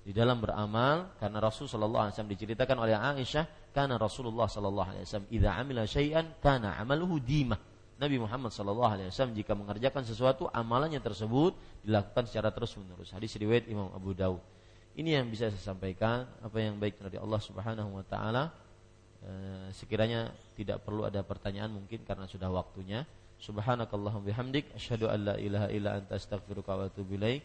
di 0.00 0.16
dalam 0.16 0.40
beramal 0.40 1.12
karena 1.20 1.38
Rasul 1.44 1.68
sallallahu 1.68 2.08
alaihi 2.08 2.14
wasallam 2.16 2.32
diceritakan 2.32 2.76
oleh 2.80 2.96
Aisyah 2.96 3.44
karena 3.70 4.00
Rasulullah 4.00 4.48
sallallahu 4.48 4.88
alaihi 4.96 5.04
wasallam 5.04 5.28
idza 5.28 5.50
amila 5.52 5.82
syai'an 5.84 6.26
kana 6.40 6.80
amaluhu 6.80 7.20
dimah. 7.20 7.60
Nabi 8.00 8.16
Muhammad 8.16 8.48
sallallahu 8.48 8.92
alaihi 8.96 9.08
wasallam 9.12 9.36
jika 9.36 9.52
mengerjakan 9.52 10.08
sesuatu 10.08 10.48
amalannya 10.48 11.04
tersebut 11.04 11.52
dilakukan 11.84 12.24
secara 12.24 12.48
terus-menerus. 12.48 13.12
Hadis 13.12 13.36
riwayat 13.36 13.68
Imam 13.68 13.92
Abu 13.92 14.16
Daud. 14.16 14.40
Ini 14.96 15.20
yang 15.20 15.28
bisa 15.28 15.52
saya 15.52 15.76
sampaikan 15.76 16.24
apa 16.40 16.56
yang 16.58 16.80
baik 16.80 16.96
dari 16.96 17.20
Allah 17.20 17.38
Subhanahu 17.38 18.00
wa 18.00 18.04
taala. 18.08 18.50
E, 19.20 19.30
sekiranya 19.76 20.32
tidak 20.56 20.80
perlu 20.80 21.04
ada 21.04 21.20
pertanyaan 21.20 21.70
mungkin 21.76 22.00
karena 22.08 22.24
sudah 22.24 22.48
waktunya. 22.48 23.04
Subhanakallahumma 23.36 24.32
bihamdik 24.32 24.72
asyhadu 24.72 25.12
an 25.12 25.20
la 25.30 25.34
ilaha 25.36 25.68
illa 25.68 26.00
anta 26.00 26.16
astaghfiruka 26.16 26.72
wa 26.72 26.88
atubu 26.88 27.20
ilaik. 27.20 27.44